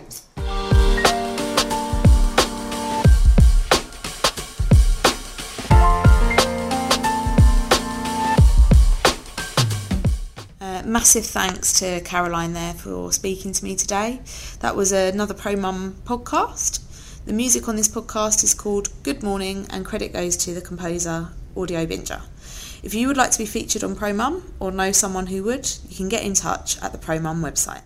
Massive 10.92 11.26
thanks 11.26 11.72
to 11.80 12.02
Caroline 12.02 12.52
there 12.52 12.74
for 12.74 13.14
speaking 13.14 13.54
to 13.54 13.64
me 13.64 13.78
today. 13.78 14.20
That 14.60 14.76
was 14.76 14.92
another 14.92 15.34
Pro 15.34 15.56
Mum 15.56 15.96
podcast. 16.04 16.82
The 17.24 17.32
music 17.32 17.70
on 17.70 17.78
this 17.78 17.88
podcast 17.88 18.44
is 18.44 18.54
called 18.54 18.90
Good 19.02 19.24
Morning 19.24 19.66
and 19.70 19.86
credit 19.86 20.12
goes 20.12 20.36
to 20.38 20.54
the 20.54 20.60
composer 20.60 21.30
Audio 21.56 21.86
Binger. 21.86 22.22
If 22.84 22.94
you 22.94 23.08
would 23.08 23.16
like 23.16 23.32
to 23.32 23.38
be 23.38 23.46
featured 23.46 23.86
on 23.86 23.96
Pro 23.96 24.12
Mum 24.12 24.54
or 24.60 24.70
know 24.70 24.92
someone 24.92 25.28
who 25.28 25.44
would, 25.44 25.72
you 25.88 25.96
can 25.96 26.10
get 26.10 26.26
in 26.26 26.34
touch 26.34 26.78
at 26.82 26.92
the 26.92 26.98
Pro 26.98 27.20
Mum 27.20 27.42
website. 27.42 27.84